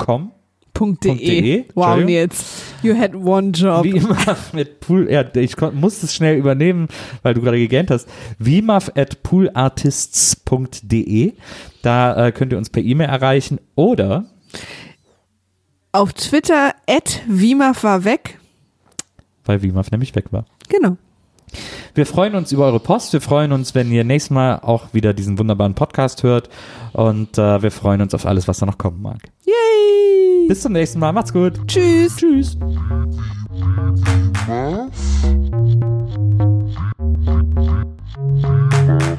Punkt 0.07 0.31
.de. 0.31 0.44
.de, 0.75 1.65
Wow. 1.75 2.01
Nils. 2.05 2.63
You 2.83 2.99
had 2.99 3.15
one 3.15 3.53
job. 3.53 3.85
Wie 3.85 3.97
immer 3.97 4.17
mit 4.53 4.81
Pool, 4.81 5.11
ja, 5.11 5.25
ich 5.37 5.57
musste 5.73 6.07
es 6.07 6.15
schnell 6.15 6.37
übernehmen, 6.37 6.89
weil 7.23 7.35
du 7.35 7.41
gerade 7.41 7.59
gegähnt 7.59 7.91
hast. 7.91 8.09
Vmav 8.39 8.91
at 8.97 9.23
poolartists.de. 9.23 11.33
Da 11.83 12.27
äh, 12.27 12.33
könnt 12.33 12.53
ihr 12.53 12.59
uns 12.59 12.71
per 12.71 12.83
E-Mail 12.83 13.09
erreichen 13.09 13.59
oder 13.75 14.25
Auf 15.93 16.13
Twitter 16.15 16.75
at 16.89 17.23
Wimaf 17.29 17.85
war 17.85 18.05
weg. 18.05 18.39
weil 19.45 19.61
Vmav 19.61 19.91
nämlich 19.91 20.15
weg 20.15 20.33
war. 20.33 20.45
Genau. 20.69 20.97
Wir 21.95 22.07
freuen 22.07 22.35
uns 22.35 22.53
über 22.53 22.67
eure 22.67 22.81
Post. 22.81 23.13
Wir 23.13 23.21
freuen 23.21 23.53
uns, 23.53 23.75
wenn 23.75 23.91
ihr 23.91 24.05
nächstes 24.05 24.31
Mal 24.31 24.61
auch 24.61 24.93
wieder 24.93 25.13
diesen 25.15 25.39
wunderbaren 25.39 25.75
Podcast 25.75 26.23
hört. 26.23 26.49
Und 26.93 27.39
äh, 27.39 27.63
wir 27.63 27.71
freuen 27.71 28.01
uns 28.01 28.15
auf 28.15 28.27
alles, 28.27 28.49
was 28.49 28.59
da 28.59 28.67
noch 28.67 28.79
kommen 28.79 29.03
mag. 29.03 29.19
Yay. 29.45 30.49
Bis 30.49 30.63
zum 30.63 30.73
nächsten 30.73 30.99
Mal. 30.99 31.13
Macht's 31.13 31.33
gut. 31.33 31.55
Tschüss. 31.67 32.17
Tschüss. 32.17 32.57
Wiedersehen, 38.87 39.19